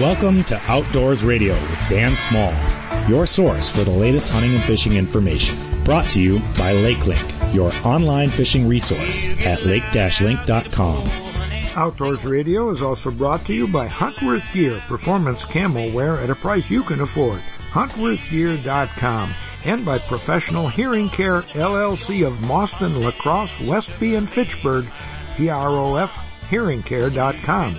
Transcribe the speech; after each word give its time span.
Welcome 0.00 0.42
to 0.46 0.60
Outdoors 0.66 1.22
Radio 1.22 1.54
with 1.54 1.88
Dan 1.88 2.16
Small, 2.16 2.52
your 3.08 3.26
source 3.26 3.70
for 3.70 3.84
the 3.84 3.92
latest 3.92 4.28
hunting 4.28 4.52
and 4.52 4.64
fishing 4.64 4.94
information. 4.94 5.56
Brought 5.84 6.10
to 6.10 6.20
you 6.20 6.40
by 6.58 6.74
LakeLink, 6.74 7.54
your 7.54 7.72
online 7.86 8.28
fishing 8.28 8.66
resource 8.66 9.28
at 9.46 9.64
lake-link.com. 9.64 11.06
Outdoors 11.76 12.24
Radio 12.24 12.70
is 12.70 12.82
also 12.82 13.12
brought 13.12 13.46
to 13.46 13.54
you 13.54 13.68
by 13.68 13.86
Huntworth 13.86 14.42
Gear, 14.52 14.82
performance 14.88 15.44
camo 15.44 15.92
wear 15.92 16.18
at 16.18 16.28
a 16.28 16.34
price 16.34 16.68
you 16.68 16.82
can 16.82 17.00
afford. 17.00 17.40
HuntworthGear.com 17.70 19.32
and 19.64 19.84
by 19.84 19.98
Professional 19.98 20.66
Hearing 20.68 21.08
Care 21.08 21.42
LLC 21.42 22.26
of 22.26 22.38
Mauston, 22.38 23.00
La 23.00 23.12
Crosse, 23.12 23.60
Westby, 23.60 24.16
and 24.16 24.28
Fitchburg, 24.28 24.86
PROF 25.36 26.18
HearingCare.com. 26.50 27.78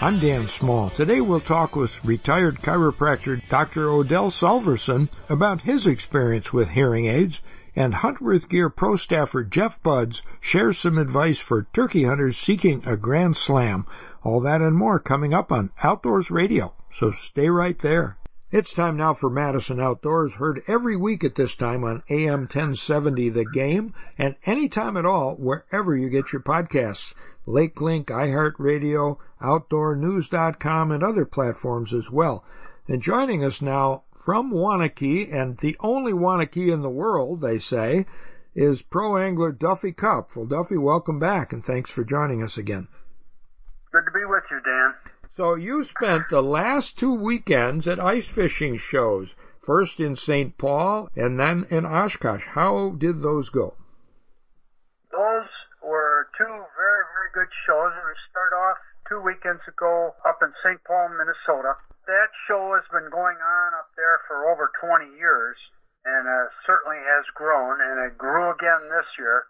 I'm 0.00 0.18
Dan 0.18 0.48
Small. 0.48 0.90
Today 0.90 1.20
we'll 1.20 1.40
talk 1.40 1.76
with 1.76 2.04
retired 2.04 2.60
chiropractor 2.60 3.40
Dr. 3.48 3.88
Odell 3.88 4.30
Solverson 4.30 5.08
about 5.28 5.62
his 5.62 5.86
experience 5.86 6.52
with 6.52 6.70
hearing 6.70 7.06
aids, 7.06 7.40
and 7.76 7.94
Huntworth 7.94 8.48
Gear 8.48 8.68
Pro 8.68 8.96
staffer 8.96 9.44
Jeff 9.44 9.82
Budz 9.82 10.20
shares 10.40 10.78
some 10.78 10.98
advice 10.98 11.38
for 11.38 11.68
turkey 11.72 12.04
hunters 12.04 12.36
seeking 12.36 12.82
a 12.84 12.96
grand 12.96 13.36
slam. 13.36 13.86
All 14.22 14.40
that 14.40 14.60
and 14.60 14.76
more 14.76 14.98
coming 14.98 15.32
up 15.32 15.52
on 15.52 15.70
Outdoors 15.82 16.30
Radio, 16.30 16.74
so 16.92 17.12
stay 17.12 17.48
right 17.48 17.78
there. 17.78 18.18
It's 18.50 18.72
time 18.72 18.96
now 18.96 19.14
for 19.14 19.30
Madison 19.30 19.80
Outdoors, 19.80 20.34
heard 20.34 20.62
every 20.68 20.96
week 20.96 21.24
at 21.24 21.34
this 21.34 21.56
time 21.56 21.82
on 21.82 22.02
AM 22.08 22.42
1070 22.42 23.30
The 23.30 23.44
Game, 23.44 23.94
and 24.18 24.36
anytime 24.44 24.96
at 24.96 25.06
all 25.06 25.34
wherever 25.34 25.96
you 25.96 26.08
get 26.08 26.32
your 26.32 26.42
podcasts. 26.42 27.14
LakeLink, 27.46 28.06
iHeartRadio, 28.06 29.18
OutdoorNews.com, 29.40 30.90
and 30.90 31.02
other 31.02 31.24
platforms 31.24 31.92
as 31.92 32.10
well. 32.10 32.44
And 32.88 33.02
joining 33.02 33.44
us 33.44 33.60
now 33.62 34.04
from 34.24 34.52
Waunakee, 34.52 35.32
and 35.32 35.58
the 35.58 35.76
only 35.80 36.12
Waunakee 36.12 36.72
in 36.72 36.82
the 36.82 36.88
world, 36.88 37.40
they 37.40 37.58
say, 37.58 38.06
is 38.54 38.82
pro 38.82 39.18
angler 39.18 39.52
Duffy 39.52 39.92
Kopf. 39.92 40.36
Well, 40.36 40.46
Duffy, 40.46 40.76
welcome 40.76 41.18
back, 41.18 41.52
and 41.52 41.64
thanks 41.64 41.90
for 41.90 42.04
joining 42.04 42.42
us 42.42 42.56
again. 42.56 42.88
Good 43.92 44.04
to 44.06 44.10
be 44.10 44.24
with 44.24 44.44
you, 44.50 44.60
Dan. 44.60 44.94
So 45.36 45.54
you 45.56 45.82
spent 45.82 46.28
the 46.28 46.42
last 46.42 46.98
two 46.98 47.12
weekends 47.12 47.88
at 47.88 47.98
ice 47.98 48.28
fishing 48.28 48.76
shows, 48.76 49.34
first 49.60 49.98
in 49.98 50.14
St. 50.14 50.56
Paul 50.56 51.08
and 51.16 51.40
then 51.40 51.66
in 51.70 51.84
Oshkosh. 51.84 52.46
How 52.46 52.90
did 52.90 53.20
those 53.20 53.50
go? 53.50 53.74
Those 55.10 55.48
were 55.84 56.32
two 56.34 56.48
very, 56.48 57.04
very 57.12 57.30
good 57.36 57.52
shows. 57.68 57.92
We 57.92 58.16
start 58.32 58.52
off 58.56 58.80
two 59.08 59.20
weekends 59.20 59.62
ago 59.68 60.16
up 60.24 60.40
in 60.40 60.50
St. 60.64 60.80
Paul, 60.88 61.12
Minnesota. 61.12 61.76
That 62.08 62.32
show 62.48 62.72
has 62.76 62.84
been 62.88 63.08
going 63.12 63.38
on 63.38 63.68
up 63.76 63.92
there 63.96 64.20
for 64.28 64.48
over 64.48 64.72
20 64.80 65.16
years 65.16 65.56
and 66.04 66.28
uh, 66.28 66.52
certainly 66.68 67.00
has 67.00 67.24
grown, 67.32 67.80
and 67.80 67.96
it 68.04 68.18
grew 68.20 68.52
again 68.52 68.92
this 68.92 69.08
year. 69.16 69.48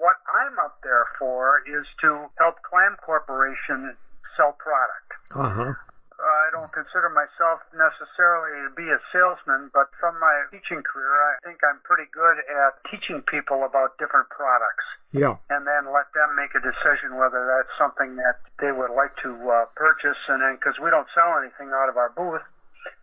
What 0.00 0.16
I'm 0.32 0.56
up 0.64 0.80
there 0.82 1.04
for 1.18 1.60
is 1.68 1.84
to 2.00 2.28
help 2.40 2.56
Clam 2.64 2.96
Corporation 3.04 3.96
sell 4.36 4.56
product. 4.56 5.10
Uh-huh. 5.34 5.72
I 6.20 6.52
don't 6.52 6.70
consider 6.70 7.08
myself 7.08 7.64
necessarily 7.72 8.68
to 8.68 8.70
be 8.76 8.86
a 8.92 9.00
salesman, 9.10 9.72
but 9.72 9.88
from 9.96 10.20
my 10.20 10.44
teaching 10.52 10.84
career, 10.84 11.10
I 11.10 11.40
think 11.42 11.64
I'm 11.64 11.80
pretty 11.82 12.06
good 12.12 12.38
at 12.44 12.76
teaching 12.92 13.24
people 13.24 13.64
about 13.64 13.96
different 13.96 14.28
products. 14.28 14.84
Yeah. 15.10 15.40
And 15.50 15.66
then 15.66 15.90
let 15.90 16.12
them 16.14 16.36
make 16.36 16.54
a 16.54 16.62
decision 16.62 17.18
whether 17.18 17.42
that's 17.48 17.72
something 17.80 18.14
that 18.20 18.38
they 18.62 18.70
would 18.70 18.94
like 18.94 19.16
to 19.26 19.32
uh, 19.32 19.66
purchase. 19.74 20.18
And 20.28 20.38
then, 20.44 20.60
because 20.60 20.78
we 20.78 20.92
don't 20.92 21.08
sell 21.16 21.34
anything 21.40 21.74
out 21.74 21.90
of 21.90 21.96
our 21.96 22.14
booth, 22.14 22.44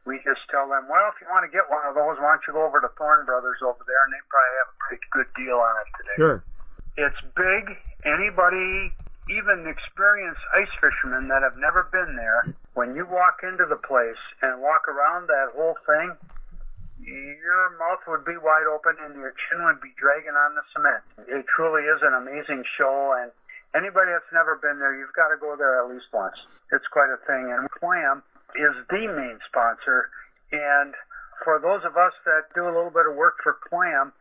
we 0.07 0.23
just 0.23 0.41
tell 0.47 0.71
them, 0.71 0.87
well, 0.87 1.11
if 1.11 1.19
you 1.19 1.27
want 1.27 1.43
to 1.43 1.51
get 1.51 1.67
one 1.67 1.83
of 1.83 1.93
those, 1.93 2.15
why 2.23 2.37
don't 2.37 2.45
you 2.47 2.55
go 2.55 2.63
over 2.63 2.79
to 2.79 2.87
Thorne 2.95 3.27
Brothers 3.27 3.59
over 3.59 3.83
there, 3.83 4.01
and 4.07 4.11
they 4.15 4.23
probably 4.31 4.55
have 4.63 4.69
a 4.71 4.77
pretty 4.79 5.07
good 5.11 5.29
deal 5.35 5.59
on 5.59 5.73
it 5.83 5.89
today. 5.99 6.17
Sure. 6.17 6.37
It's 6.95 7.21
big. 7.35 7.75
Anybody, 8.07 8.95
even 9.29 9.67
experienced 9.67 10.41
ice 10.55 10.71
fishermen 10.79 11.27
that 11.27 11.43
have 11.43 11.59
never 11.59 11.91
been 11.91 12.15
there, 12.15 12.55
when 12.77 12.93
you 12.93 13.09
walk 13.09 13.41
into 13.41 13.65
the 13.65 13.81
place 13.81 14.21
and 14.45 14.61
walk 14.61 14.85
around 14.85 15.25
that 15.25 15.49
whole 15.57 15.73
thing, 15.89 16.13
your 17.01 17.73
mouth 17.81 18.05
would 18.05 18.21
be 18.21 18.37
wide 18.37 18.69
open 18.69 18.93
and 19.01 19.17
your 19.17 19.33
chin 19.33 19.65
would 19.65 19.81
be 19.81 19.89
dragging 19.97 20.37
on 20.37 20.53
the 20.53 20.61
cement. 20.77 21.01
It 21.25 21.41
truly 21.57 21.89
is 21.89 22.05
an 22.05 22.13
amazing 22.13 22.61
show, 22.77 23.17
and 23.17 23.33
anybody 23.73 24.13
that's 24.13 24.29
never 24.29 24.61
been 24.61 24.77
there, 24.77 24.93
you've 24.93 25.17
got 25.17 25.33
to 25.33 25.41
go 25.41 25.57
there 25.57 25.81
at 25.81 25.89
least 25.89 26.05
once. 26.13 26.37
It's 26.69 26.85
quite 26.93 27.09
a 27.09 27.17
thing. 27.25 27.49
And 27.49 27.65
Clam 27.81 28.21
is 28.53 28.77
the 28.93 29.09
main 29.09 29.41
sponsor, 29.49 30.13
and 30.53 30.93
for 31.41 31.57
those 31.57 31.81
of 31.81 31.97
us 31.97 32.13
that 32.29 32.53
do 32.53 32.69
a 32.69 32.73
little 32.73 32.93
bit 32.93 33.09
of 33.09 33.17
work 33.17 33.41
for 33.41 33.57
Clam, 33.57 34.13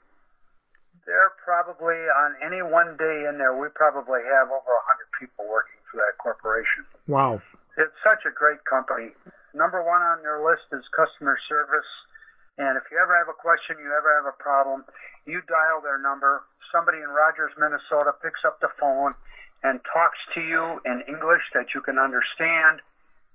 they're 1.05 1.37
probably 1.45 2.09
on 2.25 2.41
any 2.41 2.65
one 2.65 2.97
day 2.97 3.29
in 3.29 3.37
there, 3.37 3.53
we 3.53 3.69
probably 3.77 4.25
have 4.25 4.49
over 4.49 4.73
a 4.73 4.83
100 5.13 5.21
people 5.21 5.45
working 5.45 5.77
for 5.93 6.01
that 6.01 6.17
corporation. 6.17 6.89
Wow. 7.05 7.45
It's 7.77 7.97
such 8.01 8.25
a 8.25 8.33
great 8.33 8.65
company. 8.65 9.13
Number 9.53 9.85
one 9.85 10.01
on 10.01 10.25
their 10.25 10.41
list 10.41 10.65
is 10.73 10.85
customer 10.97 11.37
service. 11.49 11.91
And 12.57 12.77
if 12.81 12.89
you 12.89 12.97
ever 12.97 13.13
have 13.17 13.29
a 13.29 13.37
question, 13.37 13.77
you 13.77 13.93
ever 13.93 14.17
have 14.17 14.25
a 14.25 14.37
problem, 14.41 14.85
you 15.29 15.45
dial 15.45 15.85
their 15.85 16.01
number. 16.01 16.41
Somebody 16.73 17.05
in 17.05 17.09
Rogers, 17.13 17.53
Minnesota 17.61 18.17
picks 18.25 18.41
up 18.49 18.61
the 18.65 18.73
phone 18.81 19.13
and 19.63 19.81
talks 19.93 20.17
to 20.35 20.41
you 20.41 20.81
in 20.89 21.05
English 21.09 21.45
that 21.53 21.77
you 21.77 21.85
can 21.85 21.99
understand, 21.99 22.81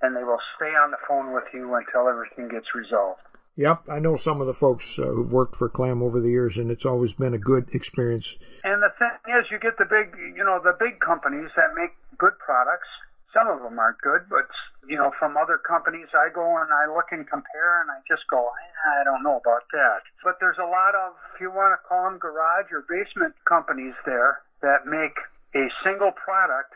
and 0.01 0.15
they 0.15 0.23
will 0.23 0.41
stay 0.57 0.73
on 0.73 0.89
the 0.89 1.01
phone 1.07 1.33
with 1.33 1.45
you 1.53 1.73
until 1.77 2.09
everything 2.09 2.49
gets 2.49 2.73
resolved. 2.73 3.21
Yep, 3.57 3.89
I 3.89 3.99
know 3.99 4.15
some 4.15 4.39
of 4.41 4.47
the 4.47 4.57
folks 4.57 4.97
uh, 4.97 5.03
who've 5.03 5.31
worked 5.31 5.55
for 5.55 5.69
Clam 5.69 6.01
over 6.01 6.21
the 6.21 6.29
years, 6.29 6.57
and 6.57 6.71
it's 6.71 6.85
always 6.85 7.13
been 7.13 7.33
a 7.33 7.41
good 7.41 7.69
experience. 7.73 8.33
And 8.63 8.81
the 8.81 8.89
thing 8.97 9.35
is, 9.37 9.45
you 9.51 9.59
get 9.59 9.77
the 9.77 9.85
big, 9.85 10.17
you 10.17 10.43
know, 10.45 10.61
the 10.63 10.73
big 10.79 10.99
companies 10.99 11.49
that 11.55 11.75
make 11.75 11.91
good 12.17 12.33
products. 12.39 12.87
Some 13.33 13.47
of 13.47 13.63
them 13.63 13.79
aren't 13.79 13.99
good, 14.03 14.27
but 14.29 14.47
you 14.87 14.97
know, 14.97 15.11
from 15.17 15.37
other 15.37 15.57
companies, 15.57 16.07
I 16.11 16.33
go 16.33 16.43
and 16.59 16.67
I 16.73 16.89
look 16.91 17.11
and 17.11 17.23
compare, 17.27 17.81
and 17.81 17.91
I 17.91 18.01
just 18.09 18.27
go, 18.29 18.49
I 18.49 19.03
don't 19.03 19.23
know 19.23 19.37
about 19.37 19.63
that. 19.71 20.01
But 20.23 20.39
there's 20.39 20.57
a 20.57 20.67
lot 20.67 20.95
of, 20.95 21.13
if 21.33 21.41
you 21.41 21.51
want 21.51 21.77
to 21.77 21.79
call 21.87 22.09
them 22.09 22.17
garage 22.17 22.73
or 22.73 22.83
basement 22.89 23.35
companies 23.45 23.93
there 24.05 24.41
that 24.61 24.85
make 24.85 25.15
a 25.55 25.69
single 25.83 26.11
product 26.11 26.75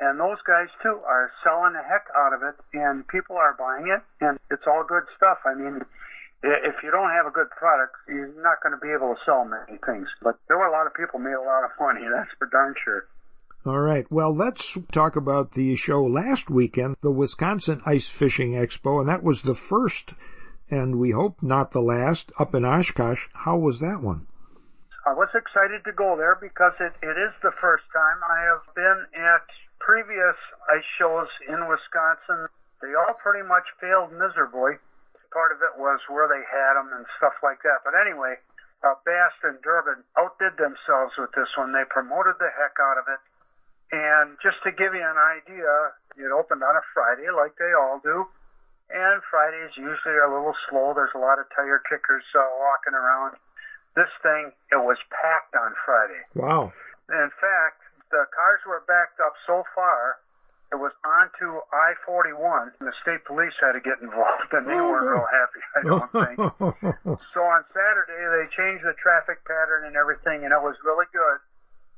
and 0.00 0.18
those 0.18 0.40
guys 0.48 0.68
too 0.82 1.00
are 1.04 1.30
selling 1.44 1.76
the 1.76 1.84
heck 1.84 2.08
out 2.16 2.32
of 2.32 2.40
it 2.42 2.56
and 2.72 3.06
people 3.08 3.36
are 3.36 3.54
buying 3.56 3.88
it 3.88 4.00
and 4.24 4.38
it's 4.50 4.64
all 4.66 4.84
good 4.84 5.04
stuff. 5.16 5.38
I 5.44 5.54
mean 5.54 5.80
if 6.42 6.76
you 6.82 6.90
don't 6.90 7.12
have 7.12 7.26
a 7.28 7.30
good 7.30 7.50
product 7.52 7.96
you're 8.08 8.32
not 8.40 8.64
going 8.64 8.72
to 8.72 8.80
be 8.80 8.92
able 8.92 9.12
to 9.12 9.20
sell 9.24 9.44
many 9.44 9.76
things. 9.84 10.08
But 10.22 10.40
there 10.48 10.56
were 10.56 10.68
a 10.68 10.72
lot 10.72 10.86
of 10.86 10.94
people 10.96 11.20
made 11.20 11.36
a 11.36 11.44
lot 11.44 11.64
of 11.64 11.72
money 11.80 12.04
that's 12.12 12.32
for 12.38 12.48
darn 12.48 12.74
sure 12.84 13.04
all 13.66 13.78
right. 13.78 14.10
Well, 14.10 14.34
let's 14.34 14.78
talk 14.90 15.16
about 15.16 15.52
the 15.52 15.76
show 15.76 16.02
last 16.02 16.48
weekend, 16.48 16.96
the 17.02 17.10
Wisconsin 17.10 17.82
Ice 17.84 18.08
Fishing 18.08 18.52
Expo, 18.52 19.00
and 19.00 19.08
that 19.08 19.22
was 19.22 19.42
the 19.42 19.54
first, 19.54 20.14
and 20.70 20.98
we 20.98 21.10
hope 21.10 21.42
not 21.42 21.72
the 21.72 21.82
last, 21.82 22.32
up 22.38 22.54
in 22.54 22.64
Oshkosh. 22.64 23.28
How 23.32 23.56
was 23.58 23.80
that 23.80 24.00
one? 24.00 24.26
I 25.06 25.12
was 25.12 25.28
excited 25.34 25.84
to 25.84 25.92
go 25.92 26.16
there 26.16 26.36
because 26.40 26.72
it, 26.80 26.92
it 27.02 27.16
is 27.16 27.32
the 27.42 27.56
first 27.60 27.84
time 27.92 28.20
I 28.24 28.40
have 28.48 28.64
been 28.74 29.00
at 29.16 29.44
previous 29.80 30.36
ice 30.72 30.84
shows 30.96 31.28
in 31.48 31.68
Wisconsin. 31.68 32.48
They 32.80 32.92
all 32.96 33.16
pretty 33.20 33.44
much 33.44 33.64
failed 33.80 34.12
miserably. 34.12 34.80
Part 35.32 35.52
of 35.52 35.60
it 35.62 35.78
was 35.80 36.00
where 36.08 36.28
they 36.28 36.42
had 36.42 36.74
them 36.80 36.92
and 36.96 37.06
stuff 37.16 37.36
like 37.42 37.62
that. 37.62 37.84
But 37.84 37.94
anyway, 37.96 38.40
uh, 38.82 38.96
Bass 39.04 39.36
and 39.44 39.60
Durbin 39.62 40.00
outdid 40.16 40.56
themselves 40.56 41.12
with 41.16 41.30
this 41.36 41.48
one. 41.56 41.72
They 41.72 41.84
promoted 41.88 42.40
the 42.40 42.48
heck 42.52 42.76
out 42.80 42.96
of 42.96 43.04
it. 43.08 43.20
And 43.90 44.38
just 44.38 44.62
to 44.62 44.70
give 44.70 44.94
you 44.94 45.02
an 45.02 45.18
idea, 45.18 45.70
it 46.18 46.30
opened 46.30 46.62
on 46.62 46.74
a 46.76 46.84
Friday 46.94 47.30
like 47.34 47.58
they 47.58 47.74
all 47.74 47.98
do. 48.02 48.26
And 48.90 49.22
Fridays 49.30 49.74
usually 49.78 50.18
are 50.18 50.26
a 50.26 50.34
little 50.34 50.54
slow. 50.66 50.94
There's 50.94 51.14
a 51.14 51.22
lot 51.22 51.38
of 51.38 51.46
tire 51.54 51.82
kickers 51.86 52.26
uh, 52.34 52.42
walking 52.58 52.94
around. 52.94 53.38
This 53.94 54.10
thing, 54.22 54.50
it 54.70 54.82
was 54.82 54.98
packed 55.10 55.54
on 55.54 55.74
Friday. 55.86 56.22
Wow. 56.34 56.74
In 57.10 57.30
fact, 57.38 57.82
the 58.10 58.26
cars 58.30 58.62
were 58.66 58.82
backed 58.86 59.18
up 59.22 59.34
so 59.46 59.62
far, 59.74 60.18
it 60.70 60.78
was 60.78 60.94
onto 61.02 61.58
I-41. 61.74 62.78
And 62.78 62.86
the 62.86 62.94
state 63.02 63.26
police 63.26 63.54
had 63.58 63.74
to 63.74 63.82
get 63.82 63.98
involved, 63.98 64.54
and 64.54 64.66
they 64.66 64.78
weren't 64.78 65.06
real 65.06 65.26
happy, 65.26 65.62
I 65.74 65.80
don't 65.82 66.10
think. 66.14 66.36
so 67.34 67.40
on 67.42 67.66
Saturday, 67.74 68.22
they 68.22 68.46
changed 68.54 68.86
the 68.86 68.94
traffic 69.02 69.42
pattern 69.46 69.90
and 69.90 69.98
everything, 69.98 70.46
and 70.46 70.54
it 70.54 70.62
was 70.62 70.78
really 70.86 71.10
good. 71.10 71.38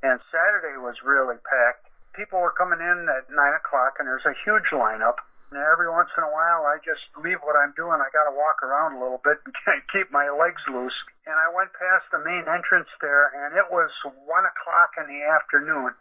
And 0.02 0.19
Saturday 0.34 0.76
was 0.82 0.99
really 1.06 1.38
packed. 1.46 1.87
People 2.14 2.43
were 2.43 2.52
coming 2.52 2.82
in 2.82 3.08
at 3.08 3.31
9 3.31 3.37
o'clock, 3.54 3.96
and 3.99 4.06
there's 4.06 4.26
a 4.26 4.34
huge 4.44 4.69
lineup. 4.75 5.22
And 5.52 5.60
every 5.60 5.88
once 5.88 6.08
in 6.16 6.25
a 6.25 6.32
while, 6.32 6.64
I 6.64 6.81
just 6.81 7.04
leave 7.20 7.38
what 7.44 7.56
I'm 7.56 7.76
doing. 7.76 8.00
I 8.00 8.08
got 8.12 8.25
to 8.25 8.34
walk 8.34 8.64
around 8.64 8.96
a 8.96 9.00
little 9.00 9.20
bit 9.22 9.37
and 9.44 9.52
keep 9.93 10.10
my 10.10 10.28
legs 10.32 10.60
loose. 10.69 10.96
And 11.28 11.37
I 11.37 11.52
went 11.54 11.72
past 11.76 12.08
the 12.10 12.20
main 12.25 12.49
entrance 12.49 12.88
there, 13.00 13.31
and 13.32 13.54
it 13.56 13.69
was 13.70 13.93
1 14.04 14.16
o'clock 14.26 14.90
in 14.99 15.06
the 15.08 15.22
afternoon. 15.28 15.93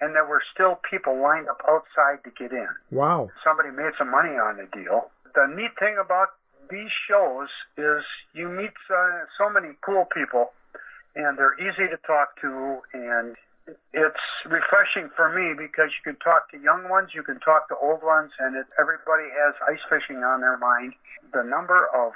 and 0.00 0.14
there 0.14 0.26
were 0.26 0.42
still 0.52 0.76
people 0.84 1.16
lined 1.20 1.48
up 1.48 1.62
outside 1.68 2.20
to 2.24 2.30
get 2.36 2.52
in. 2.52 2.68
Wow. 2.90 3.30
Somebody 3.42 3.70
made 3.70 3.96
some 3.96 4.10
money 4.10 4.36
on 4.36 4.58
the 4.58 4.68
deal. 4.68 5.10
The 5.34 5.48
neat 5.48 5.72
thing 5.78 5.96
about 5.96 6.36
these 6.68 6.90
shows 7.08 7.48
is 7.78 8.04
you 8.34 8.48
meet 8.48 8.76
uh, 8.90 9.24
so 9.38 9.48
many 9.48 9.72
cool 9.80 10.04
people, 10.12 10.52
and 11.14 11.38
they're 11.38 11.56
easy 11.56 11.88
to 11.88 11.96
talk 12.06 12.36
to, 12.42 12.82
and 12.92 13.36
it's 13.92 14.26
refreshing 14.46 15.10
for 15.16 15.32
me 15.34 15.54
because 15.58 15.90
you 15.90 16.02
can 16.04 16.18
talk 16.22 16.50
to 16.50 16.58
young 16.58 16.88
ones, 16.88 17.10
you 17.14 17.22
can 17.22 17.40
talk 17.40 17.68
to 17.68 17.76
old 17.76 18.02
ones, 18.02 18.30
and 18.38 18.54
it, 18.54 18.66
everybody 18.78 19.26
has 19.34 19.54
ice 19.66 19.82
fishing 19.90 20.22
on 20.22 20.40
their 20.40 20.56
mind. 20.58 20.94
The 21.34 21.42
number 21.42 21.90
of 21.90 22.14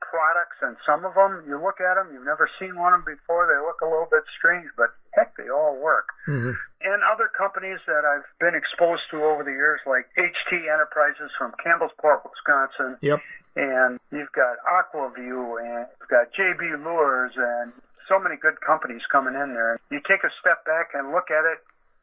products, 0.00 0.56
and 0.62 0.76
some 0.86 1.04
of 1.04 1.12
them, 1.12 1.44
you 1.44 1.60
look 1.60 1.82
at 1.84 2.00
them, 2.00 2.08
you've 2.14 2.24
never 2.24 2.48
seen 2.56 2.78
one 2.78 2.94
of 2.94 3.04
them 3.04 3.18
before, 3.18 3.50
they 3.50 3.60
look 3.60 3.84
a 3.84 3.88
little 3.88 4.08
bit 4.08 4.24
strange, 4.38 4.70
but 4.76 4.94
heck, 5.12 5.36
they 5.36 5.50
all 5.50 5.76
work. 5.76 6.08
Mm-hmm. 6.24 6.56
And 6.56 6.98
other 7.04 7.28
companies 7.28 7.82
that 7.84 8.06
I've 8.06 8.24
been 8.40 8.56
exposed 8.56 9.04
to 9.12 9.20
over 9.20 9.44
the 9.44 9.52
years, 9.52 9.80
like 9.84 10.08
HT 10.16 10.64
Enterprises 10.64 11.28
from 11.36 11.52
Campbellsport, 11.60 12.24
Wisconsin. 12.24 12.96
Yep. 13.02 13.20
And 13.58 13.98
you've 14.14 14.32
got 14.32 14.56
Aqua-Vu, 14.64 15.58
and 15.58 15.86
you've 16.00 16.08
got 16.08 16.30
JB 16.32 16.84
Lures, 16.86 17.34
and 17.36 17.72
so 18.08 18.18
many 18.18 18.36
good 18.36 18.60
companies 18.60 19.02
coming 19.12 19.34
in 19.34 19.54
there. 19.54 19.78
You 19.90 20.00
take 20.08 20.24
a 20.24 20.32
step 20.40 20.64
back 20.64 20.90
and 20.94 21.12
look 21.12 21.30
at 21.30 21.44
it 21.44 21.60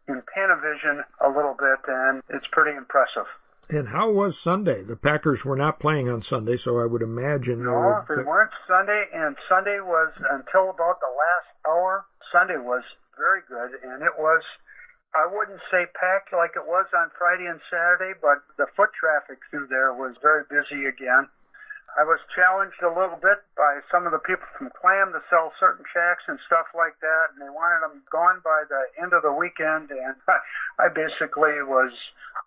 in 0.07 0.21
Panavision 0.21 1.03
a 1.19 1.29
little 1.29 1.55
bit, 1.57 1.81
and 1.87 2.21
it's 2.29 2.45
pretty 2.51 2.77
impressive. 2.77 3.25
And 3.69 3.89
how 3.89 4.11
was 4.11 4.37
Sunday? 4.37 4.83
The 4.83 4.95
Packers 4.95 5.43
were 5.43 5.57
not 5.57 5.79
playing 5.79 6.07
on 6.07 6.21
Sunday, 6.21 6.57
so 6.57 6.77
I 6.77 6.85
would 6.85 7.01
imagine. 7.01 7.65
No, 7.65 7.73
were, 7.73 8.05
they 8.07 8.21
weren't 8.21 8.53
Sunday, 8.67 9.09
and 9.11 9.35
Sunday 9.49 9.81
was 9.81 10.13
until 10.29 10.69
about 10.69 11.01
the 11.01 11.09
last 11.09 11.49
hour. 11.65 12.05
Sunday 12.31 12.61
was 12.61 12.83
very 13.17 13.41
good, 13.49 13.73
and 13.81 14.03
it 14.03 14.13
was. 14.17 14.41
I 15.15 15.25
wouldn't 15.31 15.63
say 15.71 15.87
packed 15.95 16.35
like 16.35 16.59
it 16.59 16.67
was 16.67 16.85
on 16.93 17.09
Friday 17.17 17.47
and 17.47 17.61
Saturday, 17.71 18.13
but 18.21 18.43
the 18.59 18.67
foot 18.75 18.91
traffic 18.93 19.39
through 19.49 19.67
there 19.71 19.93
was 19.93 20.13
very 20.21 20.43
busy 20.51 20.85
again. 20.85 21.31
I 21.95 22.03
was 22.03 22.19
challenged 22.35 22.83
a 22.83 22.91
little 22.91 23.15
bit 23.15 23.39
by 23.55 23.79
some 23.89 24.05
of 24.05 24.11
the 24.11 24.19
people 24.19 24.43
from 24.59 24.67
Clam 24.75 25.15
to 25.15 25.23
sell 25.31 25.55
certain 25.59 25.85
shacks 25.95 26.27
and 26.27 26.37
stuff 26.45 26.67
like 26.75 26.99
that, 26.99 27.31
and 27.31 27.39
they 27.39 27.47
wanted 27.47 27.87
them 27.87 28.03
gone 28.11 28.43
by 28.43 28.67
the 28.67 28.83
end 29.01 29.13
of 29.15 29.23
the 29.23 29.31
weekend. 29.31 29.91
And 29.91 30.15
I 30.79 30.91
basically 30.91 31.63
was 31.63 31.95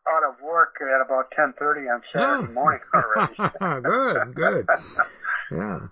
out 0.05 0.25
of 0.29 0.41
work 0.45 0.77
at 0.85 1.01
about 1.01 1.33
10:30 1.33 1.89
on 1.89 2.03
Saturday 2.13 2.47
hmm. 2.47 2.55
morning 2.55 2.81
already. 2.93 3.37
good, 3.89 4.35
good. 4.35 4.67
Yeah. 5.51 5.89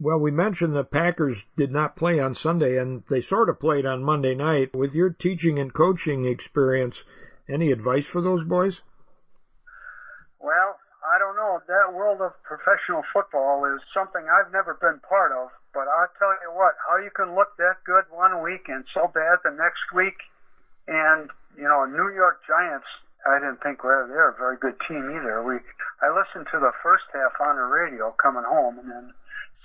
Well, 0.00 0.18
we 0.18 0.30
mentioned 0.30 0.74
the 0.74 0.84
Packers 0.84 1.44
did 1.56 1.72
not 1.72 1.96
play 1.96 2.20
on 2.20 2.34
Sunday, 2.34 2.78
and 2.78 3.02
they 3.10 3.20
sort 3.20 3.48
of 3.48 3.58
played 3.58 3.86
on 3.86 4.02
Monday 4.02 4.34
night. 4.34 4.74
With 4.74 4.94
your 4.94 5.10
teaching 5.10 5.58
and 5.58 5.72
coaching 5.72 6.24
experience, 6.24 7.04
any 7.48 7.72
advice 7.72 8.06
for 8.06 8.20
those 8.20 8.44
boys? 8.44 8.82
Well, 10.40 10.78
I 11.08 11.16
don't 11.16 11.36
know. 11.40 11.64
That 11.64 11.96
world 11.96 12.20
of 12.20 12.36
professional 12.44 13.00
football 13.12 13.64
is 13.64 13.80
something 13.96 14.20
I've 14.28 14.52
never 14.52 14.76
been 14.76 15.00
part 15.00 15.32
of. 15.32 15.48
But 15.72 15.88
I'll 15.88 16.12
tell 16.20 16.32
you 16.44 16.52
what, 16.52 16.76
how 16.84 17.00
you 17.00 17.08
can 17.08 17.32
look 17.34 17.56
that 17.56 17.80
good 17.84 18.04
one 18.12 18.42
week 18.44 18.68
and 18.68 18.84
so 18.92 19.08
bad 19.08 19.40
the 19.44 19.52
next 19.52 19.88
week, 19.94 20.16
and 20.88 21.30
you 21.56 21.64
know, 21.64 21.84
New 21.84 22.12
York 22.12 22.44
Giants. 22.46 22.88
I 23.26 23.40
didn't 23.40 23.60
think 23.60 23.84
well, 23.84 24.06
they're 24.08 24.30
a 24.30 24.38
very 24.38 24.56
good 24.56 24.76
team 24.88 25.10
either. 25.10 25.42
We, 25.42 25.60
I 26.00 26.08
listened 26.08 26.46
to 26.52 26.58
the 26.60 26.72
first 26.82 27.04
half 27.12 27.36
on 27.40 27.56
the 27.56 27.66
radio 27.68 28.14
coming 28.16 28.44
home, 28.44 28.78
and 28.78 28.88
then 28.88 29.12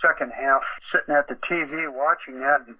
second 0.01 0.31
half 0.35 0.63
sitting 0.91 1.15
at 1.15 1.27
the 1.27 1.39
TV 1.47 1.87
watching 1.87 2.39
that 2.41 2.67
and 2.67 2.75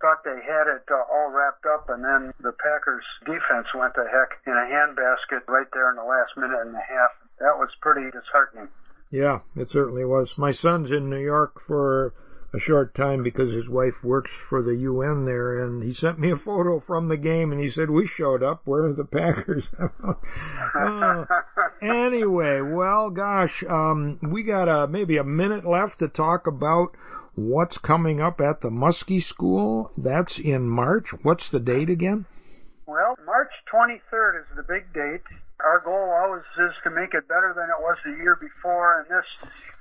thought 0.00 0.24
they 0.24 0.42
had 0.42 0.66
it 0.66 0.84
uh, 0.90 1.06
all 1.08 1.30
wrapped 1.30 1.64
up, 1.66 1.88
and 1.88 2.02
then 2.02 2.34
the 2.40 2.52
Packers 2.52 3.04
defense 3.24 3.68
went 3.72 3.94
to 3.94 4.04
heck 4.10 4.36
in 4.46 4.52
a 4.52 4.66
handbasket 4.66 5.46
right 5.46 5.70
there 5.72 5.90
in 5.90 5.96
the 5.96 6.04
last 6.04 6.36
minute 6.36 6.60
and 6.60 6.74
a 6.74 6.84
half. 6.84 7.12
That 7.38 7.58
was 7.58 7.70
pretty 7.80 8.10
disheartening. 8.10 8.68
Yeah, 9.10 9.40
it 9.56 9.70
certainly 9.70 10.04
was. 10.04 10.38
My 10.38 10.50
son's 10.50 10.90
in 10.90 11.10
New 11.10 11.20
York 11.20 11.60
for 11.60 12.14
a 12.54 12.58
short 12.58 12.94
time 12.94 13.22
because 13.22 13.52
his 13.52 13.68
wife 13.68 14.04
works 14.04 14.32
for 14.32 14.62
the 14.62 14.76
UN 14.76 15.24
there, 15.24 15.62
and 15.62 15.82
he 15.82 15.92
sent 15.92 16.18
me 16.18 16.30
a 16.30 16.36
photo 16.36 16.78
from 16.78 17.08
the 17.08 17.16
game, 17.16 17.50
and 17.50 17.60
he 17.60 17.68
said 17.68 17.90
we 17.90 18.06
showed 18.06 18.42
up. 18.42 18.62
Where 18.64 18.84
are 18.84 18.92
the 18.92 19.04
Packers? 19.04 19.70
uh, 20.74 21.24
anyway, 21.82 22.60
well, 22.60 23.10
gosh, 23.10 23.64
um, 23.64 24.18
we 24.22 24.44
got 24.44 24.68
a, 24.68 24.86
maybe 24.86 25.16
a 25.16 25.24
minute 25.24 25.66
left 25.66 25.98
to 25.98 26.08
talk 26.08 26.46
about 26.46 26.94
what's 27.34 27.78
coming 27.78 28.20
up 28.20 28.40
at 28.40 28.60
the 28.60 28.70
Muskie 28.70 29.22
School. 29.22 29.90
That's 29.96 30.38
in 30.38 30.68
March. 30.68 31.10
What's 31.22 31.48
the 31.48 31.60
date 31.60 31.90
again? 31.90 32.26
Well, 32.86 33.16
March 33.24 33.52
23rd 33.72 34.44
is 34.44 34.48
the 34.56 34.62
big 34.62 34.92
date. 34.92 35.24
Our 35.64 35.80
goal 35.80 36.12
always 36.12 36.44
is 36.60 36.76
to 36.84 36.90
make 36.90 37.14
it 37.14 37.24
better 37.28 37.56
than 37.56 37.70
it 37.72 37.80
was 37.80 37.96
the 38.04 38.12
year 38.20 38.36
before, 38.36 39.00
and 39.00 39.08
this 39.08 39.24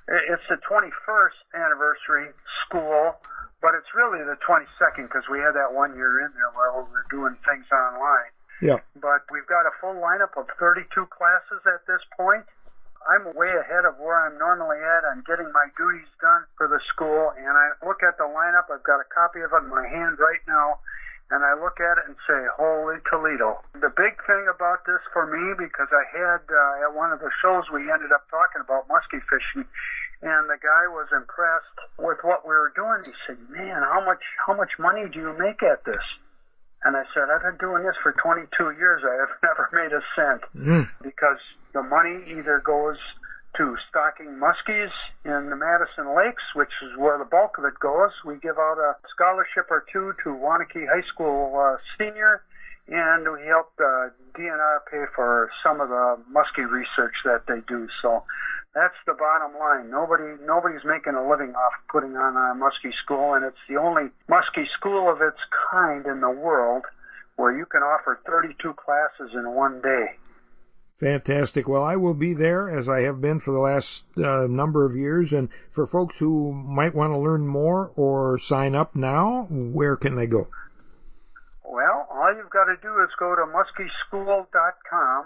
it's 0.08 0.44
the 0.52 0.60
21st 0.68 1.40
anniversary 1.56 2.32
school, 2.64 3.16
but 3.64 3.72
it's 3.76 3.88
really 3.96 4.20
the 4.24 4.36
22nd 4.44 5.08
because 5.08 5.24
we 5.32 5.40
had 5.40 5.56
that 5.56 5.72
one 5.72 5.96
year 5.96 6.28
in 6.28 6.32
there 6.36 6.52
where 6.52 6.84
we 6.84 6.92
were 6.92 7.08
doing 7.08 7.36
things 7.48 7.68
online. 7.72 8.32
Yeah. 8.60 8.80
But 9.00 9.24
we've 9.32 9.48
got 9.48 9.64
a 9.64 9.74
full 9.80 9.96
lineup 9.96 10.36
of 10.36 10.48
32 10.60 10.88
classes 11.08 11.64
at 11.68 11.84
this 11.88 12.04
point. 12.16 12.44
I'm 13.04 13.36
way 13.36 13.52
ahead 13.52 13.84
of 13.84 14.00
where 14.00 14.16
I'm 14.16 14.40
normally 14.40 14.80
at. 14.80 15.04
I'm 15.04 15.24
getting 15.28 15.52
my 15.52 15.68
duties 15.76 16.08
done 16.24 16.48
for 16.56 16.72
the 16.72 16.80
school, 16.92 17.36
and 17.36 17.52
I 17.52 17.76
look 17.84 18.00
at 18.00 18.16
the 18.16 18.24
lineup. 18.24 18.72
I've 18.72 18.84
got 18.88 19.04
a 19.04 19.08
copy 19.12 19.44
of 19.44 19.52
it 19.52 19.68
in 19.68 19.70
my 19.72 19.84
hand 19.84 20.20
right 20.20 20.40
now, 20.48 20.80
and 21.32 21.44
I 21.44 21.54
look 21.56 21.80
at 21.80 21.98
it 21.98 22.06
and 22.08 22.16
say, 22.28 22.40
"Holy 22.58 22.98
Toledo!" 23.10 23.62
The 23.80 23.94
big 23.96 24.20
thing 24.28 24.46
about 24.50 24.86
this 24.86 25.02
for 25.12 25.26
me, 25.28 25.54
because 25.58 25.88
I 25.92 26.04
had 26.12 26.42
uh, 26.50 26.86
at 26.88 26.94
one 26.94 27.12
of 27.12 27.20
the 27.20 27.32
shows 27.42 27.64
we 27.72 27.92
ended 27.92 28.12
up 28.12 28.28
talking 28.30 28.62
about 28.62 28.88
muskie 28.88 29.24
fishing, 29.32 29.66
and 30.22 30.50
the 30.50 30.58
guy 30.62 30.88
was 30.88 31.08
impressed 31.12 31.78
with 31.98 32.18
what 32.24 32.44
we 32.48 32.54
were 32.54 32.72
doing. 32.76 33.04
He 33.06 33.14
said, 33.28 33.38
"Man, 33.50 33.82
how 33.82 34.04
much 34.06 34.22
how 34.46 34.54
much 34.54 34.72
money 34.80 35.08
do 35.10 35.20
you 35.20 35.34
make 35.38 35.64
at 35.64 35.84
this?" 35.86 36.04
And 36.84 36.98
I 36.98 37.04
said, 37.14 37.32
"I've 37.32 37.42
been 37.42 37.58
doing 37.58 37.84
this 37.84 37.96
for 38.04 38.12
22 38.12 38.72
years. 38.78 39.02
I 39.08 39.16
have 39.24 39.34
never 39.44 39.70
made 39.72 39.94
a 39.96 40.04
cent 40.16 40.42
Mm. 40.56 40.90
because 41.02 41.40
the 41.74 41.82
money 41.82 42.22
either 42.38 42.60
goes 42.60 42.98
to 43.58 43.78
stocking 43.90 44.40
muskies 44.42 44.92
in 45.26 45.50
the 45.50 45.56
Madison 45.56 46.16
Lakes, 46.16 46.44
which 46.56 46.74
is 46.82 46.98
where 46.98 47.18
the 47.18 47.26
bulk 47.26 47.58
of 47.58 47.66
it 47.66 47.80
goes. 47.80 48.12
We 48.26 48.38
give 48.38 48.58
out 48.58 48.78
a 48.78 48.96
scholarship 49.14 49.70
or 49.70 49.86
two 49.92 50.14
to 50.24 50.30
Waunakee 50.30 50.88
High 50.90 51.06
School 51.14 51.54
uh, 51.56 51.78
senior, 51.98 52.42
and 52.88 53.32
we 53.32 53.46
help 53.46 53.72
uh, 53.80 54.10
DNR 54.34 54.80
pay 54.90 55.06
for 55.16 55.52
some 55.64 55.82
of 55.82 55.90
the 55.90 56.18
muskie 56.34 56.70
research 56.70 57.14
that 57.26 57.44
they 57.48 57.62
do. 57.68 57.88
So 58.02 58.24
that's 58.74 58.98
the 59.06 59.14
bottom 59.14 59.58
line. 59.60 59.92
Nobody, 59.92 60.34
nobody's 60.46 60.84
making 60.84 61.14
a 61.14 61.30
living 61.30 61.54
off 61.54 61.74
putting 61.92 62.18
on 62.18 62.36
a 62.36 62.58
muskie 62.58 62.94
school, 63.04 63.36
and 63.36 63.46
it's 63.46 63.62
the 63.70 63.78
only 63.78 64.10
muskie 64.28 64.68
school 64.78 65.12
of 65.12 65.22
its 65.22 65.40
kind 65.70 66.06
in 66.08 66.22
the 66.22 66.32
world 66.32 66.84
where 67.36 67.56
you 67.56 67.66
can 67.66 67.82
offer 67.82 68.20
32 68.26 68.74
classes 68.74 69.34
in 69.34 69.50
one 69.54 69.82
day. 69.82 70.18
Fantastic. 71.00 71.68
Well, 71.68 71.84
I 71.84 71.96
will 71.96 72.14
be 72.14 72.34
there 72.34 72.70
as 72.70 72.88
I 72.88 73.02
have 73.02 73.20
been 73.20 73.40
for 73.40 73.52
the 73.52 73.60
last 73.60 74.06
uh, 74.18 74.48
number 74.48 74.86
of 74.86 74.96
years. 74.96 75.34
And 75.34 75.50
for 75.72 75.86
folks 75.86 76.18
who 76.18 76.54
might 76.54 76.96
want 76.96 77.14
to 77.14 77.18
learn 77.18 77.48
more 77.48 77.92
or 77.96 78.38
sign 78.38 78.76
up 78.76 78.96
now, 78.96 79.48
where 79.50 79.96
can 79.96 80.16
they 80.16 80.28
go? 80.28 80.48
Well, 81.66 82.08
all 82.12 82.34
you've 82.36 82.52
got 82.52 82.66
to 82.66 82.78
do 82.82 83.02
is 83.04 83.10
go 83.20 83.36
to 83.36 83.42
muskieschool.com 83.42 85.26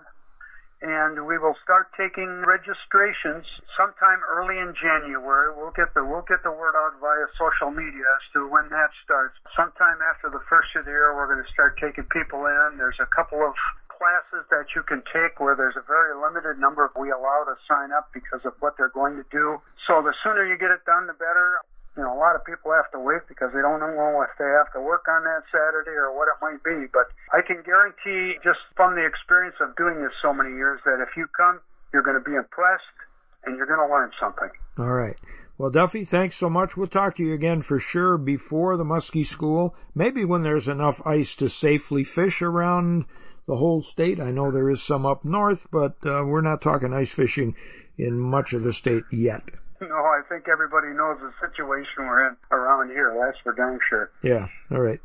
and 0.82 1.26
we 1.26 1.38
will 1.38 1.56
start 1.64 1.90
taking 1.98 2.30
registrations 2.46 3.46
sometime 3.76 4.22
early 4.30 4.60
in 4.62 4.76
January. 4.78 5.50
We'll 5.58 5.74
get 5.74 5.94
the 5.96 6.06
we'll 6.06 6.26
get 6.30 6.44
the 6.44 6.52
word 6.52 6.78
out 6.78 7.02
via 7.02 7.26
social 7.34 7.72
media 7.72 8.06
as 8.06 8.24
to 8.34 8.48
when 8.48 8.70
that 8.70 8.94
starts. 9.04 9.34
Sometime 9.56 9.98
after 10.06 10.30
the 10.30 10.42
first 10.46 10.70
of 10.78 10.86
the 10.86 10.92
year, 10.92 11.16
we're 11.18 11.34
going 11.34 11.44
to 11.44 11.52
start 11.52 11.82
taking 11.82 12.06
people 12.06 12.46
in. 12.46 12.78
There's 12.78 13.02
a 13.02 13.10
couple 13.10 13.42
of 13.42 13.58
classes 13.98 14.46
that 14.54 14.72
you 14.78 14.86
can 14.86 15.02
take 15.10 15.42
where 15.42 15.58
there's 15.58 15.76
a 15.76 15.86
very 15.90 16.14
limited 16.14 16.62
number 16.62 16.90
we 16.94 17.10
allow 17.10 17.44
to 17.50 17.58
sign 17.68 17.92
up 17.92 18.14
because 18.14 18.46
of 18.46 18.54
what 18.62 18.78
they're 18.78 18.94
going 18.94 19.18
to 19.18 19.26
do. 19.34 19.58
So 19.90 20.06
the 20.06 20.14
sooner 20.24 20.46
you 20.46 20.58
get 20.58 20.72
it 20.72 20.86
done, 20.86 21.10
the 21.10 21.18
better. 21.18 21.60
You 21.98 22.06
know, 22.06 22.14
a 22.14 22.20
lot 22.22 22.38
of 22.38 22.46
people 22.46 22.70
have 22.78 22.94
to 22.94 23.02
wait 23.02 23.26
because 23.26 23.50
they 23.58 23.62
don't 23.66 23.82
know 23.82 24.22
if 24.22 24.30
they 24.38 24.46
have 24.46 24.70
to 24.78 24.82
work 24.82 25.10
on 25.10 25.26
that 25.26 25.50
Saturday 25.50 25.98
or 25.98 26.14
what 26.14 26.30
it 26.30 26.38
might 26.38 26.62
be. 26.62 26.86
But 26.94 27.10
I 27.34 27.42
can 27.42 27.66
guarantee, 27.66 28.38
just 28.46 28.62
from 28.78 28.94
the 28.94 29.02
experience 29.02 29.58
of 29.60 29.76
doing 29.76 29.98
this 30.06 30.14
so 30.22 30.30
many 30.30 30.54
years, 30.54 30.80
that 30.86 31.02
if 31.02 31.18
you 31.18 31.26
come, 31.34 31.60
you're 31.92 32.06
going 32.06 32.22
to 32.22 32.24
be 32.24 32.38
impressed 32.38 32.98
and 33.46 33.58
you're 33.58 33.66
going 33.66 33.82
to 33.82 33.90
learn 33.90 34.12
something. 34.22 34.50
All 34.78 34.94
right. 34.94 35.18
Well, 35.58 35.72
Duffy, 35.72 36.06
thanks 36.06 36.38
so 36.38 36.52
much. 36.52 36.78
We'll 36.78 36.86
talk 36.86 37.16
to 37.16 37.24
you 37.24 37.34
again 37.34 37.64
for 37.64 37.80
sure 37.80 38.20
before 38.20 38.78
the 38.78 38.84
Muskie 38.84 39.26
School. 39.26 39.74
Maybe 39.96 40.24
when 40.24 40.44
there's 40.44 40.68
enough 40.68 41.02
ice 41.04 41.36
to 41.38 41.50
safely 41.50 42.04
fish 42.04 42.44
around 42.44 43.06
the 43.48 43.56
whole 43.56 43.82
state. 43.82 44.20
I 44.20 44.32
know 44.32 44.52
there 44.52 44.70
is 44.70 44.84
some 44.84 45.06
up 45.06 45.24
north, 45.26 45.66
but 45.72 45.96
uh, 46.06 46.24
we're 46.26 46.42
not 46.42 46.62
talking 46.62 46.94
ice 46.94 47.12
fishing 47.14 47.56
in 47.98 48.20
much 48.20 48.54
of 48.54 48.64
the 48.64 48.74
state 48.74 49.04
yet. 49.12 49.42
No, 49.80 49.88
I 49.88 50.22
think 50.28 50.48
everybody 50.52 50.88
knows 50.90 51.18
the 51.22 51.32
situation 51.40 51.94
we're 52.00 52.30
in 52.30 52.36
around 52.52 52.90
here. 52.90 53.16
That's 53.20 53.40
for 53.44 53.54
dang 53.54 53.80
sure. 53.90 54.12
Yeah. 54.24 54.48
All 54.72 54.82
right. 54.82 55.00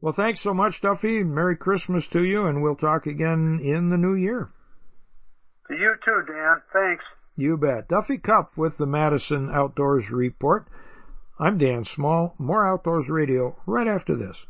Well, 0.00 0.12
thanks 0.12 0.40
so 0.40 0.54
much, 0.54 0.80
Duffy. 0.80 1.24
Merry 1.24 1.56
Christmas 1.56 2.06
to 2.08 2.22
you, 2.22 2.46
and 2.46 2.62
we'll 2.62 2.76
talk 2.76 3.06
again 3.06 3.60
in 3.62 3.90
the 3.90 3.96
new 3.96 4.14
year. 4.14 4.48
To 5.68 5.74
you 5.74 5.94
too, 6.04 6.22
Dan. 6.26 6.62
Thanks. 6.72 7.04
You 7.36 7.56
bet. 7.56 7.88
Duffy 7.88 8.18
Kopf 8.18 8.56
with 8.56 8.78
the 8.78 8.86
Madison 8.86 9.50
Outdoors 9.52 10.10
Report. 10.10 10.66
I'm 11.38 11.58
Dan 11.58 11.84
Small. 11.84 12.34
More 12.38 12.66
Outdoors 12.66 13.10
Radio 13.10 13.56
right 13.66 13.88
after 13.88 14.14
this. 14.14 14.46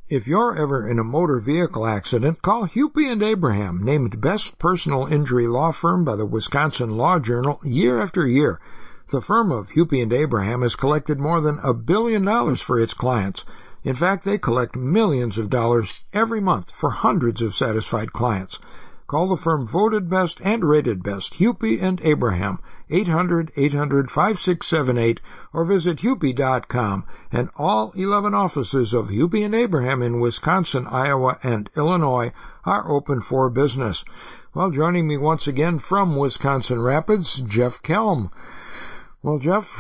If 0.08 0.28
you're 0.28 0.56
ever 0.58 0.88
in 0.90 0.98
a 0.98 1.04
motor 1.04 1.42
vehicle 1.42 1.86
accident, 1.86 2.42
call 2.42 2.68
Hupy 2.68 3.12
and 3.12 3.22
Abraham, 3.22 3.84
named 3.84 4.22
best 4.22 4.58
personal 4.60 5.08
injury 5.08 5.48
law 5.48 5.74
firm 5.74 6.06
by 6.06 6.16
the 6.16 6.26
Wisconsin 6.26 6.96
Law 6.96 7.20
Journal 7.20 7.60
year 7.66 8.02
after 8.02 8.26
year. 8.26 8.62
The 9.12 9.20
firm 9.20 9.52
of 9.52 9.72
Hupy 9.72 10.02
and 10.02 10.14
Abraham 10.14 10.62
has 10.62 10.76
collected 10.76 11.20
more 11.20 11.42
than 11.42 11.60
a 11.60 11.74
billion 11.74 12.24
dollars 12.24 12.62
for 12.62 12.80
its 12.80 12.94
clients. 12.94 13.44
In 13.86 13.94
fact, 13.94 14.26
they 14.26 14.40
collect 14.40 14.76
millions 14.76 15.38
of 15.38 15.52
dollars 15.52 15.94
every 16.12 16.42
month 16.42 16.72
for 16.72 16.90
hundreds 16.90 17.44
of 17.44 17.54
satisfied 17.54 18.14
clients. 18.14 18.58
Call 19.06 19.30
the 19.30 19.38
firm 19.38 19.68
voted 19.68 20.10
best 20.10 20.42
and 20.44 20.66
rated 20.66 21.04
best, 21.04 21.36
Hupy 21.36 21.80
and 21.80 22.02
Abraham, 22.04 22.58
800-800-5678 22.90 25.20
or 25.54 25.66
visit 25.66 26.00
hupy.com 26.00 27.06
and 27.32 27.50
all 27.56 27.92
11 27.92 28.34
offices 28.34 28.92
of 28.92 29.10
Hupy 29.10 29.46
and 29.46 29.54
Abraham 29.54 30.02
in 30.02 30.20
Wisconsin, 30.20 30.88
Iowa, 30.88 31.38
and 31.44 31.70
Illinois 31.78 32.32
are 32.66 32.90
open 32.90 33.22
for 33.22 33.52
business. 33.52 34.04
Well, 34.56 34.72
joining 34.72 35.08
me 35.08 35.18
once 35.18 35.46
again 35.46 35.78
from 35.78 36.16
Wisconsin 36.16 36.82
Rapids, 36.82 37.36
Jeff 37.36 37.84
Kelm. 37.84 38.32
Well, 39.26 39.40
Jeff, 39.40 39.74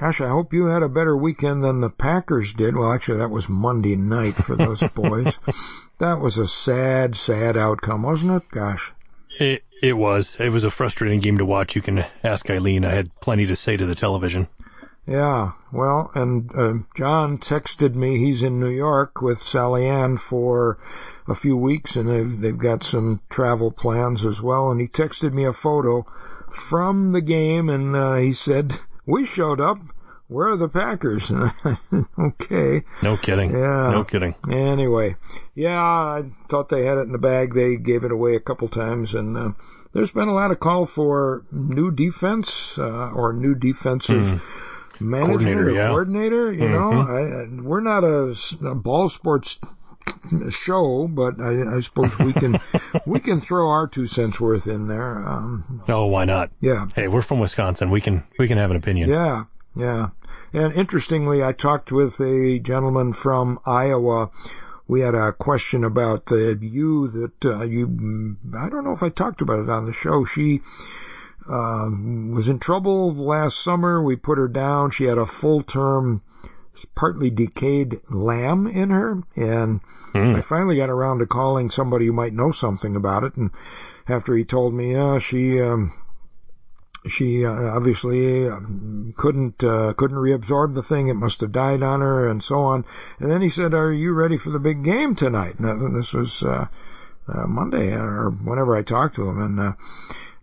gosh, 0.00 0.22
I 0.22 0.28
hope 0.28 0.54
you 0.54 0.64
had 0.64 0.82
a 0.82 0.88
better 0.88 1.14
weekend 1.14 1.62
than 1.62 1.82
the 1.82 1.90
Packers 1.90 2.54
did. 2.54 2.74
Well, 2.74 2.90
actually, 2.90 3.18
that 3.18 3.28
was 3.28 3.46
Monday 3.46 3.96
night 3.96 4.42
for 4.42 4.56
those 4.56 4.82
boys. 4.94 5.34
That 5.98 6.22
was 6.22 6.38
a 6.38 6.46
sad, 6.46 7.14
sad 7.14 7.54
outcome, 7.54 8.02
wasn't 8.02 8.42
it? 8.42 8.50
Gosh. 8.50 8.94
It 9.38 9.62
it 9.82 9.92
was. 9.98 10.38
It 10.40 10.48
was 10.48 10.64
a 10.64 10.70
frustrating 10.70 11.20
game 11.20 11.36
to 11.36 11.44
watch. 11.44 11.76
You 11.76 11.82
can 11.82 12.06
ask 12.24 12.48
Eileen. 12.48 12.82
I 12.82 12.94
had 12.94 13.14
plenty 13.20 13.44
to 13.44 13.56
say 13.56 13.76
to 13.76 13.84
the 13.84 13.94
television. 13.94 14.48
Yeah, 15.06 15.52
well, 15.70 16.10
and 16.14 16.50
uh, 16.56 16.72
John 16.96 17.36
texted 17.36 17.94
me. 17.94 18.16
He's 18.16 18.42
in 18.42 18.58
New 18.58 18.70
York 18.70 19.20
with 19.20 19.42
Sally 19.42 19.86
Ann 19.86 20.16
for 20.16 20.78
a 21.28 21.34
few 21.34 21.58
weeks, 21.58 21.94
and 21.94 22.08
they've 22.08 22.40
they've 22.40 22.56
got 22.56 22.84
some 22.84 23.20
travel 23.28 23.70
plans 23.70 24.24
as 24.24 24.40
well. 24.40 24.70
And 24.70 24.80
he 24.80 24.88
texted 24.88 25.34
me 25.34 25.44
a 25.44 25.52
photo 25.52 26.06
from 26.52 27.12
the 27.12 27.20
game, 27.20 27.68
and 27.68 27.94
uh, 27.96 28.16
he 28.16 28.32
said, 28.32 28.80
"We 29.06 29.24
showed 29.26 29.60
up. 29.60 29.78
Where 30.28 30.48
are 30.48 30.56
the 30.56 30.68
Packers?" 30.68 31.30
okay. 32.18 32.82
No 33.02 33.16
kidding. 33.16 33.50
Yeah. 33.50 33.90
No 33.90 34.04
kidding. 34.04 34.34
Anyway, 34.50 35.16
yeah, 35.54 35.80
I 35.82 36.24
thought 36.50 36.68
they 36.68 36.84
had 36.84 36.98
it 36.98 37.02
in 37.02 37.12
the 37.12 37.18
bag. 37.18 37.54
They 37.54 37.76
gave 37.76 38.04
it 38.04 38.12
away 38.12 38.34
a 38.34 38.40
couple 38.40 38.68
times, 38.68 39.14
and 39.14 39.36
uh, 39.36 39.50
there's 39.94 40.12
been 40.12 40.28
a 40.28 40.34
lot 40.34 40.50
of 40.50 40.60
call 40.60 40.84
for 40.84 41.44
new 41.50 41.90
defense 41.90 42.76
uh, 42.78 43.10
or 43.10 43.32
new 43.32 43.54
defensive. 43.54 44.22
Mm. 44.22 44.40
Management 45.00 45.38
Coordinator, 45.38 45.68
or 45.68 45.70
yeah. 45.70 45.88
coordinator, 45.88 46.52
you 46.52 46.68
know, 46.68 46.90
Mhm. 46.90 47.08
I, 47.08 47.42
I, 47.42 47.62
we're 47.62 47.80
not 47.80 48.02
a, 48.02 48.34
a, 48.68 48.74
ball 48.74 49.08
sports 49.08 49.60
show, 50.50 51.08
but 51.08 51.40
I, 51.40 51.76
I 51.76 51.80
suppose 51.80 52.16
we 52.18 52.32
can 52.32 52.58
we 53.06 53.20
can 53.20 53.40
throw 53.40 53.68
our 53.68 53.86
two 53.86 54.06
cents 54.06 54.40
worth 54.40 54.66
in 54.66 54.88
there. 54.88 55.26
Um, 55.26 55.82
Oh, 55.88 56.06
why 56.06 56.24
not? 56.24 56.50
yeah, 56.60 56.86
Hey, 56.94 57.08
we're 57.08 57.22
from 57.22 57.40
Wisconsin. 57.40 57.90
We 57.90 58.00
can 58.00 58.24
we 58.38 58.48
can 58.48 58.58
have 58.58 58.70
an 58.70 58.76
opinion. 58.76 59.10
yeah, 59.10 59.44
yeah. 59.76 60.08
And 60.52 60.72
interestingly, 60.72 61.42
I 61.44 61.52
talked 61.52 61.92
with 61.92 62.20
a 62.20 62.58
gentleman 62.58 63.12
from 63.12 63.58
Iowa. 63.66 64.30
We 64.86 65.02
had 65.02 65.14
a 65.14 65.32
question 65.32 65.84
about 65.84 66.26
the 66.26 66.58
you 66.60 67.08
that 67.08 67.44
uh, 67.44 67.62
you. 67.64 68.36
I 68.58 68.70
don't 68.70 68.84
know 68.84 68.92
if 68.92 69.02
I 69.02 69.10
talked 69.10 69.42
about 69.42 69.58
it 69.60 69.68
on 69.68 69.84
the 69.84 69.92
show. 69.92 70.24
She 70.24 70.62
uh, 71.46 71.88
was 72.32 72.48
in 72.48 72.58
trouble 72.58 73.14
last 73.14 73.58
summer. 73.62 74.02
We 74.02 74.16
put 74.16 74.38
her 74.38 74.48
down. 74.48 74.90
She 74.90 75.04
had 75.04 75.18
a 75.18 75.26
full 75.26 75.60
term, 75.62 76.22
partly 76.94 77.28
decayed 77.28 78.00
lamb 78.10 78.66
in 78.66 78.88
her, 78.88 79.22
and 79.36 79.80
I 80.14 80.40
finally 80.40 80.76
got 80.76 80.90
around 80.90 81.18
to 81.18 81.26
calling 81.26 81.70
somebody 81.70 82.06
who 82.06 82.12
might 82.12 82.32
know 82.32 82.52
something 82.52 82.96
about 82.96 83.24
it. 83.24 83.36
And 83.36 83.50
after 84.08 84.34
he 84.34 84.44
told 84.44 84.74
me, 84.74 84.92
yeah, 84.92 85.18
she. 85.18 85.60
Um, 85.60 85.92
she 87.06 87.44
uh, 87.44 87.52
obviously 87.52 88.48
um, 88.48 89.14
couldn't 89.16 89.62
uh, 89.62 89.94
couldn't 89.94 90.16
reabsorb 90.16 90.74
the 90.74 90.82
thing. 90.82 91.08
It 91.08 91.14
must 91.14 91.40
have 91.40 91.52
died 91.52 91.82
on 91.82 92.00
her, 92.00 92.28
and 92.28 92.42
so 92.42 92.60
on. 92.60 92.84
And 93.18 93.30
then 93.30 93.40
he 93.40 93.48
said, 93.48 93.72
"Are 93.72 93.92
you 93.92 94.12
ready 94.12 94.36
for 94.36 94.50
the 94.50 94.58
big 94.58 94.82
game 94.82 95.14
tonight?" 95.14 95.58
And 95.58 95.96
this 95.96 96.12
was 96.12 96.42
uh, 96.42 96.66
uh, 97.28 97.46
Monday 97.46 97.92
or 97.92 98.30
whenever 98.30 98.76
I 98.76 98.82
talked 98.82 99.16
to 99.16 99.28
him, 99.28 99.40
and 99.40 99.60
uh, 99.60 99.72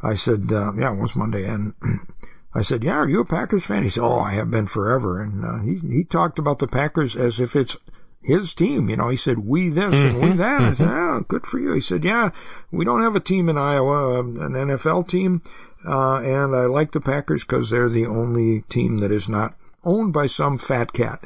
I 0.01 0.13
said, 0.13 0.51
uh, 0.51 0.73
"Yeah, 0.73 0.93
it 0.93 0.99
was 0.99 1.15
Monday." 1.15 1.45
And 1.45 1.73
I 2.53 2.61
said, 2.61 2.83
"Yeah, 2.83 2.93
are 2.93 3.09
you 3.09 3.21
a 3.21 3.25
Packers 3.25 3.65
fan?" 3.65 3.83
He 3.83 3.89
said, 3.89 4.03
"Oh, 4.03 4.19
I 4.19 4.33
have 4.33 4.49
been 4.49 4.67
forever." 4.67 5.21
And 5.21 5.43
uh, 5.43 5.59
he 5.59 5.79
he 5.87 6.03
talked 6.03 6.39
about 6.39 6.59
the 6.59 6.67
Packers 6.67 7.15
as 7.15 7.39
if 7.39 7.55
it's 7.55 7.77
his 8.25 8.53
team. 8.53 8.89
You 8.89 8.97
know, 8.97 9.09
he 9.09 9.17
said, 9.17 9.39
we 9.39 9.69
this 9.69 9.93
and 9.93 10.19
we 10.21 10.31
that. 10.33 10.61
I 10.61 10.73
said, 10.73 10.87
oh, 10.87 11.25
good 11.27 11.45
for 11.45 11.59
you. 11.59 11.73
He 11.73 11.81
said, 11.81 12.03
yeah, 12.03 12.31
we 12.71 12.83
don't 12.85 13.03
have 13.03 13.15
a 13.15 13.19
team 13.19 13.49
in 13.49 13.57
Iowa, 13.57 14.19
um, 14.19 14.41
an 14.41 14.53
NFL 14.53 15.07
team. 15.07 15.41
Uh, 15.87 16.15
and 16.17 16.55
I 16.55 16.65
like 16.65 16.91
the 16.91 16.99
Packers 17.01 17.43
because 17.43 17.69
they're 17.69 17.89
the 17.89 18.07
only 18.07 18.61
team 18.69 18.97
that 18.99 19.11
is 19.11 19.29
not 19.29 19.53
owned 19.83 20.13
by 20.13 20.25
some 20.25 20.57
fat 20.57 20.91
cat. 20.93 21.23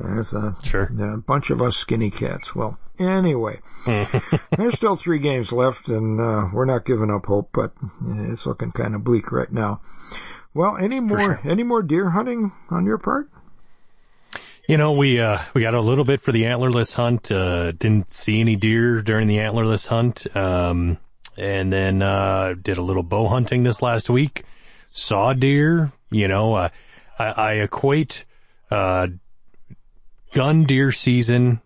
There's 0.00 0.34
a, 0.34 0.56
Sure. 0.64 0.90
a 1.00 1.18
bunch 1.18 1.50
of 1.50 1.62
us 1.62 1.76
skinny 1.76 2.10
cats. 2.10 2.54
Well, 2.54 2.78
anyway, 2.98 3.60
there's 3.86 4.74
still 4.74 4.96
three 4.96 5.20
games 5.20 5.52
left 5.52 5.88
and, 5.88 6.20
uh, 6.20 6.48
we're 6.52 6.64
not 6.64 6.84
giving 6.84 7.10
up 7.10 7.26
hope, 7.26 7.50
but 7.52 7.72
it's 8.04 8.44
looking 8.46 8.72
kind 8.72 8.96
of 8.96 9.04
bleak 9.04 9.30
right 9.30 9.52
now. 9.52 9.80
Well, 10.54 10.76
any 10.76 10.98
more, 10.98 11.18
sure. 11.20 11.40
any 11.44 11.62
more 11.62 11.82
deer 11.82 12.10
hunting 12.10 12.50
on 12.70 12.84
your 12.84 12.98
part? 12.98 13.30
You 14.72 14.78
know, 14.78 14.92
we 14.92 15.20
uh 15.20 15.38
we 15.52 15.60
got 15.60 15.74
a 15.74 15.82
little 15.82 16.06
bit 16.06 16.22
for 16.22 16.32
the 16.32 16.44
antlerless 16.44 16.94
hunt. 16.94 17.30
Uh 17.30 17.72
didn't 17.72 18.10
see 18.10 18.40
any 18.40 18.56
deer 18.56 19.02
during 19.02 19.28
the 19.28 19.36
antlerless 19.36 19.86
hunt. 19.86 20.34
Um 20.34 20.96
and 21.36 21.70
then 21.70 22.00
uh 22.00 22.54
did 22.54 22.78
a 22.78 22.80
little 22.80 23.02
bow 23.02 23.28
hunting 23.28 23.64
this 23.64 23.82
last 23.82 24.08
week. 24.08 24.44
Saw 24.90 25.34
deer, 25.34 25.92
you 26.10 26.26
know, 26.26 26.54
uh, 26.54 26.68
I 27.18 27.26
I 27.26 27.52
equate 27.56 28.24
uh 28.70 29.08
gun 30.32 30.64
deer 30.64 30.90
season 30.90 31.60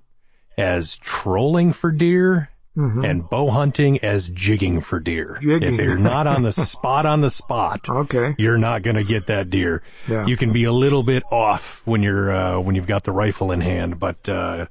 as 0.59 0.97
trolling 0.97 1.73
for 1.73 1.93
deer 1.93 2.51
and 2.77 3.29
bow 3.29 3.51
hunting 3.51 3.99
as 4.05 4.29
jigging 4.29 4.81
for 4.83 5.01
deer. 5.01 5.39
Jigging. 5.41 5.75
If 5.75 5.81
you're 5.81 5.99
not 5.99 6.27
on 6.27 6.43
the 6.43 6.53
spot 6.53 7.07
on 7.07 7.23
the 7.23 7.31
spot, 7.31 7.89
Okay. 7.89 8.35
you're 8.39 8.59
not 8.59 8.83
going 8.83 8.97
to 8.97 9.05
get 9.05 9.29
that 9.29 9.49
deer. 9.49 9.83
Yeah. 10.07 10.27
You 10.27 10.37
can 10.37 10.53
be 10.53 10.65
a 10.65 10.73
little 10.73 11.03
bit 11.03 11.23
off 11.33 11.81
when 11.87 12.03
you're 12.03 12.31
uh, 12.35 12.61
when 12.61 12.75
you've 12.75 12.87
got 12.87 13.05
the 13.05 13.13
rifle 13.13 13.51
in 13.51 13.61
hand, 13.63 13.99
but 13.99 14.29
uh, 14.29 14.67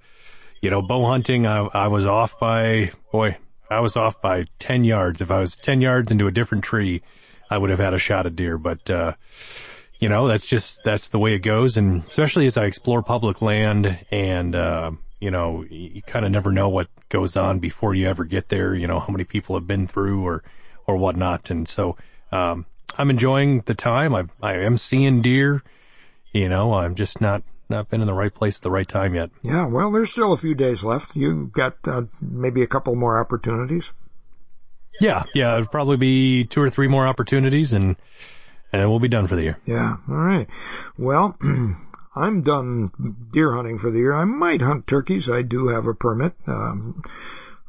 you 0.61 0.69
know, 0.69 0.81
bow 0.83 1.05
hunting, 1.07 1.47
I, 1.47 1.65
I 1.65 1.87
was 1.87 2.05
off 2.05 2.39
by 2.39 2.91
boy, 3.11 3.37
I 3.71 3.79
was 3.79 3.95
off 3.95 4.21
by 4.21 4.45
ten 4.59 4.83
yards. 4.83 5.21
If 5.21 5.31
I 5.31 5.39
was 5.39 5.55
ten 5.55 5.81
yards 5.81 6.11
into 6.11 6.27
a 6.27 6.31
different 6.31 6.63
tree, 6.63 7.01
I 7.49 7.57
would 7.57 7.71
have 7.71 7.79
had 7.79 7.93
a 7.95 7.99
shot 7.99 8.25
at 8.27 8.35
deer. 8.35 8.57
But 8.59 8.87
uh, 8.89 9.13
you 9.99 10.09
know, 10.09 10.27
that's 10.27 10.45
just 10.47 10.83
that's 10.83 11.09
the 11.09 11.17
way 11.17 11.33
it 11.33 11.39
goes, 11.39 11.75
and 11.77 12.03
especially 12.05 12.45
as 12.45 12.55
I 12.57 12.65
explore 12.65 13.01
public 13.01 13.41
land 13.41 13.97
and. 14.11 14.55
Uh, 14.55 14.91
you 15.25 15.31
know, 15.31 15.65
you, 15.71 16.03
kind 16.03 16.23
of 16.23 16.31
never 16.31 16.51
know 16.51 16.69
what 16.69 16.87
goes 17.09 17.35
on 17.35 17.57
before 17.57 17.95
you 17.95 18.07
ever 18.07 18.25
get 18.25 18.49
there. 18.49 18.75
You 18.75 18.85
know, 18.85 18.99
how 18.99 19.09
many 19.11 19.23
people 19.23 19.55
have 19.55 19.65
been 19.65 19.87
through 19.87 20.23
or, 20.23 20.43
or 20.85 20.97
whatnot. 20.97 21.49
And 21.49 21.67
so, 21.67 21.97
um, 22.31 22.67
I'm 22.95 23.09
enjoying 23.09 23.61
the 23.61 23.73
time. 23.73 24.13
I, 24.13 24.25
I 24.39 24.57
am 24.57 24.77
seeing 24.77 25.23
deer. 25.23 25.63
You 26.31 26.47
know, 26.47 26.75
I'm 26.75 26.93
just 26.93 27.21
not, 27.21 27.41
not 27.69 27.89
been 27.89 28.01
in 28.01 28.07
the 28.07 28.13
right 28.13 28.31
place 28.31 28.59
at 28.59 28.61
the 28.61 28.69
right 28.69 28.87
time 28.87 29.15
yet. 29.15 29.31
Yeah, 29.41 29.65
well, 29.65 29.91
there's 29.91 30.11
still 30.11 30.31
a 30.31 30.37
few 30.37 30.53
days 30.53 30.83
left. 30.83 31.15
You've 31.15 31.51
got 31.51 31.77
uh, 31.85 32.03
maybe 32.21 32.61
a 32.61 32.67
couple 32.67 32.95
more 32.95 33.19
opportunities. 33.19 33.93
Yeah, 35.01 35.23
yeah, 35.33 35.55
it'll 35.55 35.65
probably 35.65 35.97
be 35.97 36.43
two 36.45 36.61
or 36.61 36.69
three 36.69 36.87
more 36.87 37.07
opportunities 37.07 37.73
and, 37.73 37.95
and 38.71 38.91
we'll 38.91 38.99
be 38.99 39.07
done 39.07 39.25
for 39.25 39.35
the 39.35 39.41
year. 39.41 39.59
Yeah, 39.65 39.97
all 40.07 40.15
right. 40.15 40.47
Well, 40.99 41.35
I'm 42.15 42.41
done 42.41 43.27
deer 43.31 43.53
hunting 43.53 43.77
for 43.77 43.91
the 43.91 43.99
year. 43.99 44.13
I 44.13 44.23
might 44.25 44.61
hunt 44.61 44.87
turkeys. 44.87 45.29
I 45.29 45.41
do 45.41 45.67
have 45.67 45.85
a 45.85 45.93
permit. 45.93 46.33
Um, 46.47 47.03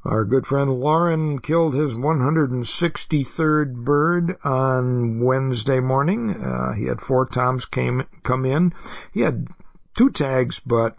our 0.05 0.25
good 0.25 0.47
friend 0.47 0.79
Lauren 0.79 1.41
killed 1.41 1.75
his 1.75 1.93
163rd 1.93 3.75
bird 3.75 4.37
on 4.45 5.19
Wednesday 5.19 5.81
morning. 5.81 6.43
Uh, 6.43 6.75
he 6.75 6.85
had 6.85 7.01
four 7.01 7.27
toms 7.27 7.65
came 7.65 8.07
come 8.23 8.45
in. 8.45 8.73
He 9.13 9.23
had 9.23 9.49
two 9.97 10.11
tags, 10.11 10.61
but 10.61 10.97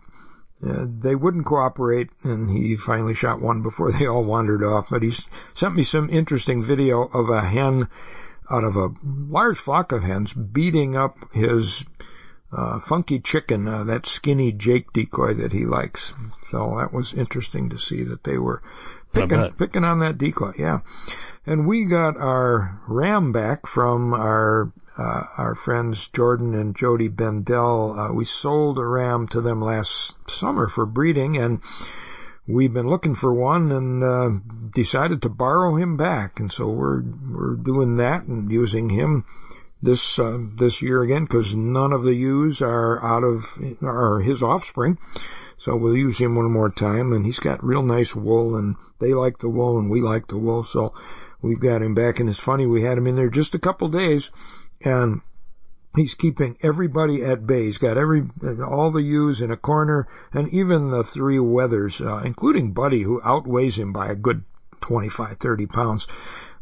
uh, 0.61 0.85
they 0.85 1.15
wouldn't 1.15 1.45
cooperate, 1.45 2.09
and 2.23 2.49
he 2.49 2.75
finally 2.75 3.13
shot 3.13 3.41
one 3.41 3.61
before 3.61 3.91
they 3.93 4.05
all 4.05 4.25
wandered 4.25 4.63
off. 4.63 4.87
But 4.89 5.03
he 5.03 5.13
sent 5.55 5.75
me 5.75 5.83
some 5.83 6.09
interesting 6.09 6.61
video 6.61 7.03
of 7.03 7.29
a 7.29 7.41
hen 7.41 7.87
out 8.49 8.63
of 8.63 8.75
a 8.75 8.89
large 9.03 9.57
flock 9.57 9.91
of 9.91 10.03
hens 10.03 10.33
beating 10.33 10.95
up 10.95 11.17
his 11.33 11.85
uh, 12.51 12.79
funky 12.79 13.19
chicken, 13.19 13.67
uh, 13.67 13.83
that 13.83 14.05
skinny 14.05 14.51
Jake 14.51 14.93
decoy 14.93 15.33
that 15.33 15.51
he 15.51 15.65
likes. 15.65 16.13
So 16.43 16.77
that 16.79 16.93
was 16.93 17.13
interesting 17.13 17.69
to 17.69 17.77
see 17.77 18.03
that 18.03 18.23
they 18.23 18.37
were 18.37 18.61
picking, 19.13 19.51
picking 19.53 19.83
on 19.83 19.99
that 19.99 20.17
decoy. 20.17 20.53
Yeah. 20.57 20.79
And 21.45 21.67
we 21.67 21.85
got 21.85 22.17
our 22.17 22.81
ram 22.87 23.31
back 23.31 23.67
from 23.67 24.13
our 24.13 24.71
uh, 24.97 25.23
our 25.37 25.55
friends 25.55 26.07
Jordan 26.07 26.55
and 26.55 26.75
Jody 26.75 27.07
Bendel. 27.07 27.99
Uh, 27.99 28.11
we 28.11 28.25
sold 28.25 28.79
a 28.79 28.85
ram 28.85 29.27
to 29.29 29.41
them 29.41 29.61
last 29.61 30.15
summer 30.27 30.67
for 30.67 30.85
breeding, 30.85 31.37
and 31.37 31.61
we've 32.47 32.73
been 32.73 32.89
looking 32.89 33.13
for 33.13 33.33
one 33.33 33.71
and 33.71 34.03
uh, 34.03 34.29
decided 34.73 35.21
to 35.21 35.29
borrow 35.29 35.75
him 35.75 35.97
back. 35.97 36.39
And 36.39 36.51
so 36.51 36.67
we're 36.67 37.01
we're 37.01 37.55
doing 37.55 37.97
that 37.97 38.23
and 38.23 38.51
using 38.51 38.89
him 38.89 39.25
this 39.81 40.17
uh, 40.19 40.37
this 40.55 40.81
year 40.81 41.03
again 41.03 41.25
because 41.25 41.55
none 41.55 41.93
of 41.93 42.03
the 42.03 42.15
ewes 42.15 42.61
are 42.61 43.03
out 43.03 43.23
of 43.23 43.59
are 43.81 44.19
his 44.19 44.41
offspring. 44.41 44.97
So 45.59 45.75
we'll 45.75 45.97
use 45.97 46.19
him 46.19 46.35
one 46.35 46.51
more 46.51 46.69
time, 46.69 47.11
and 47.11 47.25
he's 47.25 47.39
got 47.39 47.63
real 47.63 47.81
nice 47.81 48.15
wool, 48.15 48.55
and 48.55 48.75
they 48.99 49.13
like 49.13 49.39
the 49.39 49.49
wool, 49.49 49.79
and 49.79 49.89
we 49.89 50.01
like 50.01 50.27
the 50.27 50.37
wool, 50.37 50.63
so 50.63 50.93
we've 51.41 51.59
got 51.59 51.81
him 51.81 51.95
back. 51.95 52.19
And 52.19 52.29
it's 52.29 52.39
funny, 52.39 52.67
we 52.67 52.83
had 52.83 52.97
him 52.97 53.07
in 53.07 53.15
there 53.15 53.29
just 53.29 53.55
a 53.55 53.59
couple 53.59 53.89
days, 53.89 54.29
and 54.81 55.21
he's 55.95 56.13
keeping 56.13 56.57
everybody 56.61 57.23
at 57.23 57.47
bay. 57.47 57.65
He's 57.65 57.79
got 57.79 57.97
every 57.97 58.29
all 58.65 58.91
the 58.91 59.01
ewes 59.01 59.41
in 59.41 59.51
a 59.51 59.57
corner, 59.57 60.07
and 60.31 60.47
even 60.49 60.91
the 60.91 61.03
three 61.03 61.37
wethers, 61.37 62.05
uh, 62.05 62.23
including 62.23 62.73
Buddy, 62.73 63.01
who 63.01 63.21
outweighs 63.23 63.77
him 63.77 63.91
by 63.91 64.07
a 64.09 64.15
good 64.15 64.43
25, 64.81 65.37
30 65.37 65.65
pounds. 65.65 66.07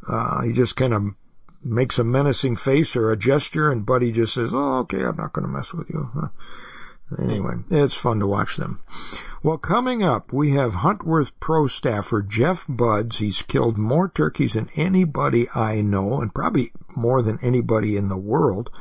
Uh, 0.08 0.42
he 0.44 0.54
just 0.54 0.76
kind 0.76 0.94
of 0.94 1.04
makes 1.66 1.98
a 1.98 2.04
menacing 2.04 2.56
face 2.56 2.96
or 2.96 3.12
a 3.12 3.18
gesture, 3.18 3.72
and 3.72 3.86
Buddy 3.86 4.12
just 4.12 4.36
says, 4.36 4.54
"Oh, 4.54 4.80
okay, 4.80 5.04
I'm 5.04 5.18
not 5.18 5.34
going 5.34 5.48
to 5.48 5.52
mess 5.52 5.74
with 5.74 5.90
you." 5.90 6.30
Anyway, 7.20 7.56
it's 7.70 7.96
fun 7.96 8.20
to 8.20 8.28
watch 8.28 8.58
them. 8.58 8.80
Well, 9.44 9.58
coming 9.58 10.02
up, 10.02 10.34
we 10.34 10.52
have 10.52 10.74
Huntworth 10.74 11.32
Pro 11.40 11.68
staffer 11.68 12.24
Jeff 12.24 12.66
Budz. 12.66 13.18
He's 13.18 13.44
killed 13.44 13.78
more 13.78 14.10
turkeys 14.10 14.54
than 14.54 14.70
anybody 14.76 15.48
I 15.54 15.82
know, 15.82 16.20
and 16.20 16.34
probably 16.34 16.72
more 16.96 17.22
than 17.22 17.40
anybody 17.44 17.96
in 17.96 18.10
the 18.10 18.18
world. 18.18 18.72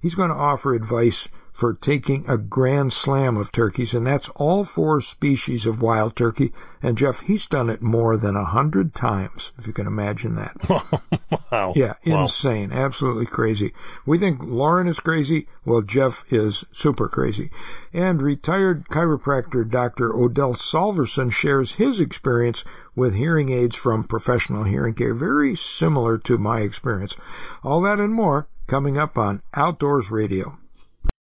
He's 0.00 0.14
going 0.14 0.30
to 0.30 0.36
offer 0.36 0.74
advice 0.74 1.28
for 1.52 1.74
taking 1.74 2.24
a 2.26 2.38
grand 2.38 2.92
slam 2.92 3.36
of 3.36 3.52
turkeys, 3.52 3.92
and 3.92 4.06
that's 4.06 4.30
all 4.30 4.64
four 4.64 5.00
species 5.02 5.66
of 5.66 5.82
wild 5.82 6.16
turkey. 6.16 6.50
And 6.82 6.96
Jeff, 6.96 7.20
he's 7.20 7.46
done 7.46 7.68
it 7.68 7.82
more 7.82 8.16
than 8.16 8.34
a 8.36 8.44
hundred 8.46 8.94
times, 8.94 9.52
if 9.58 9.66
you 9.66 9.72
can 9.74 9.86
imagine 9.86 10.34
that. 10.36 10.56
wow. 11.52 11.74
Yeah, 11.76 11.94
Wow. 12.06 12.22
insane, 12.22 12.72
absolutely 12.72 13.26
crazy. 13.26 13.74
We 14.06 14.18
think 14.18 14.40
Lauren 14.42 14.88
is 14.88 14.98
crazy. 14.98 15.46
Well, 15.64 15.82
Jeff 15.82 16.24
is 16.32 16.64
super 16.72 17.08
crazy. 17.08 17.50
And 17.92 18.22
retired 18.22 18.88
chiropractor 18.88 19.70
Dr. 19.70 20.12
Odell 20.16 20.54
Solverson 20.54 21.30
shares 21.30 21.72
his 21.74 22.00
experience 22.00 22.64
with 22.96 23.14
hearing 23.14 23.50
aids 23.52 23.76
from 23.76 24.04
professional 24.04 24.64
hearing 24.64 24.94
care, 24.94 25.14
very 25.14 25.54
similar 25.54 26.16
to 26.18 26.38
my 26.38 26.60
experience. 26.60 27.14
All 27.62 27.82
that 27.82 28.00
and 28.00 28.12
more 28.14 28.48
coming 28.66 28.96
up 28.96 29.18
on 29.18 29.42
Outdoors 29.54 30.10
Radio. 30.10 30.58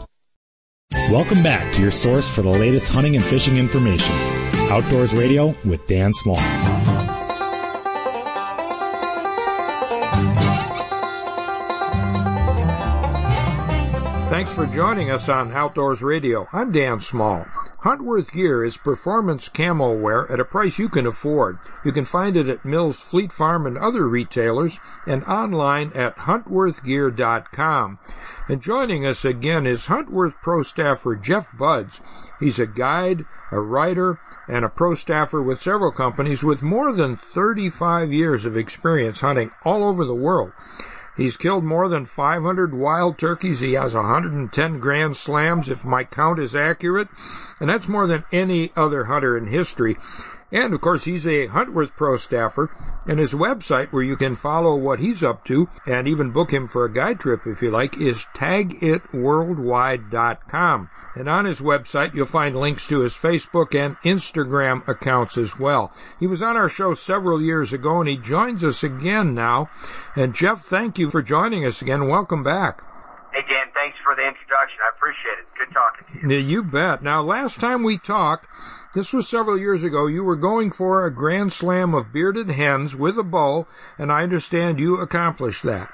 Welcome 0.92 1.42
back 1.42 1.72
to 1.74 1.82
your 1.82 1.90
source 1.90 2.32
for 2.32 2.42
the 2.42 2.50
latest 2.50 2.90
hunting 2.90 3.16
and 3.16 3.24
fishing 3.24 3.56
information. 3.56 4.14
Outdoors 4.70 5.12
Radio 5.14 5.56
with 5.64 5.84
Dan 5.86 6.12
Small. 6.12 6.36
Thanks 14.50 14.68
for 14.68 14.76
joining 14.76 15.12
us 15.12 15.28
on 15.28 15.52
Outdoors 15.52 16.02
Radio. 16.02 16.48
I'm 16.52 16.72
Dan 16.72 16.98
Small. 16.98 17.46
Huntworth 17.84 18.32
Gear 18.32 18.64
is 18.64 18.76
performance 18.76 19.48
camo 19.48 19.92
wear 19.92 20.28
at 20.28 20.40
a 20.40 20.44
price 20.44 20.76
you 20.76 20.88
can 20.88 21.06
afford. 21.06 21.60
You 21.84 21.92
can 21.92 22.04
find 22.04 22.36
it 22.36 22.48
at 22.48 22.64
Mills 22.64 22.98
Fleet 22.98 23.30
Farm 23.30 23.64
and 23.64 23.78
other 23.78 24.08
retailers 24.08 24.80
and 25.06 25.22
online 25.22 25.92
at 25.92 26.16
huntworthgear.com. 26.16 28.00
And 28.48 28.60
joining 28.60 29.06
us 29.06 29.24
again 29.24 29.68
is 29.68 29.86
Huntworth 29.86 30.34
Pro 30.42 30.62
staffer 30.62 31.14
Jeff 31.14 31.46
Budz. 31.52 32.00
He's 32.40 32.58
a 32.58 32.66
guide, 32.66 33.26
a 33.52 33.60
writer, 33.60 34.18
and 34.48 34.64
a 34.64 34.68
pro 34.68 34.96
staffer 34.96 35.40
with 35.40 35.62
several 35.62 35.92
companies 35.92 36.42
with 36.42 36.60
more 36.60 36.92
than 36.92 37.20
35 37.34 38.12
years 38.12 38.44
of 38.44 38.56
experience 38.56 39.20
hunting 39.20 39.52
all 39.64 39.84
over 39.84 40.04
the 40.04 40.12
world. 40.12 40.50
He's 41.20 41.36
killed 41.36 41.64
more 41.64 41.90
than 41.90 42.06
500 42.06 42.72
wild 42.72 43.18
turkeys. 43.18 43.60
He 43.60 43.74
has 43.74 43.92
110 43.92 44.78
grand 44.78 45.18
slams, 45.18 45.68
if 45.68 45.84
my 45.84 46.02
count 46.02 46.38
is 46.38 46.56
accurate. 46.56 47.08
And 47.60 47.68
that's 47.68 47.88
more 47.88 48.06
than 48.06 48.24
any 48.32 48.72
other 48.74 49.04
hunter 49.04 49.36
in 49.36 49.46
history. 49.46 49.98
And 50.52 50.74
of 50.74 50.80
course, 50.80 51.04
he's 51.04 51.24
a 51.26 51.46
Huntworth 51.48 51.94
Pro 51.96 52.16
staffer, 52.16 52.70
and 53.06 53.20
his 53.20 53.32
website 53.32 53.92
where 53.92 54.02
you 54.02 54.16
can 54.16 54.34
follow 54.34 54.74
what 54.74 54.98
he's 54.98 55.22
up 55.22 55.44
to 55.44 55.68
and 55.86 56.08
even 56.08 56.32
book 56.32 56.52
him 56.52 56.66
for 56.68 56.84
a 56.84 56.92
guide 56.92 57.20
trip 57.20 57.46
if 57.46 57.62
you 57.62 57.70
like 57.70 57.96
is 57.98 58.26
tagitworldwide.com. 58.36 60.90
And 61.16 61.28
on 61.28 61.44
his 61.44 61.60
website, 61.60 62.14
you'll 62.14 62.26
find 62.26 62.54
links 62.56 62.86
to 62.86 63.00
his 63.00 63.14
Facebook 63.14 63.74
and 63.74 63.96
Instagram 64.04 64.86
accounts 64.86 65.36
as 65.36 65.58
well. 65.58 65.92
He 66.20 66.28
was 66.28 66.40
on 66.40 66.56
our 66.56 66.68
show 66.68 66.94
several 66.94 67.42
years 67.42 67.72
ago 67.72 67.98
and 67.98 68.08
he 68.08 68.16
joins 68.16 68.62
us 68.64 68.84
again 68.84 69.34
now. 69.34 69.70
And 70.14 70.32
Jeff, 70.34 70.64
thank 70.64 70.98
you 70.98 71.10
for 71.10 71.20
joining 71.20 71.66
us 71.66 71.82
again. 71.82 72.08
Welcome 72.08 72.44
back. 72.44 72.84
Thanks 73.80 73.96
for 74.04 74.12
the 74.12 74.20
introduction. 74.20 74.76
I 74.84 74.92
appreciate 74.92 75.40
it. 75.40 75.48
Good 75.56 75.72
talking 75.72 76.04
to 76.04 76.12
you. 76.20 76.36
Yeah, 76.36 76.44
you 76.44 76.60
bet. 76.62 77.02
Now, 77.02 77.24
last 77.24 77.56
time 77.60 77.82
we 77.82 77.96
talked, 77.96 78.44
this 78.92 79.12
was 79.12 79.28
several 79.28 79.56
years 79.56 79.82
ago, 79.82 80.06
you 80.06 80.22
were 80.22 80.36
going 80.36 80.70
for 80.70 81.06
a 81.06 81.14
grand 81.14 81.52
slam 81.52 81.94
of 81.94 82.12
bearded 82.12 82.50
hens 82.50 82.94
with 82.94 83.16
a 83.16 83.24
bow, 83.24 83.66
and 83.96 84.12
I 84.12 84.22
understand 84.22 84.78
you 84.78 85.00
accomplished 85.00 85.64
that. 85.64 85.88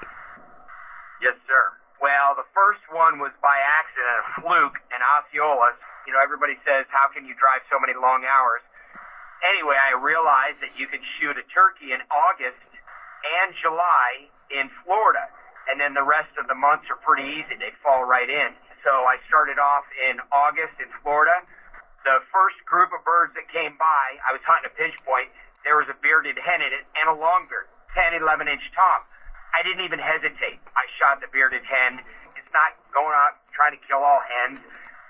Yes, 1.23 1.39
sir. 1.47 1.63
Well, 2.03 2.35
the 2.35 2.47
first 2.51 2.83
one 2.91 3.23
was 3.23 3.31
by 3.39 3.55
accident, 3.55 4.15
a 4.19 4.23
fluke 4.43 4.77
in 4.91 4.99
Osceola. 4.99 5.71
You 6.03 6.11
know, 6.11 6.19
everybody 6.19 6.59
says, 6.67 6.87
how 6.91 7.07
can 7.13 7.23
you 7.23 7.35
drive 7.39 7.63
so 7.71 7.79
many 7.79 7.95
long 7.95 8.27
hours? 8.27 8.63
Anyway, 9.47 9.77
I 9.77 9.95
realized 9.95 10.59
that 10.59 10.75
you 10.75 10.91
can 10.91 10.99
shoot 11.19 11.37
a 11.39 11.45
turkey 11.53 11.93
in 11.93 12.01
August 12.09 12.59
and 13.43 13.53
July 13.61 14.27
in 14.49 14.67
Florida 14.83 15.29
and 15.71 15.79
then 15.79 15.93
the 15.93 16.03
rest 16.03 16.31
of 16.39 16.47
the 16.47 16.55
months 16.55 16.87
are 16.89 16.99
pretty 17.03 17.27
easy. 17.27 17.55
They 17.59 17.75
fall 17.83 18.07
right 18.07 18.29
in. 18.29 18.55
So 18.83 18.91
I 19.03 19.19
started 19.27 19.59
off 19.59 19.83
in 20.09 20.21
August 20.31 20.79
in 20.79 20.87
Florida. 21.03 21.43
The 22.07 22.23
first 22.31 22.55
group 22.63 22.95
of 22.95 23.03
birds 23.03 23.35
that 23.35 23.51
came 23.51 23.75
by, 23.75 24.05
I 24.23 24.31
was 24.31 24.39
hunting 24.47 24.71
a 24.71 24.75
pinch 24.79 24.95
point. 25.03 25.27
There 25.67 25.75
was 25.75 25.91
a 25.91 25.97
bearded 25.99 26.39
hen 26.39 26.63
in 26.63 26.71
it 26.71 26.87
and 27.03 27.11
a 27.11 27.15
longbeard, 27.19 27.67
10, 27.91 28.15
11 28.15 28.47
inch 28.47 28.63
tom. 28.71 29.03
I 29.51 29.63
didn't 29.65 29.83
even 29.83 29.99
hesitate. 29.99 30.63
I 30.77 30.87
shot 30.95 31.19
the 31.19 31.27
bearded 31.27 31.65
hen. 31.67 31.99
It's 32.39 32.51
not 32.55 32.79
going 32.95 33.11
out 33.11 33.41
trying 33.51 33.75
to 33.75 33.81
kill 33.89 33.99
all 33.99 34.21
hens, 34.23 34.61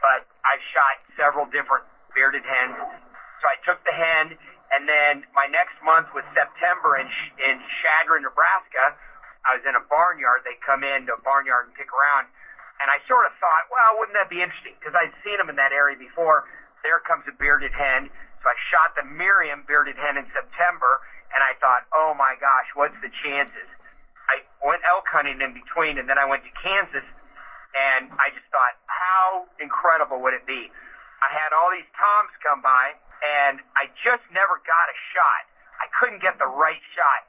but 0.02 0.26
I 0.41 0.58
shot 0.74 1.04
several 1.13 1.46
different 1.46 1.86
bearded 2.15 2.48
hens. 2.48 2.80
So 2.80 3.46
I 3.46 3.58
took 3.62 3.78
the 3.86 3.93
hen, 3.93 4.34
and 4.74 4.89
then 4.89 5.28
my 5.38 5.46
next 5.52 5.78
month 5.86 6.10
was 6.17 6.26
September 6.34 6.98
in, 6.98 7.06
in 7.43 7.62
Chadron, 7.84 8.26
Nebraska. 8.26 8.98
I 9.47 9.55
was 9.55 9.63
in 9.63 9.79
a 9.79 9.83
barnyard. 9.88 10.43
They 10.43 10.60
come 10.60 10.83
in 10.83 11.07
to 11.07 11.15
a 11.15 11.21
barnyard 11.23 11.71
and 11.71 11.73
pick 11.73 11.88
around. 11.95 12.27
And 12.83 12.91
I 12.91 13.01
sort 13.10 13.25
of 13.25 13.33
thought, 13.41 13.71
well, 13.73 13.97
wouldn't 13.97 14.13
that 14.19 14.29
be 14.29 14.43
interesting? 14.43 14.75
Because 14.77 14.93
I'd 14.93 15.15
seen 15.25 15.39
them 15.39 15.49
in 15.49 15.57
that 15.57 15.71
area 15.71 15.97
before. 15.97 16.45
There 16.83 16.99
comes 17.01 17.25
a 17.25 17.33
bearded 17.33 17.73
hen. 17.73 18.12
So 18.43 18.45
I 18.45 18.55
shot 18.69 18.93
the 18.93 19.07
Merriam 19.07 19.65
bearded 19.65 19.97
hen 19.97 20.19
in 20.19 20.27
September. 20.36 21.01
And 21.33 21.41
I 21.41 21.57
thought, 21.57 21.88
oh 21.95 22.13
my 22.13 22.38
gosh, 22.38 22.69
what's 22.75 22.95
the 23.01 23.10
chances? 23.23 23.69
I 24.29 24.43
went 24.62 24.83
elk 24.86 25.07
hunting 25.10 25.39
in 25.41 25.55
between. 25.55 25.97
And 25.97 26.05
then 26.05 26.19
I 26.19 26.27
went 26.27 26.43
to 26.43 26.53
Kansas. 26.60 27.07
And 27.73 28.12
I 28.19 28.29
just 28.36 28.45
thought, 28.51 28.77
how 28.86 29.47
incredible 29.57 30.21
would 30.21 30.36
it 30.36 30.45
be? 30.45 30.69
I 31.23 31.29
had 31.33 31.55
all 31.55 31.71
these 31.73 31.88
toms 31.97 32.36
come 32.43 32.62
by. 32.62 32.93
And 33.23 33.63
I 33.73 33.89
just 34.05 34.21
never 34.29 34.62
got 34.62 34.86
a 34.91 34.97
shot. 35.15 35.43
I 35.81 35.89
couldn't 35.97 36.21
get 36.21 36.38
the 36.38 36.45
right 36.45 36.81
shot. 36.93 37.25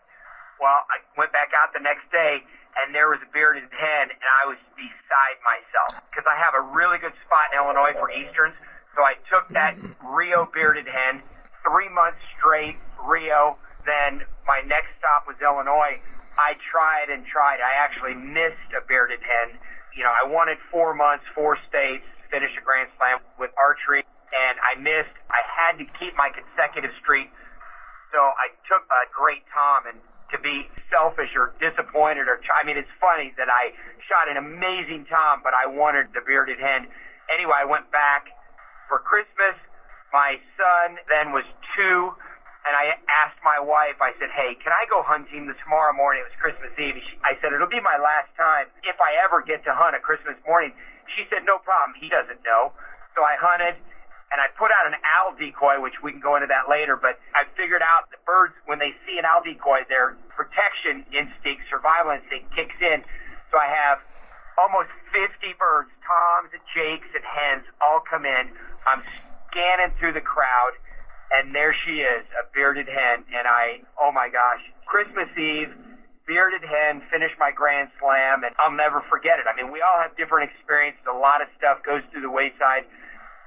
Well, 0.58 0.82
I 0.90 0.98
went 1.14 1.30
back 1.30 1.54
out 1.54 1.70
the 1.70 1.82
next 1.82 2.10
day 2.10 2.42
and 2.82 2.94
there 2.94 3.10
was 3.10 3.22
a 3.22 3.30
bearded 3.30 3.66
hen 3.70 4.04
and 4.10 4.28
I 4.42 4.50
was 4.50 4.58
beside 4.74 5.38
myself 5.42 6.02
because 6.10 6.26
I 6.26 6.34
have 6.38 6.54
a 6.58 6.62
really 6.74 6.98
good 6.98 7.14
spot 7.26 7.54
in 7.54 7.62
Illinois 7.62 7.94
for 7.98 8.10
Easterns. 8.10 8.54
So 8.98 9.06
I 9.06 9.14
took 9.30 9.46
that 9.54 9.78
Rio 10.02 10.50
bearded 10.50 10.90
hen 10.90 11.22
three 11.62 11.88
months 11.90 12.18
straight, 12.38 12.78
Rio. 13.06 13.58
Then 13.86 14.26
my 14.46 14.60
next 14.66 14.94
stop 14.98 15.30
was 15.30 15.38
Illinois. 15.38 16.02
I 16.38 16.54
tried 16.70 17.10
and 17.10 17.26
tried. 17.26 17.58
I 17.58 17.78
actually 17.82 18.14
missed 18.14 18.70
a 18.74 18.82
bearded 18.86 19.22
hen. 19.22 19.58
You 19.94 20.06
know, 20.06 20.14
I 20.14 20.26
wanted 20.26 20.58
four 20.70 20.94
months, 20.94 21.26
four 21.34 21.58
states, 21.66 22.06
finish 22.30 22.54
a 22.54 22.62
Grand 22.62 22.90
Slam 22.98 23.18
with 23.38 23.50
archery, 23.58 24.06
and 24.30 24.54
I 24.62 24.78
missed. 24.78 25.14
I 25.30 25.42
had 25.42 25.82
to 25.82 25.86
keep 25.98 26.14
my 26.14 26.30
consecutive 26.30 26.94
streak. 27.02 27.30
So 28.14 28.18
I 28.18 28.54
took 28.70 28.86
a 28.86 29.02
great 29.10 29.42
Tom 29.50 29.90
and 29.90 29.98
to 30.30 30.38
be 30.38 30.68
selfish 30.92 31.27
or 31.38 31.54
disappointed 31.62 32.28
or 32.28 32.42
I 32.50 32.66
mean 32.66 32.76
it's 32.76 32.90
funny 33.00 33.32
that 33.38 33.48
I 33.48 33.72
shot 34.04 34.28
an 34.28 34.36
amazing 34.36 35.06
tom 35.06 35.40
but 35.42 35.54
I 35.54 35.66
wanted 35.66 36.12
the 36.12 36.20
bearded 36.20 36.58
hen. 36.58 36.88
Anyway, 37.32 37.54
I 37.54 37.64
went 37.64 37.90
back 37.90 38.26
for 38.88 38.98
Christmas. 38.98 39.54
My 40.12 40.40
son 40.58 40.98
then 41.08 41.32
was 41.32 41.44
2 41.76 42.12
and 42.66 42.74
I 42.76 42.98
asked 43.24 43.40
my 43.40 43.56
wife, 43.56 43.96
I 44.02 44.12
said, 44.18 44.28
"Hey, 44.34 44.52
can 44.60 44.72
I 44.72 44.84
go 44.90 45.00
hunting 45.00 45.48
tomorrow 45.64 45.94
morning? 45.94 46.20
It 46.20 46.28
was 46.28 46.36
Christmas 46.36 46.72
Eve." 46.76 47.00
I 47.24 47.38
said, 47.40 47.52
"It'll 47.52 47.70
be 47.70 47.80
my 47.80 47.96
last 47.96 48.28
time 48.36 48.66
if 48.82 49.00
I 49.00 49.14
ever 49.24 49.40
get 49.40 49.64
to 49.64 49.72
hunt 49.72 49.96
a 49.96 50.00
Christmas 50.00 50.36
morning." 50.44 50.74
She 51.16 51.24
said, 51.30 51.44
"No 51.44 51.58
problem. 51.58 51.94
He 51.94 52.08
doesn't 52.08 52.44
know." 52.44 52.74
So 53.14 53.24
I 53.24 53.36
hunted 53.36 53.76
and 54.30 54.40
I 54.40 54.52
put 54.58 54.68
out 54.68 54.84
an 54.86 54.96
owl 55.00 55.32
decoy, 55.36 55.80
which 55.80 56.02
we 56.04 56.12
can 56.12 56.20
go 56.20 56.36
into 56.36 56.48
that 56.52 56.68
later, 56.68 56.96
but 56.96 57.16
I 57.32 57.48
figured 57.56 57.80
out 57.80 58.12
the 58.12 58.20
birds, 58.28 58.52
when 58.68 58.78
they 58.78 58.92
see 59.08 59.16
an 59.16 59.24
owl 59.24 59.40
decoy, 59.40 59.88
their 59.88 60.20
protection 60.36 61.08
instinct, 61.12 61.64
survival 61.72 62.12
instinct 62.12 62.52
kicks 62.52 62.76
in. 62.80 63.00
So 63.48 63.56
I 63.56 63.68
have 63.72 64.04
almost 64.60 64.92
50 65.16 65.56
birds, 65.56 65.88
toms 66.04 66.52
and 66.52 66.64
jakes 66.76 67.08
and 67.16 67.24
hens 67.24 67.64
all 67.80 68.04
come 68.04 68.28
in. 68.28 68.52
I'm 68.84 69.00
scanning 69.48 69.96
through 69.96 70.12
the 70.12 70.24
crowd 70.24 70.76
and 71.30 71.54
there 71.54 71.74
she 71.84 72.00
is, 72.00 72.24
a 72.36 72.44
bearded 72.54 72.88
hen. 72.88 73.24
And 73.32 73.46
I, 73.46 73.84
oh 74.00 74.12
my 74.12 74.28
gosh, 74.28 74.60
Christmas 74.86 75.28
Eve, 75.36 75.72
bearded 76.26 76.64
hen, 76.64 77.02
finish 77.10 77.32
my 77.38 77.52
Grand 77.52 77.88
Slam, 78.00 78.44
and 78.44 78.54
I'll 78.58 78.72
never 78.72 79.00
forget 79.08 79.40
it. 79.40 79.46
I 79.48 79.56
mean, 79.56 79.72
we 79.72 79.80
all 79.80 80.00
have 80.00 80.16
different 80.16 80.50
experiences. 80.52 81.00
A 81.08 81.16
lot 81.16 81.40
of 81.40 81.48
stuff 81.56 81.84
goes 81.84 82.02
through 82.12 82.22
the 82.22 82.32
wayside 82.32 82.84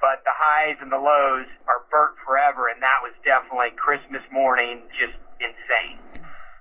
but 0.01 0.25
the 0.25 0.33
highs 0.33 0.77
and 0.81 0.91
the 0.91 0.97
lows 0.97 1.45
are 1.69 1.85
burnt 1.93 2.17
forever, 2.25 2.67
and 2.67 2.81
that 2.81 2.99
was 3.05 3.13
definitely 3.23 3.69
Christmas 3.77 4.25
morning, 4.33 4.81
just 4.97 5.13
insane. 5.37 6.01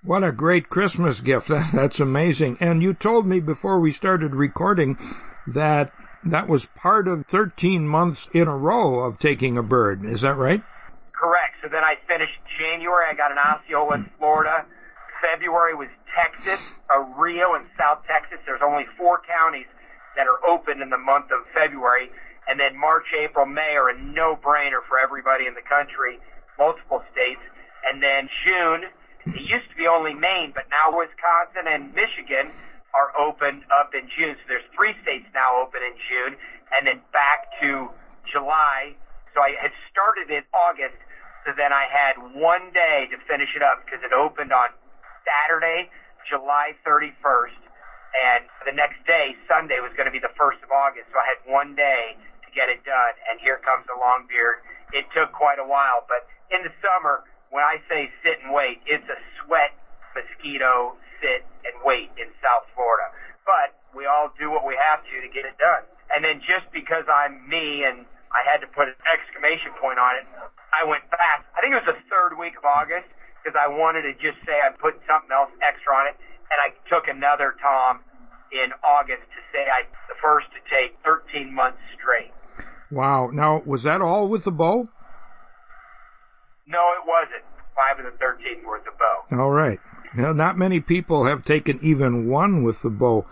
What 0.05 0.23
a 0.23 0.33
great 0.33 0.69
Christmas 0.69 1.21
gift. 1.21 1.49
That, 1.49 1.71
that's 1.75 2.01
amazing. 2.01 2.59
And 2.61 2.83
you 2.83 2.95
told 2.95 3.27
me 3.27 3.41
before 3.41 3.81
we 3.81 3.91
started 3.91 4.35
recording 4.35 4.99
that 5.49 5.93
that 6.25 6.49
was 6.49 6.67
part 6.67 7.09
of 7.09 7.27
13 7.27 7.89
months 7.89 8.29
in 8.33 8.47
a 8.47 8.57
row 8.57 9.01
of 9.01 9.19
taking 9.19 9.57
a 9.57 9.63
bird. 9.63 10.05
Is 10.05 10.21
that 10.21 10.37
right? 10.37 10.63
Correct. 11.13 11.57
So 11.63 11.69
then 11.69 11.85
I 11.85 11.97
finished 12.07 12.37
January. 12.59 13.07
I 13.11 13.15
got 13.15 13.33
an 13.33 13.39
Osceola 13.39 13.95
in 13.97 14.11
Florida. 14.19 14.65
February 15.21 15.75
was 15.75 15.89
Texas, 16.17 16.61
a 16.89 17.01
Rio 17.21 17.55
in 17.55 17.65
South 17.77 18.05
Texas. 18.09 18.41
There's 18.47 18.65
only 18.65 18.85
four 18.97 19.21
counties 19.25 19.69
that 20.17 20.27
are 20.27 20.41
open 20.49 20.81
in 20.81 20.89
the 20.89 20.99
month 20.99 21.27
of 21.27 21.45
February 21.53 22.11
and 22.51 22.59
then 22.59 22.75
March, 22.75 23.07
April, 23.15 23.47
May 23.47 23.79
are 23.79 23.95
a 23.95 23.97
no-brainer 23.97 24.83
for 24.91 24.99
everybody 24.99 25.47
in 25.47 25.55
the 25.55 25.63
country, 25.63 26.19
multiple 26.59 26.99
states. 27.15 27.39
And 27.87 28.03
then 28.03 28.27
June, 28.43 28.91
it 29.39 29.47
used 29.47 29.71
to 29.71 29.77
be 29.79 29.87
only 29.87 30.19
Maine, 30.19 30.51
but 30.51 30.67
now 30.67 30.91
Wisconsin 30.91 31.71
and 31.71 31.95
Michigan 31.95 32.51
are 32.91 33.15
open 33.15 33.63
up 33.71 33.95
in 33.95 34.11
June. 34.19 34.35
So 34.35 34.45
there's 34.51 34.67
three 34.75 34.99
states 35.07 35.31
now 35.31 35.63
open 35.63 35.79
in 35.79 35.95
June, 36.11 36.35
and 36.75 36.91
then 36.91 36.99
back 37.15 37.47
to 37.63 37.87
July. 38.27 38.99
So 39.31 39.39
I 39.39 39.55
had 39.55 39.71
started 39.87 40.27
in 40.35 40.43
August, 40.51 40.99
so 41.47 41.55
then 41.55 41.71
I 41.71 41.87
had 41.87 42.19
one 42.35 42.75
day 42.75 43.07
to 43.15 43.17
finish 43.31 43.55
it 43.55 43.63
up 43.63 43.87
because 43.87 44.03
it 44.03 44.11
opened 44.11 44.51
on 44.51 44.75
Saturday, 45.23 45.87
July 46.27 46.75
31st, 46.83 47.63
and 48.11 48.43
the 48.67 48.75
next 48.75 49.07
day, 49.07 49.39
Sunday, 49.47 49.79
was 49.79 49.95
going 49.95 50.11
to 50.11 50.15
be 50.15 50.19
the 50.19 50.35
1st 50.35 50.67
of 50.67 50.75
August. 50.75 51.15
So 51.15 51.17
I 51.23 51.31
had 51.31 51.39
one 51.47 51.79
day 51.79 52.19
get 52.55 52.69
it 52.69 52.85
done. 52.85 53.15
And 53.31 53.41
here 53.41 53.59
comes 53.63 53.87
the 53.87 53.99
long 53.99 54.27
beard. 54.29 54.63
It 54.93 55.07
took 55.15 55.31
quite 55.33 55.59
a 55.59 55.67
while, 55.67 56.07
but 56.11 56.27
in 56.51 56.67
the 56.67 56.75
summer, 56.83 57.23
when 57.51 57.63
I 57.63 57.79
say 57.87 58.11
sit 58.23 58.43
and 58.43 58.55
wait, 58.55 58.83
it's 58.87 59.07
a 59.07 59.19
sweat 59.43 59.75
mosquito 60.15 60.99
sit 61.23 61.47
and 61.67 61.75
wait 61.85 62.11
in 62.19 62.27
South 62.43 62.67
Florida. 62.75 63.11
But 63.47 63.77
we 63.95 64.07
all 64.07 64.33
do 64.39 64.51
what 64.51 64.67
we 64.67 64.75
have 64.79 65.03
to 65.07 65.15
to 65.21 65.31
get 65.31 65.47
it 65.47 65.59
done. 65.59 65.87
And 66.15 66.25
then 66.25 66.43
just 66.43 66.67
because 66.75 67.07
I'm 67.07 67.47
me 67.47 67.87
and 67.87 68.07
I 68.31 68.43
had 68.47 68.63
to 68.63 68.69
put 68.71 68.91
an 68.91 68.99
exclamation 69.07 69.71
point 69.79 69.99
on 69.99 70.19
it, 70.19 70.27
I 70.71 70.87
went 70.87 71.07
fast. 71.11 71.47
I 71.55 71.63
think 71.63 71.75
it 71.75 71.83
was 71.83 71.91
the 71.95 72.03
third 72.11 72.39
week 72.39 72.59
of 72.59 72.65
August 72.67 73.07
because 73.39 73.59
I 73.59 73.67
wanted 73.67 74.03
to 74.07 74.15
just 74.19 74.39
say 74.47 74.59
I 74.59 74.71
put 74.75 74.99
something 75.07 75.31
else 75.31 75.51
extra 75.63 75.95
on 75.95 76.07
it, 76.11 76.17
and 76.51 76.59
I 76.61 76.75
took 76.87 77.09
another 77.09 77.57
Tom 77.59 78.03
in 78.51 78.75
August 78.83 79.23
to 79.23 79.41
say 79.55 79.67
I 79.67 79.87
the 80.11 80.19
first 80.19 80.51
to 80.55 80.61
take 80.67 80.99
13 81.07 81.55
months 81.55 81.79
straight. 81.95 82.35
Wow. 82.91 83.31
Now, 83.33 83.63
was 83.65 83.85
that 83.85 84.01
all 84.01 84.29
with 84.29 84.45
the 84.45 84.51
bow? 84.51 84.89
No, 86.67 86.93
it 86.93 87.07
wasn't. 87.07 87.45
Five 87.75 88.05
of 88.05 88.13
the 88.13 88.19
13 88.19 88.65
were 88.67 88.81
the 88.85 88.91
bow. 88.99 89.43
All 89.43 89.51
right. 89.51 89.79
Now, 90.15 90.33
not 90.33 90.59
many 90.59 90.81
people 90.81 91.27
have 91.27 91.45
taken 91.45 91.79
even 91.83 92.29
one 92.29 92.65
with 92.65 92.83
the 92.83 92.91
bow. 92.91 93.27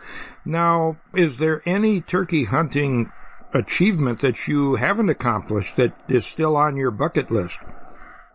Now, 0.44 0.97
is 1.14 1.38
there 1.38 1.62
any 1.66 2.01
turkey 2.01 2.44
hunting 2.44 3.11
achievement 3.53 4.21
that 4.21 4.47
you 4.47 4.77
haven't 4.77 5.09
accomplished 5.09 5.77
that 5.77 5.92
is 6.09 6.25
still 6.27 6.57
on 6.57 6.77
your 6.77 6.90
bucket 6.90 7.31
list? 7.31 7.59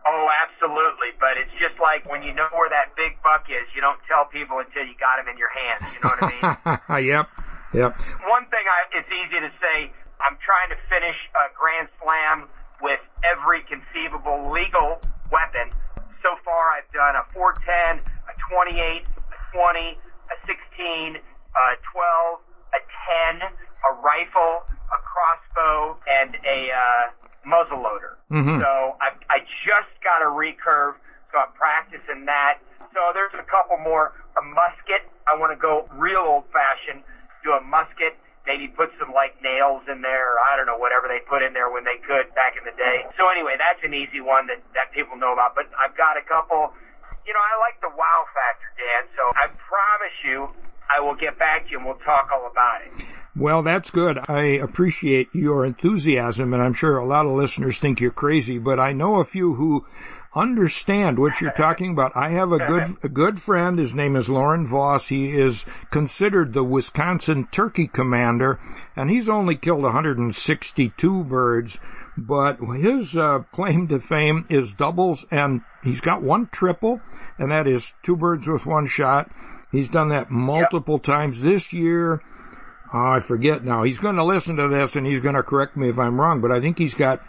Oh, 0.06 0.28
absolutely. 0.44 1.16
But 1.18 1.40
it's 1.40 1.52
just 1.56 1.80
like 1.80 2.04
when 2.10 2.22
you 2.22 2.34
know 2.34 2.48
where 2.52 2.68
that 2.68 2.92
big 2.96 3.16
buck 3.22 3.48
is, 3.48 3.64
you 3.74 3.80
don't 3.80 4.00
tell 4.08 4.26
people 4.28 4.58
until 4.60 4.84
you 4.84 4.94
got 5.00 5.20
him 5.20 5.28
in 5.32 5.38
your 5.38 5.52
hands. 5.52 5.82
You 5.94 6.00
know 6.04 6.12
what 6.12 6.22
I 6.22 6.98
mean? 7.00 7.08
yep. 7.08 7.26
Yep. 7.72 7.92
One 8.28 8.44
thing 8.52 8.64
I, 8.68 8.78
it's 9.00 9.08
easy 9.08 9.40
to 9.40 9.50
say, 9.58 9.90
I'm 10.24 10.40
trying 10.40 10.72
to 10.72 10.78
finish 10.88 11.16
a 11.36 11.52
Grand 11.52 11.88
Slam 12.00 12.48
with 12.80 13.00
every 13.22 13.60
conceivable 13.68 14.48
legal 14.50 15.04
weapon. 15.28 15.68
So 16.24 16.32
far, 16.40 16.72
I've 16.80 16.88
done 16.96 17.14
a 17.20 17.24
410, 17.36 18.00
a 18.00 18.34
28, 18.48 19.04
a 19.04 19.38
20, 19.52 20.00
a 20.00 20.36
16, 20.48 21.20
a 21.20 21.64
12, 21.92 22.40
a 22.72 22.80
10, 23.36 23.44
a 23.44 23.90
rifle, 24.00 24.64
a 24.88 24.98
crossbow, 25.04 26.00
and 26.08 26.40
a 26.48 26.72
uh, 26.72 27.04
muzzle 27.44 27.84
loader. 27.84 28.16
Mhm. 28.32 28.56
So 28.64 28.96
I, 29.04 29.12
I 29.28 29.38
just 29.68 29.92
got 30.00 30.24
a 30.24 30.30
recurve, 30.32 30.96
so 31.32 31.38
I'm 31.44 31.52
practicing 31.52 32.24
that. 32.24 32.64
So 32.96 33.12
there's 33.12 33.34
a 33.36 33.44
couple 33.44 33.76
more. 33.78 34.16
A 34.40 34.42
musket. 34.42 35.06
I 35.30 35.36
want 35.36 35.52
to 35.52 35.60
go 35.60 35.86
real 35.94 36.24
old 36.26 36.44
fashioned. 36.50 37.04
Do 37.44 37.52
a 37.52 37.60
musket. 37.60 38.16
Maybe 38.44 38.68
put 38.68 38.92
some 39.00 39.16
like 39.16 39.40
nails 39.40 39.88
in 39.88 40.04
there. 40.04 40.36
Or 40.36 40.38
I 40.40 40.56
don't 40.56 40.68
know 40.68 40.76
whatever 40.76 41.08
they 41.08 41.24
put 41.24 41.40
in 41.40 41.56
there 41.56 41.72
when 41.72 41.84
they 41.84 41.96
could 42.04 42.28
back 42.36 42.60
in 42.60 42.64
the 42.68 42.76
day. 42.76 43.08
So 43.16 43.28
anyway, 43.32 43.56
that's 43.56 43.80
an 43.82 43.96
easy 43.96 44.20
one 44.20 44.46
that 44.52 44.60
that 44.76 44.92
people 44.92 45.16
know 45.16 45.32
about. 45.32 45.56
But 45.56 45.72
I've 45.74 45.96
got 45.96 46.20
a 46.20 46.24
couple. 46.24 46.72
You 47.24 47.32
know, 47.32 47.40
I 47.40 47.56
like 47.56 47.80
the 47.80 47.92
wow 47.96 48.28
factor, 48.36 48.68
Dan. 48.76 49.08
So 49.16 49.22
I 49.32 49.48
promise 49.48 50.16
you, 50.28 50.52
I 50.92 51.00
will 51.00 51.16
get 51.16 51.38
back 51.38 51.66
to 51.66 51.70
you 51.72 51.78
and 51.78 51.86
we'll 51.86 52.00
talk 52.04 52.28
all 52.28 52.46
about 52.50 52.84
it. 52.84 52.92
Well, 53.36 53.62
that's 53.62 53.90
good. 53.90 54.18
I 54.28 54.60
appreciate 54.62 55.34
your 55.34 55.66
enthusiasm, 55.66 56.54
and 56.54 56.62
I'm 56.62 56.72
sure 56.72 56.98
a 56.98 57.06
lot 57.06 57.26
of 57.26 57.32
listeners 57.32 57.78
think 57.78 58.00
you're 58.00 58.12
crazy, 58.12 58.58
but 58.58 58.78
I 58.78 58.92
know 58.92 59.16
a 59.16 59.24
few 59.24 59.54
who 59.54 59.86
understand 60.34 61.18
what 61.18 61.40
you're 61.40 61.52
talking 61.52 61.92
about. 61.92 62.16
I 62.16 62.30
have 62.30 62.52
a 62.52 62.58
good 62.58 62.86
a 63.02 63.08
good 63.08 63.40
friend. 63.40 63.78
His 63.78 63.94
name 63.94 64.16
is 64.16 64.28
Lauren 64.28 64.66
Voss. 64.66 65.08
He 65.08 65.30
is 65.30 65.64
considered 65.90 66.52
the 66.52 66.64
Wisconsin 66.64 67.46
turkey 67.50 67.86
commander, 67.86 68.58
and 68.96 69.10
he's 69.10 69.28
only 69.28 69.56
killed 69.56 69.82
162 69.82 71.24
birds. 71.24 71.78
But 72.16 72.58
his 72.60 73.16
uh, 73.16 73.40
claim 73.52 73.88
to 73.88 73.98
fame 73.98 74.46
is 74.48 74.72
doubles, 74.72 75.26
and 75.30 75.62
he's 75.82 76.00
got 76.00 76.22
one 76.22 76.48
triple, 76.52 77.00
and 77.38 77.50
that 77.50 77.66
is 77.66 77.92
two 78.02 78.16
birds 78.16 78.46
with 78.46 78.66
one 78.66 78.86
shot. 78.86 79.30
He's 79.72 79.88
done 79.88 80.10
that 80.10 80.30
multiple 80.30 81.00
times 81.00 81.40
this 81.40 81.72
year. 81.72 82.22
Oh, 82.92 83.08
I 83.16 83.18
forget 83.18 83.64
now. 83.64 83.82
He's 83.82 83.98
going 83.98 84.14
to 84.14 84.24
listen 84.24 84.54
to 84.56 84.68
this 84.68 84.94
and 84.94 85.04
he's 85.04 85.18
going 85.18 85.34
to 85.34 85.42
correct 85.42 85.76
me 85.76 85.88
if 85.88 85.98
I'm 85.98 86.20
wrong, 86.20 86.40
but 86.40 86.52
I 86.52 86.60
think 86.60 86.78
he's 86.78 86.94
got 86.94 87.20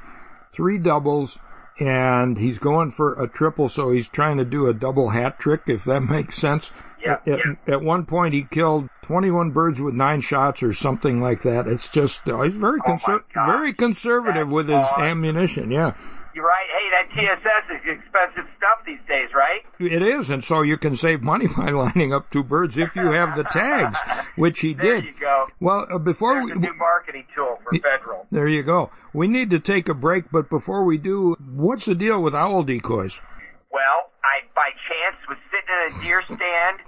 three 0.53 0.77
doubles 0.77 1.39
and 1.79 2.37
he's 2.37 2.57
going 2.59 2.91
for 2.91 3.21
a 3.21 3.27
triple, 3.27 3.69
so 3.69 3.91
he's 3.91 4.07
trying 4.07 4.37
to 4.37 4.45
do 4.45 4.67
a 4.67 4.73
double 4.73 5.09
hat 5.09 5.39
trick, 5.39 5.61
if 5.67 5.83
that 5.85 6.01
makes 6.09 6.37
sense. 6.37 6.71
Yeah, 7.05 7.17
At, 7.27 7.73
at 7.73 7.81
one 7.83 8.05
point, 8.05 8.33
he 8.33 8.43
killed 8.43 8.89
21 9.03 9.51
birds 9.51 9.79
with 9.79 9.93
nine 9.93 10.21
shots 10.21 10.63
or 10.63 10.73
something 10.73 11.21
like 11.21 11.43
that. 11.43 11.67
It's 11.67 11.87
just, 11.89 12.27
uh, 12.27 12.41
he's 12.41 12.55
very, 12.55 12.79
Oh 12.85 12.91
conser- 12.93 13.23
God. 13.33 13.45
very 13.45 13.73
conservative 13.73 14.49
with 14.49 14.69
his 14.69 14.81
awesome. 14.81 15.03
ammunition, 15.03 15.69
yeah. 15.69 15.93
You're 16.35 16.43
right. 16.43 16.67
Hey, 16.67 16.87
that 16.91 17.07
TSS 17.15 17.79
is 17.79 17.95
expensive 17.95 18.43
stuff 18.59 18.83
these 18.85 18.99
days, 19.07 19.29
right? 19.33 19.63
It 19.79 20.03
is, 20.03 20.29
and 20.29 20.43
so 20.43 20.63
you 20.63 20.75
can 20.75 20.97
save 20.97 21.21
money 21.21 21.47
by 21.57 21.71
lining 21.71 22.11
up 22.11 22.29
two 22.29 22.43
birds 22.43 22.77
if 22.77 22.93
you 22.93 23.11
have 23.11 23.37
the 23.37 23.45
tags, 23.45 23.97
which 24.35 24.59
he 24.59 24.73
There 24.75 24.99
did. 24.99 25.03
There 25.03 25.11
you 25.11 25.19
go. 25.19 25.45
Well, 25.61 25.87
uh, 25.89 25.97
before 25.97 26.33
There's 26.33 26.45
we, 26.47 26.51
a 26.51 26.55
new 26.55 26.75
marketing 26.75 27.23
tool 27.33 27.55
for 27.63 27.71
federal. 27.79 28.27
There 28.31 28.49
you 28.49 28.63
go. 28.63 28.91
We 29.13 29.29
need 29.29 29.51
to 29.51 29.59
take 29.59 29.87
a 29.87 29.93
break, 29.93 30.29
but 30.29 30.49
before 30.49 30.83
we 30.83 30.97
do, 30.97 31.37
what's 31.39 31.85
the 31.85 31.95
deal 31.95 32.21
with 32.21 32.35
owl 32.35 32.63
decoys? 32.63 33.21
Well, 33.71 34.11
I 34.19 34.43
by 34.51 34.75
chance 34.91 35.15
was 35.31 35.39
sitting 35.47 35.71
in 35.71 35.81
a 35.95 36.03
deer 36.03 36.19
stand 36.27 36.83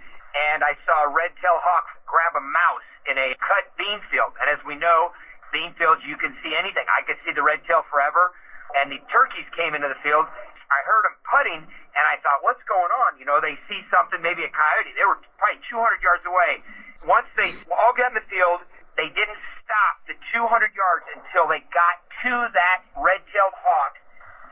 and 0.52 0.60
I 0.60 0.76
saw 0.84 1.08
a 1.08 1.10
red-tailed 1.16 1.64
hawk 1.64 1.88
grab 2.04 2.36
a 2.36 2.44
mouse 2.44 2.88
in 3.08 3.16
a 3.16 3.32
cut 3.40 3.72
bean 3.80 4.04
field. 4.12 4.36
And 4.44 4.52
as 4.52 4.60
we 4.68 4.76
know, 4.76 5.16
bean 5.56 5.72
fields 5.80 6.04
you 6.04 6.20
can 6.20 6.36
see 6.44 6.52
anything. 6.52 6.84
I 6.92 7.08
could 7.08 7.16
see 7.24 7.32
the 7.32 7.44
red 7.44 7.64
tail 7.64 7.88
forever. 7.88 8.36
And 8.82 8.94
the 8.94 9.02
turkeys 9.10 9.48
came 9.58 9.74
into 9.74 9.90
the 9.90 10.00
field. 10.06 10.26
I 10.68 10.80
heard 10.84 11.04
them 11.08 11.18
putting, 11.24 11.62
and 11.64 12.04
I 12.12 12.20
thought, 12.20 12.44
what's 12.44 12.62
going 12.68 12.92
on? 13.08 13.16
You 13.18 13.26
know, 13.26 13.40
they 13.40 13.56
see 13.72 13.80
something, 13.88 14.20
maybe 14.20 14.44
a 14.44 14.52
coyote. 14.52 14.92
They 14.94 15.08
were 15.08 15.20
probably 15.40 15.64
200 15.72 16.04
yards 16.04 16.24
away. 16.28 16.60
Once 17.08 17.28
they 17.40 17.56
all 17.72 17.94
got 17.96 18.12
in 18.12 18.20
the 18.20 18.28
field, 18.28 18.68
they 19.00 19.08
didn't 19.14 19.40
stop 19.64 20.04
the 20.12 20.18
200 20.36 20.44
yards 20.76 21.06
until 21.16 21.48
they 21.48 21.64
got 21.72 22.04
to 22.26 22.52
that 22.52 22.84
red-tailed 23.00 23.56
hawk 23.56 23.96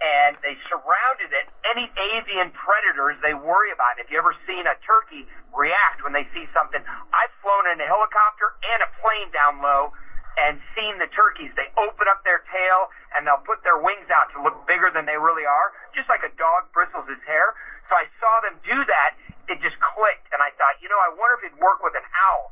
and 0.02 0.36
they 0.44 0.60
surrounded 0.68 1.32
it. 1.32 1.48
Any 1.66 1.88
avian 2.14 2.52
predators 2.52 3.16
they 3.24 3.34
worry 3.34 3.72
about. 3.72 3.98
If 3.98 4.12
you 4.12 4.20
ever 4.20 4.36
seen 4.46 4.68
a 4.68 4.76
turkey 4.84 5.26
react 5.56 6.04
when 6.04 6.12
they 6.12 6.28
see 6.36 6.46
something, 6.52 6.84
I've 6.84 7.34
flown 7.40 7.72
in 7.72 7.80
a 7.80 7.88
helicopter 7.88 8.54
and 8.76 8.80
a 8.84 8.90
plane 9.00 9.32
down 9.32 9.64
low 9.64 9.96
and 10.36 10.60
seen 10.76 11.00
the 11.00 11.08
turkeys. 11.16 11.52
They 11.56 11.72
open 11.80 12.08
up 12.12 12.24
their 12.28 12.44
tail 12.52 12.92
and 13.16 13.24
they'll 13.24 13.44
put 13.48 13.64
their 13.64 13.80
wings 13.80 14.12
out 14.12 14.28
to 14.36 14.44
look 14.44 14.68
bigger 14.68 14.92
than 14.92 15.08
they 15.08 15.16
really 15.16 15.48
are, 15.48 15.72
just 15.96 16.12
like 16.12 16.24
a 16.28 16.32
dog 16.36 16.68
bristles 16.76 17.08
his 17.08 17.22
hair. 17.24 17.56
So 17.88 17.96
I 17.96 18.06
saw 18.20 18.34
them 18.44 18.60
do 18.66 18.76
that. 18.76 19.16
It 19.46 19.62
just 19.62 19.78
clicked, 19.78 20.26
and 20.34 20.42
I 20.42 20.50
thought, 20.58 20.82
you 20.82 20.90
know, 20.90 20.98
I 20.98 21.14
wonder 21.14 21.38
if 21.38 21.46
it'd 21.46 21.62
work 21.62 21.86
with 21.86 21.94
an 21.94 22.06
owl. 22.18 22.50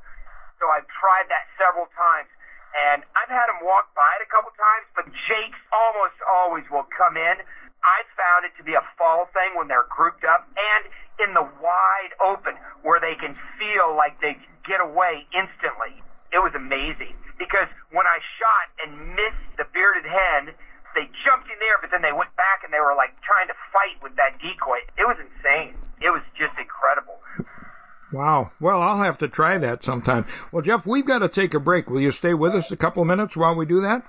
So 0.62 0.70
I've 0.70 0.86
tried 0.86 1.26
that 1.34 1.50
several 1.58 1.90
times. 1.98 2.30
And 2.74 3.06
I've 3.18 3.30
had 3.30 3.50
them 3.50 3.62
walk 3.66 3.94
by 3.94 4.08
it 4.18 4.26
a 4.26 4.30
couple 4.30 4.50
times, 4.54 4.86
but 4.98 5.06
jakes 5.30 5.62
almost 5.74 6.18
always 6.26 6.66
will 6.74 6.86
come 6.90 7.18
in. 7.18 7.38
I 7.84 8.00
found 8.18 8.46
it 8.48 8.54
to 8.58 8.64
be 8.64 8.74
a 8.74 8.86
fall 8.98 9.30
thing 9.34 9.58
when 9.58 9.68
they're 9.68 9.90
grouped 9.90 10.24
up 10.24 10.48
and 10.56 10.84
in 11.22 11.34
the 11.38 11.46
wide 11.62 12.14
open 12.24 12.58
where 12.82 12.98
they 12.98 13.14
can 13.14 13.38
feel 13.60 13.94
like 13.94 14.18
they 14.22 14.38
get 14.66 14.82
away 14.82 15.28
instantly. 15.36 16.02
It 16.34 16.42
was 16.42 16.52
amazing 16.58 17.14
because 17.38 17.70
when 17.94 18.10
I 18.10 18.18
shot 18.42 18.66
and 18.82 19.14
missed 19.14 19.48
the 19.58 19.70
bearded 19.70 20.10
hen, 20.10 20.58
they 20.98 21.06
jumped 21.26 21.46
in 21.50 21.58
there, 21.62 21.78
but 21.82 21.94
then 21.94 22.02
they 22.02 22.14
went 22.14 22.34
back 22.36 22.66
and 22.66 22.74
they 22.74 22.82
were 22.82 22.98
like 22.98 23.14
trying 23.22 23.48
to 23.48 23.58
fight 23.70 24.02
with 24.02 24.18
that 24.18 24.42
decoy. 24.42 24.82
It 24.98 25.06
was 25.06 25.18
insane. 25.22 25.78
It 26.02 26.10
was 26.10 26.26
just 26.34 26.58
incredible. 26.58 27.22
Wow. 28.12 28.52
Well, 28.60 28.82
I'll 28.82 29.02
have 29.04 29.18
to 29.20 29.28
try 29.28 29.58
that 29.58 29.84
sometime. 29.84 30.26
Well, 30.52 30.62
Jeff, 30.62 30.86
we've 30.86 31.06
got 31.06 31.20
to 31.20 31.30
take 31.30 31.54
a 31.54 31.60
break. 31.60 31.90
Will 31.90 32.02
you 32.02 32.12
stay 32.12 32.34
with 32.34 32.54
us 32.54 32.72
a 32.72 32.78
couple 32.78 33.06
minutes 33.06 33.36
while 33.36 33.56
we 33.56 33.66
do 33.66 33.82
that? 33.82 34.06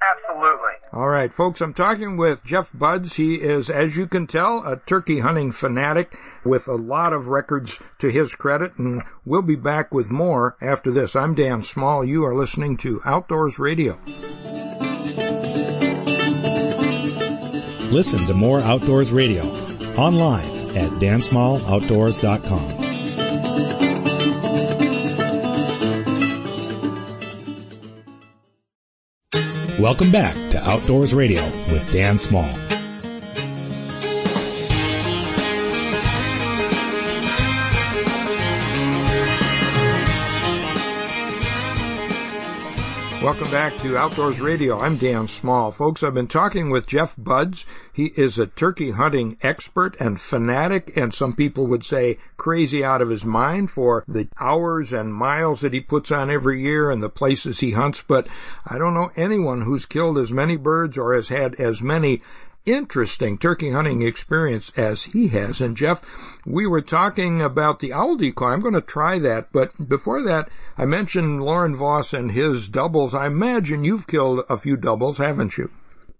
Absolutely. 0.00 0.58
All 0.92 1.08
right, 1.08 1.32
folks, 1.32 1.60
I'm 1.60 1.74
talking 1.74 2.16
with 2.16 2.42
Jeff 2.44 2.72
Budz. 2.72 3.14
He 3.14 3.34
is, 3.34 3.68
as 3.68 3.96
you 3.96 4.06
can 4.06 4.26
tell, 4.26 4.64
a 4.66 4.76
turkey 4.76 5.20
hunting 5.20 5.52
fanatic 5.52 6.16
with 6.44 6.66
a 6.68 6.74
lot 6.74 7.12
of 7.12 7.28
records 7.28 7.78
to 7.98 8.08
his 8.08 8.34
credit, 8.34 8.76
and 8.78 9.02
we'll 9.26 9.42
be 9.42 9.56
back 9.56 9.92
with 9.92 10.10
more 10.10 10.56
after 10.62 10.90
this. 10.90 11.14
I'm 11.14 11.34
Dan 11.34 11.62
Small. 11.62 12.02
You 12.04 12.24
are 12.24 12.34
listening 12.34 12.78
to 12.78 13.02
Outdoors 13.04 13.58
Radio. 13.58 13.98
Listen 17.90 18.24
to 18.26 18.34
more 18.34 18.60
Outdoors 18.60 19.12
Radio 19.12 19.44
online 19.96 20.48
at 20.76 20.90
dansmalloutdoors.com. 21.00 22.89
Welcome 29.80 30.12
back 30.12 30.34
to 30.50 30.62
Outdoors 30.62 31.14
Radio 31.14 31.42
with 31.72 31.90
Dan 31.90 32.18
Small. 32.18 32.54
Welcome 43.22 43.50
back 43.50 43.76
to 43.80 43.98
Outdoors 43.98 44.40
Radio. 44.40 44.78
I'm 44.78 44.96
Dan 44.96 45.28
Small. 45.28 45.70
Folks, 45.72 46.02
I've 46.02 46.14
been 46.14 46.26
talking 46.26 46.70
with 46.70 46.86
Jeff 46.86 47.14
Budz. 47.16 47.66
He 47.92 48.14
is 48.16 48.38
a 48.38 48.46
turkey 48.46 48.92
hunting 48.92 49.36
expert 49.42 49.94
and 50.00 50.18
fanatic, 50.18 50.96
and 50.96 51.12
some 51.12 51.36
people 51.36 51.66
would 51.66 51.84
say 51.84 52.18
crazy 52.38 52.82
out 52.82 53.02
of 53.02 53.10
his 53.10 53.22
mind 53.22 53.70
for 53.70 54.04
the 54.08 54.28
hours 54.38 54.94
and 54.94 55.12
miles 55.12 55.60
that 55.60 55.74
he 55.74 55.80
puts 55.80 56.10
on 56.10 56.30
every 56.30 56.62
year 56.62 56.90
and 56.90 57.02
the 57.02 57.10
places 57.10 57.60
he 57.60 57.72
hunts. 57.72 58.02
But 58.02 58.26
I 58.66 58.78
don't 58.78 58.94
know 58.94 59.10
anyone 59.16 59.60
who's 59.62 59.84
killed 59.84 60.16
as 60.16 60.32
many 60.32 60.56
birds 60.56 60.96
or 60.96 61.14
has 61.14 61.28
had 61.28 61.56
as 61.56 61.82
many 61.82 62.22
interesting 62.66 63.38
turkey 63.38 63.70
hunting 63.70 64.02
experience 64.02 64.70
as 64.76 65.04
he 65.04 65.28
has. 65.28 65.60
And 65.60 65.76
Jeff, 65.76 66.02
we 66.44 66.66
were 66.66 66.82
talking 66.82 67.40
about 67.40 67.80
the 67.80 67.92
owl 67.92 68.16
decoy. 68.16 68.48
I'm 68.48 68.60
going 68.60 68.74
to 68.74 68.80
try 68.80 69.18
that. 69.20 69.52
But 69.52 69.88
before 69.88 70.22
that, 70.24 70.48
I 70.76 70.84
mentioned 70.84 71.42
Lauren 71.42 71.76
Voss 71.76 72.12
and 72.12 72.30
his 72.30 72.68
doubles. 72.68 73.14
I 73.14 73.26
imagine 73.26 73.84
you've 73.84 74.06
killed 74.06 74.44
a 74.48 74.56
few 74.56 74.76
doubles, 74.76 75.18
haven't 75.18 75.56
you? 75.56 75.70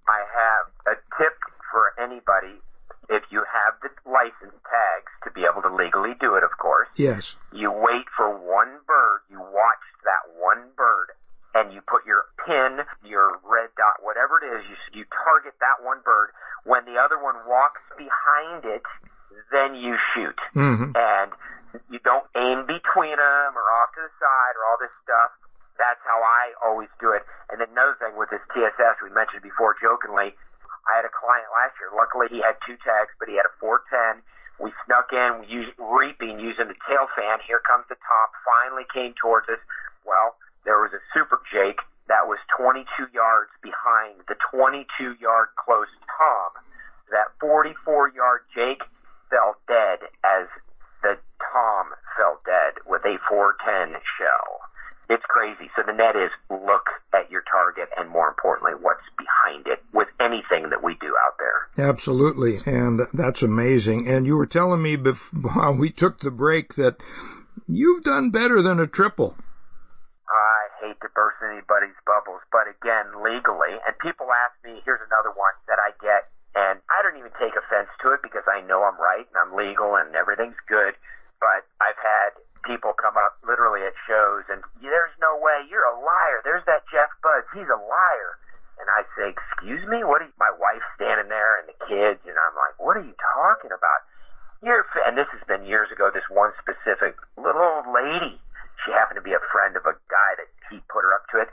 I 0.09 0.18
have. 0.18 0.96
A 0.96 1.22
tip 1.22 1.37
for 1.70 1.92
anybody, 2.03 2.59
if 3.09 3.22
you 3.31 3.44
have 3.46 3.74
the 3.83 3.90
license 4.11 4.57
tags 4.64 5.12
to 5.24 5.31
be 5.31 5.42
able 5.42 5.62
to 5.62 5.74
legally 5.74 6.14
do 6.20 6.35
it, 6.35 6.42
of 6.42 6.50
course. 6.59 6.88
Yes. 6.96 7.37
You 7.53 7.70
wait 7.70 8.07
for 8.16 8.31
one 8.31 8.81
bird, 8.87 9.20
you 9.31 9.38
watch 9.38 9.85
that 10.05 10.40
one 10.40 10.70
bird 10.76 11.11
and 11.55 11.75
you 11.75 11.83
put 11.83 12.07
your 12.07 12.31
pin, 12.47 12.87
your 13.03 13.43
red 13.43 13.75
dot, 13.75 14.03
whatever 14.03 14.39
it 14.39 14.47
is, 14.47 14.63
you, 14.71 15.03
you 15.03 15.05
target 15.11 15.55
that 15.59 15.83
one 15.83 15.99
bird. 16.07 16.31
When 16.63 16.87
the 16.87 17.01
other 17.01 17.19
one 17.19 17.43
walks 17.49 17.83
behind 17.99 18.63
it, 18.63 18.87
then 19.51 19.75
you 19.75 19.99
shoot. 20.15 20.39
Mm-hmm. 20.55 20.95
And 20.95 21.31
you 21.91 21.99
don't 22.03 22.27
aim 22.39 22.67
between 22.67 23.19
them 23.19 23.51
or 23.55 23.65
off 23.83 23.95
to 23.99 24.03
the 24.03 24.13
side 24.19 24.55
or 24.59 24.63
all 24.71 24.79
this 24.79 24.95
stuff. 25.03 25.31
That's 25.79 26.03
how 26.05 26.21
I 26.21 26.53
always 26.61 26.93
do 27.01 27.17
it. 27.17 27.25
And 27.49 27.59
then 27.59 27.73
another 27.73 27.97
thing 27.99 28.15
with 28.15 28.31
this 28.31 28.43
TSS, 28.53 29.01
we 29.03 29.11
mentioned 29.11 29.43
before 29.43 29.75
jokingly, 29.81 30.37
I 30.87 30.93
had 31.01 31.07
a 31.07 31.13
client 31.13 31.49
last 31.51 31.79
year. 31.81 31.91
Luckily, 31.95 32.29
he 32.29 32.45
had 32.45 32.59
two 32.67 32.77
tags, 32.85 33.11
but 33.19 33.31
he 33.31 33.39
had 33.39 33.49
a 33.49 33.55
410. 33.59 34.23
We 34.61 34.77
snuck 34.85 35.09
in, 35.09 35.41
we 35.41 35.49
used 35.49 35.73
reaping 35.81 36.37
using 36.37 36.69
the 36.69 36.77
tail 36.85 37.09
fan. 37.17 37.41
Here 37.49 37.65
comes 37.65 37.89
the 37.89 37.97
top. 37.97 38.29
Finally 38.45 38.85
came 38.93 39.17
towards 39.17 39.49
us. 39.49 39.61
Well, 40.05 40.37
there 40.64 40.81
was 40.81 40.92
a 40.92 41.03
super 41.14 41.40
Jake 41.53 41.81
that 42.09 42.27
was 42.27 42.38
22 42.59 42.85
yards 43.14 43.55
behind 43.62 44.18
the 44.27 44.35
22 44.51 45.14
yard 45.23 45.49
close 45.55 45.90
Tom. 46.18 46.51
That 47.11 47.31
44 47.40 48.11
yard 48.11 48.42
Jake 48.55 48.83
fell 49.31 49.57
dead 49.66 50.11
as 50.27 50.51
the 51.03 51.16
Tom 51.38 51.94
fell 52.18 52.42
dead 52.44 52.83
with 52.87 53.03
a 53.07 53.16
410 53.29 53.94
shell. 54.18 54.61
It's 55.09 55.25
crazy. 55.27 55.70
So 55.75 55.83
the 55.87 55.92
net 55.92 56.14
is 56.14 56.31
look 56.51 56.87
at 57.14 57.31
your 57.31 57.42
target 57.42 57.88
and 57.96 58.09
more 58.09 58.29
importantly, 58.29 58.75
what's 58.81 59.07
behind 59.18 59.66
it 59.66 59.83
with 59.92 60.07
anything 60.20 60.70
that 60.70 60.85
we 60.85 60.94
do 61.01 61.14
out 61.18 61.38
there. 61.38 61.88
Absolutely. 61.88 62.61
And 62.66 63.01
that's 63.12 63.42
amazing. 63.42 64.09
And 64.09 64.27
you 64.27 64.37
were 64.37 64.46
telling 64.46 64.83
me 64.83 64.96
before 64.96 65.73
we 65.79 65.90
took 65.90 66.20
the 66.20 66.31
break 66.31 66.75
that 66.75 66.96
you've 67.66 68.05
done 68.05 68.31
better 68.31 68.62
than 68.62 68.79
a 68.79 68.87
triple. 68.87 69.37
I 70.31 70.59
hate 70.87 70.99
to 71.03 71.11
burst 71.11 71.43
anybody's 71.43 71.99
bubbles, 72.07 72.40
but 72.55 72.71
again, 72.71 73.19
legally, 73.19 73.83
and 73.83 73.99
people 73.99 74.31
ask 74.31 74.55
me, 74.62 74.79
here's 74.87 75.03
another 75.03 75.35
one 75.35 75.55
that 75.66 75.83
I 75.83 75.90
get, 75.99 76.31
and 76.55 76.79
I 76.87 77.03
don't 77.03 77.19
even 77.19 77.35
take 77.35 77.59
offense 77.59 77.90
to 78.07 78.14
it 78.14 78.23
because 78.23 78.47
I 78.47 78.62
know 78.62 78.87
I'm 78.87 78.99
right 78.99 79.27
and 79.27 79.38
I'm 79.38 79.55
legal 79.59 79.99
and 79.99 80.14
everything's 80.14 80.59
good, 80.71 80.95
but 81.43 81.66
I've 81.83 81.99
had 81.99 82.38
people 82.62 82.95
come 82.95 83.19
up 83.19 83.38
literally 83.43 83.83
at 83.87 83.95
shows 84.07 84.47
and 84.51 84.62
there's 84.83 85.14
no 85.23 85.38
way, 85.38 85.66
you're 85.66 85.87
a 85.87 85.99
liar. 85.99 86.43
There's 86.43 86.66
that 86.66 86.87
Jeff 86.90 87.11
Budz, 87.23 87.47
he's 87.55 87.71
a 87.71 87.79
liar. 87.79 88.33
And 88.81 88.88
I 88.88 89.05
say, 89.12 89.29
excuse 89.29 89.85
me, 89.93 90.03
what? 90.09 90.25
Are 90.25 90.29
you? 90.31 90.33
My 90.40 90.49
wife's 90.57 90.88
standing 90.97 91.29
there 91.29 91.61
and 91.61 91.69
the 91.69 91.77
kids, 91.85 92.25
and 92.25 92.33
I'm 92.33 92.57
like, 92.57 92.81
what 92.81 92.97
are 92.97 93.05
you 93.05 93.12
talking 93.37 93.77
about? 93.77 94.01
You're, 94.64 94.88
and 95.05 95.21
this 95.21 95.29
has 95.37 95.45
been 95.45 95.69
years 95.69 95.93
ago. 95.93 96.09
This 96.09 96.25
one 96.33 96.57
specific 96.57 97.12
little 97.37 97.61
old 97.61 97.93
lady 97.93 98.40
she 98.85 98.93
happened 98.93 99.16
to 99.16 99.25
be 99.25 99.33
a 99.33 99.43
friend 99.53 99.77
of 99.77 99.85
a 99.85 99.95
guy 100.09 100.31
that 100.38 100.49
he 100.71 100.81
put 100.88 101.05
her 101.05 101.12
up 101.14 101.27
to 101.35 101.43
it. 101.45 101.49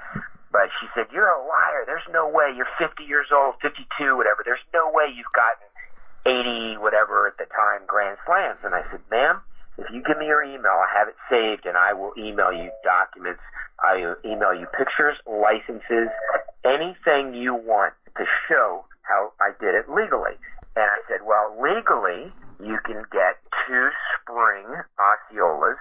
But 0.52 0.72
she 0.80 0.88
said, 0.96 1.08
You're 1.12 1.30
a 1.30 1.42
liar. 1.44 1.84
There's 1.86 2.08
no 2.12 2.28
way. 2.28 2.54
You're 2.56 2.72
50 2.80 3.04
years 3.04 3.28
old, 3.34 3.56
52, 3.62 4.16
whatever. 4.16 4.44
There's 4.46 4.64
no 4.74 4.90
way 4.92 5.12
you've 5.12 5.32
gotten 5.36 5.68
80, 6.26 6.78
whatever 6.80 7.28
at 7.28 7.38
the 7.38 7.46
time, 7.52 7.84
Grand 7.88 8.18
Slams. 8.26 8.60
And 8.64 8.74
I 8.76 8.84
said, 8.92 9.02
Ma'am, 9.12 9.42
if 9.78 9.86
you 9.92 10.02
give 10.04 10.18
me 10.18 10.28
your 10.28 10.44
email, 10.44 10.80
I 10.80 10.88
have 10.98 11.08
it 11.08 11.16
saved 11.30 11.66
and 11.66 11.78
I 11.78 11.94
will 11.94 12.14
email 12.18 12.52
you 12.52 12.72
documents. 12.84 13.42
I 13.80 14.16
email 14.26 14.54
you 14.54 14.66
pictures, 14.78 15.16
licenses, 15.28 16.10
anything 16.66 17.36
you 17.36 17.54
want 17.54 17.94
to 18.18 18.26
show 18.50 18.86
how 19.04 19.34
I 19.40 19.52
did 19.60 19.76
it 19.76 19.86
legally. 19.90 20.34
And 20.76 20.86
I 20.86 21.00
said, 21.08 21.22
well, 21.26 21.54
legally, 21.62 22.34
you 22.60 22.80
can 22.86 23.06
get 23.12 23.38
two 23.68 23.90
spring 24.18 24.66
Osceolas 24.98 25.78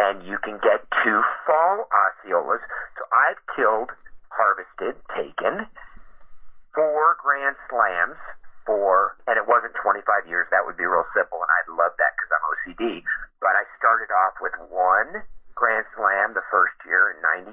and 0.00 0.24
you 0.24 0.40
can 0.40 0.56
get 0.64 0.80
two 1.04 1.20
fall 1.44 1.84
Osceolas. 1.92 2.64
So 2.96 3.04
I've 3.12 3.40
killed, 3.52 3.92
harvested, 4.32 4.96
taken 5.12 5.68
four 6.72 7.20
Grand 7.20 7.56
Slams 7.68 8.16
for, 8.64 9.20
and 9.28 9.36
it 9.36 9.44
wasn't 9.44 9.76
25 9.76 10.24
years. 10.24 10.48
That 10.48 10.64
would 10.64 10.80
be 10.80 10.88
real 10.88 11.04
simple, 11.12 11.44
and 11.44 11.52
I'd 11.52 11.70
love 11.76 11.92
that 12.00 12.12
because 12.16 12.30
I'm 12.32 12.44
OCD. 12.56 13.04
But 13.44 13.60
I 13.60 13.68
started 13.76 14.08
off 14.08 14.40
with 14.40 14.56
one 14.72 15.20
Grand 15.52 15.84
Slam 15.92 16.32
the 16.32 16.46
first 16.48 16.80
year 16.88 17.12
in 17.12 17.20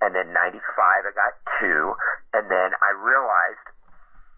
and 0.00 0.16
then 0.16 0.32
95 0.32 0.56
I 0.56 1.12
got 1.12 1.36
two, 1.60 1.92
and 2.32 2.48
then 2.48 2.72
I 2.80 2.96
realized 2.96 3.66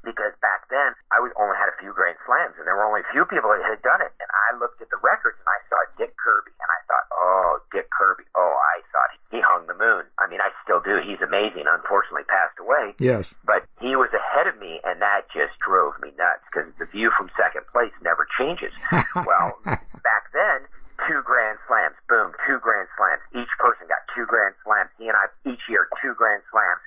because 0.04 0.36
back 0.44 0.68
then 0.68 0.92
I 1.10 1.18
was 1.18 1.32
only 1.40 1.56
had 1.56 1.72
a 1.72 1.76
few 1.80 1.96
Grand 1.96 2.20
Slams, 2.28 2.54
and 2.60 2.68
there 2.68 2.76
were 2.76 2.86
only 2.86 3.02
a 3.02 3.10
few 3.10 3.24
people 3.24 3.50
that 3.50 3.64
had 3.64 3.80
done 3.80 4.04
it. 4.04 4.12
And 4.20 4.30
I 4.30 4.60
looked 4.60 4.78
at 4.84 4.92
the 4.92 5.00
records 5.00 5.40
and 5.40 5.48
I 5.48 5.58
saw 5.66 5.78
Dick 5.96 6.14
Kirby, 6.20 6.52
and 6.52 6.70
I 6.70 6.80
thought, 6.86 7.06
oh, 7.16 7.50
Dick 7.72 7.88
Kirby, 7.90 8.28
oh, 8.36 8.54
I 8.54 8.84
thought 8.92 9.10
he 9.32 9.40
hung 9.40 9.66
the 9.66 9.74
moon. 9.74 10.06
I 10.20 10.28
mean, 10.28 10.44
I 10.44 10.52
still 10.62 10.84
do. 10.84 11.00
He's 11.02 11.20
amazing. 11.24 11.66
Unfortunately, 11.66 12.28
passed 12.28 12.60
away. 12.60 12.94
Yes. 13.00 13.26
But 13.42 13.66
he 13.80 13.96
was 13.96 14.12
ahead 14.14 14.46
of 14.46 14.60
me, 14.60 14.78
and 14.84 15.02
that 15.02 15.26
just 15.32 15.58
drove 15.58 15.98
me 15.98 16.12
nuts 16.14 16.44
because 16.46 16.70
the 16.78 16.86
view 16.86 17.10
from 17.16 17.32
second 17.34 17.66
place 17.72 17.92
never 18.04 18.28
changes. 18.38 18.70
well, 19.26 19.58
back 19.66 20.30
then. 20.30 20.68
Two 21.04 21.20
grand 21.20 21.58
slams, 21.68 21.96
boom, 22.08 22.32
two 22.48 22.58
grand 22.64 22.88
slams. 22.96 23.20
Each 23.36 23.50
person 23.60 23.84
got 23.86 24.04
two 24.16 24.24
grand 24.24 24.56
slams. 24.64 24.88
He 24.96 25.08
and 25.08 25.16
I 25.16 25.28
each 25.44 25.68
year 25.68 25.88
two 26.00 26.16
grand 26.16 26.40
slams 26.48 26.80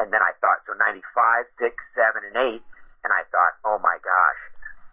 and 0.00 0.08
then 0.12 0.24
I 0.24 0.32
thought, 0.40 0.64
so 0.64 0.72
95, 0.80 1.04
6, 1.60 1.76
7, 1.92 2.24
and 2.24 2.36
8. 2.36 2.64
And 3.04 3.10
I 3.12 3.26
thought, 3.28 3.58
oh 3.66 3.76
my 3.82 3.98
gosh. 4.00 4.40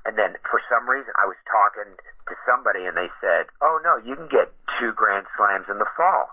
And 0.04 0.18
then 0.18 0.36
for 0.50 0.60
some 0.68 0.89
reason, 0.89 1.13
I 1.15 1.30
was 1.30 1.38
talking 1.48 1.94
to 1.96 2.34
somebody 2.44 2.84
and 2.84 2.98
they 2.98 3.12
said, 3.22 3.48
oh 3.62 3.80
no, 3.84 4.02
you 4.02 4.15
can 4.15 4.28
get 4.28 4.50
two 4.80 4.96
Grand 4.96 5.28
Slams 5.38 5.70
in 5.70 5.78
the 5.78 5.89
fall. 5.94 6.32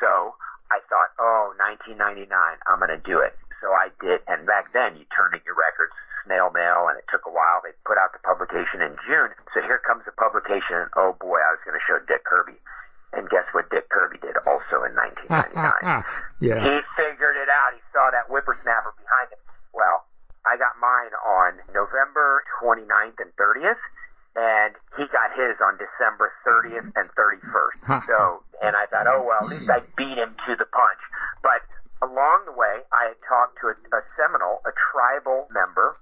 So 0.00 0.34
I 0.72 0.80
thought, 0.88 1.12
oh, 1.20 1.52
1999, 1.60 2.30
I'm 2.30 2.80
going 2.80 2.94
to 2.94 3.02
do 3.02 3.20
it. 3.20 3.36
So 3.60 3.74
I 3.74 3.90
did. 4.00 4.22
And 4.30 4.46
back 4.46 4.72
then, 4.72 4.96
you 4.96 5.04
turned 5.12 5.34
in 5.34 5.42
your 5.44 5.58
records 5.58 5.92
snail 6.28 6.52
mail, 6.52 6.92
and 6.92 7.00
it 7.00 7.08
took 7.08 7.24
a 7.24 7.32
while. 7.32 7.64
They 7.64 7.72
put 7.88 7.96
out 7.96 8.12
the 8.12 8.20
publication 8.20 8.84
in 8.84 8.92
June. 9.08 9.32
So 9.56 9.64
here 9.64 9.80
comes 9.80 10.04
the 10.04 10.12
publication, 10.12 10.84
and 10.84 10.92
oh 11.00 11.16
boy, 11.16 11.40
I 11.40 11.56
was 11.56 11.62
going 11.64 11.74
to 11.74 11.84
show 11.88 11.96
Dick 12.04 12.28
Kirby. 12.28 12.60
And 13.16 13.24
guess 13.32 13.48
what 13.56 13.72
Dick 13.72 13.88
Kirby 13.88 14.20
did 14.20 14.36
also 14.44 14.84
in 14.84 14.92
1999? 14.92 15.56
yeah. 16.44 16.60
He 16.60 16.76
figured 16.92 17.40
it 17.40 17.48
out. 17.48 17.72
He 17.72 17.80
saw 17.88 18.12
that 18.12 18.28
whippersnapper 18.28 18.92
behind 19.00 19.32
him. 19.32 19.40
Well, 19.72 20.04
I 20.44 20.60
got 20.60 20.76
mine 20.76 21.16
on 21.24 21.56
November 21.72 22.44
29th 22.60 23.16
and 23.16 23.32
30th, 23.40 23.80
and 24.36 24.76
he 25.00 25.08
got 25.08 25.32
his 25.32 25.56
on 25.64 25.80
December 25.80 26.36
30th 26.44 26.92
and 27.00 27.08
31st. 27.16 28.04
so, 28.12 28.44
and 28.60 28.76
I 28.76 28.84
thought, 28.92 29.08
oh 29.08 29.24
well, 29.24 29.48
at 29.48 29.56
least 29.56 29.72
I 29.72 29.80
beat 29.96 30.20
him 30.20 30.36
to 30.44 30.52
the 30.52 30.68
punch. 30.68 31.00
But 31.40 31.64
along 32.04 32.44
the 32.44 32.52
way, 32.52 32.84
I 32.92 33.16
had 33.16 33.18
talked 33.24 33.56
to 33.64 33.72
a, 33.72 33.76
a 33.96 34.00
Seminole, 34.20 34.60
a 34.68 34.72
tribal 34.76 35.48
member, 35.48 35.96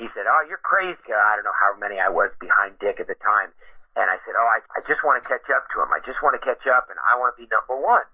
he 0.00 0.08
said, 0.16 0.24
oh, 0.24 0.42
you're 0.48 0.62
crazy. 0.64 1.12
I 1.12 1.36
don't 1.36 1.44
know 1.44 1.60
how 1.60 1.76
many 1.76 2.00
I 2.00 2.08
was 2.08 2.32
behind 2.40 2.80
Dick 2.80 2.98
at 2.98 3.06
the 3.06 3.20
time. 3.20 3.52
And 4.00 4.08
I 4.08 4.16
said, 4.24 4.32
oh, 4.32 4.48
I, 4.48 4.64
I 4.72 4.80
just 4.88 5.04
want 5.04 5.20
to 5.20 5.24
catch 5.28 5.44
up 5.52 5.68
to 5.76 5.84
him. 5.84 5.92
I 5.92 6.00
just 6.08 6.24
want 6.24 6.32
to 6.38 6.42
catch 6.42 6.64
up, 6.64 6.88
and 6.88 6.96
I 7.04 7.20
want 7.20 7.36
to 7.36 7.38
be 7.38 7.44
number 7.52 7.76
one. 7.76 8.06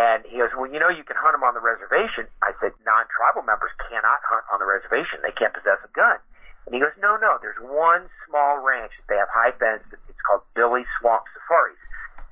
And 0.00 0.24
he 0.24 0.40
goes, 0.40 0.52
well, 0.56 0.68
you 0.68 0.80
know, 0.80 0.88
you 0.88 1.04
can 1.04 1.16
hunt 1.16 1.36
him 1.36 1.44
on 1.44 1.52
the 1.52 1.60
reservation. 1.60 2.24
I 2.40 2.56
said, 2.60 2.72
non-tribal 2.88 3.44
members 3.44 3.72
cannot 3.88 4.20
hunt 4.24 4.48
on 4.48 4.60
the 4.60 4.68
reservation. 4.68 5.20
They 5.20 5.32
can't 5.36 5.52
possess 5.52 5.80
a 5.84 5.92
gun. 5.92 6.20
And 6.64 6.72
he 6.72 6.80
goes, 6.80 6.96
no, 7.00 7.16
no, 7.20 7.36
there's 7.40 7.58
one 7.60 8.08
small 8.28 8.60
ranch 8.60 8.92
that 8.96 9.06
they 9.12 9.18
have 9.20 9.32
high 9.32 9.52
fence. 9.56 9.84
It's 10.08 10.22
called 10.24 10.44
Billie 10.56 10.88
Swamp 11.00 11.24
Safaris. 11.36 11.80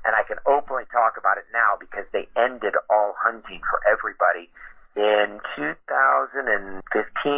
And 0.04 0.12
I 0.12 0.28
can 0.28 0.36
openly 0.44 0.84
talk 0.92 1.16
about 1.16 1.40
it 1.40 1.48
now 1.56 1.80
because 1.80 2.04
they 2.12 2.28
ended 2.36 2.76
all 2.92 3.16
hunting 3.16 3.64
for 3.64 3.80
everybody 3.88 4.52
in 4.96 5.40
2015 5.56 6.82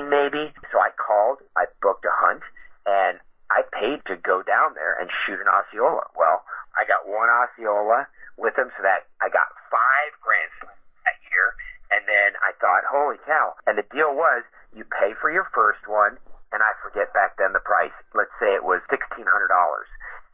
maybe. 0.08 0.52
So 0.72 0.78
I 0.78 0.90
called, 0.96 1.40
I 1.56 1.66
booked 1.80 2.04
a 2.04 2.12
hunt, 2.12 2.44
and 2.84 3.18
I 3.50 3.62
paid 3.72 4.04
to 4.06 4.16
go 4.20 4.42
down 4.42 4.74
there 4.74 4.96
and 4.98 5.10
shoot 5.24 5.40
an 5.40 5.48
Osceola. 5.48 6.06
Well, 6.16 6.44
I 6.76 6.84
got 6.84 7.08
one 7.08 7.28
Osceola 7.30 8.06
with 8.36 8.58
him, 8.58 8.68
so 8.76 8.82
that 8.84 9.08
I 9.24 9.32
got 9.32 9.48
five 9.72 10.12
Grand 10.20 10.52
that 11.06 11.18
year. 11.32 11.56
And 11.88 12.04
then 12.04 12.36
I 12.42 12.52
thought, 12.58 12.84
holy 12.84 13.16
cow. 13.24 13.54
And 13.64 13.78
the 13.78 13.86
deal 13.94 14.12
was 14.12 14.42
you 14.74 14.84
pay 14.84 15.14
for 15.16 15.30
your 15.30 15.48
first 15.54 15.86
one, 15.86 16.18
and 16.52 16.60
I 16.60 16.74
forget 16.82 17.14
back 17.14 17.38
then 17.38 17.54
the 17.54 17.62
price. 17.62 17.94
Let's 18.12 18.34
say 18.42 18.52
it 18.52 18.66
was 18.66 18.82
$1,600. 18.92 19.24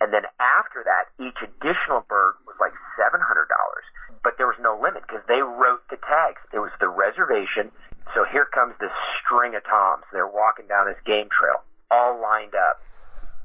And 0.01 0.11
then 0.11 0.27
after 0.41 0.83
that, 0.83 1.15
each 1.23 1.39
additional 1.45 2.03
bird 2.09 2.35
was 2.43 2.59
like 2.59 2.75
$700. 2.99 3.23
But 4.23 4.39
there 4.39 4.47
was 4.47 4.59
no 4.63 4.79
limit 4.79 5.03
because 5.03 5.27
they 5.27 5.43
wrote 5.43 5.83
the 5.91 5.99
tags. 5.99 6.41
It 6.55 6.63
was 6.63 6.71
the 6.79 6.89
reservation. 6.89 7.75
So 8.15 8.25
here 8.25 8.47
comes 8.47 8.75
this 8.79 8.95
string 9.19 9.55
of 9.55 9.65
toms. 9.65 10.05
They're 10.13 10.31
walking 10.31 10.67
down 10.67 10.87
this 10.87 11.01
game 11.05 11.29
trail, 11.31 11.63
all 11.91 12.21
lined 12.21 12.55
up. 12.55 12.79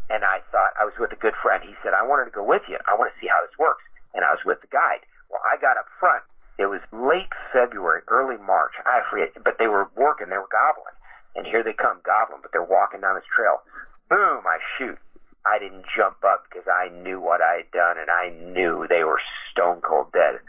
And 0.09 0.23
I 0.23 0.39
thought, 0.51 0.71
I 0.79 0.85
was 0.85 0.95
with 0.99 1.11
a 1.11 1.19
good 1.19 1.35
friend. 1.41 1.63
He 1.63 1.75
said, 1.83 1.93
I 1.93 2.05
wanted 2.05 2.25
to 2.25 2.35
go 2.35 2.43
with 2.43 2.63
you. 2.69 2.77
I 2.87 2.95
want 2.95 3.11
to 3.11 3.17
see 3.19 3.27
how 3.27 3.41
this 3.43 3.57
works. 3.59 3.83
And 4.13 4.23
I 4.23 4.31
was 4.31 4.39
with 4.45 4.61
the 4.61 4.71
guide. 4.71 5.03
Well, 5.29 5.41
I 5.43 5.59
got 5.59 5.75
up 5.75 5.87
front. 5.99 6.23
It 6.57 6.71
was 6.71 6.81
late 6.91 7.29
February, 7.51 8.01
early 8.07 8.37
March. 8.37 8.73
I 8.85 9.01
forget, 9.11 9.35
but 9.43 9.59
they 9.59 9.67
were 9.67 9.91
working. 9.95 10.29
They 10.29 10.39
were 10.39 10.49
gobbling. 10.49 10.95
And 11.35 11.45
here 11.45 11.61
they 11.61 11.73
come, 11.73 12.01
gobbling, 12.01 12.41
but 12.41 12.51
they're 12.51 12.63
walking 12.65 13.01
down 13.01 13.15
this 13.15 13.29
trail. 13.29 13.61
Boom, 14.09 14.41
I 14.47 14.57
shoot. 14.77 14.97
I 15.45 15.59
didn't 15.59 15.85
jump 15.95 16.23
up 16.25 16.43
because 16.49 16.67
I 16.67 16.89
knew 16.89 17.19
what 17.21 17.41
I 17.41 17.63
had 17.63 17.71
done 17.71 17.97
and 17.99 18.09
I 18.09 18.29
knew 18.51 18.87
they 18.89 19.03
were 19.03 19.21
stone 19.51 19.81
cold 19.81 20.11
dead. 20.11 20.39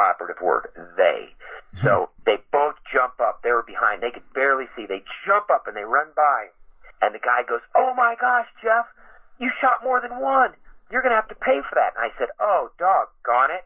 Operative 0.00 0.40
word, 0.40 0.68
they. 0.96 1.28
Hmm. 1.76 1.84
So 1.84 2.10
they 2.24 2.38
both 2.52 2.74
jump 2.92 3.20
up. 3.20 3.42
They 3.42 3.52
were 3.52 3.62
behind. 3.62 4.02
They 4.02 4.10
could 4.10 4.26
barely 4.32 4.66
see. 4.76 4.86
They 4.86 5.04
jump 5.26 5.50
up 5.50 5.66
and 5.66 5.76
they 5.76 5.84
run 5.84 6.08
by. 6.16 6.48
And 7.02 7.14
the 7.14 7.20
guy 7.20 7.42
goes, 7.48 7.60
Oh 7.76 7.92
my 7.94 8.16
gosh, 8.20 8.46
Jeff, 8.62 8.86
you 9.38 9.50
shot 9.60 9.84
more 9.84 10.00
than 10.00 10.20
one. 10.20 10.52
You're 10.90 11.02
going 11.02 11.12
to 11.12 11.20
have 11.20 11.28
to 11.28 11.38
pay 11.38 11.60
for 11.68 11.76
that. 11.76 11.94
And 11.96 12.02
I 12.02 12.10
said, 12.18 12.28
Oh, 12.40 12.70
doggone 12.78 13.52
it. 13.54 13.64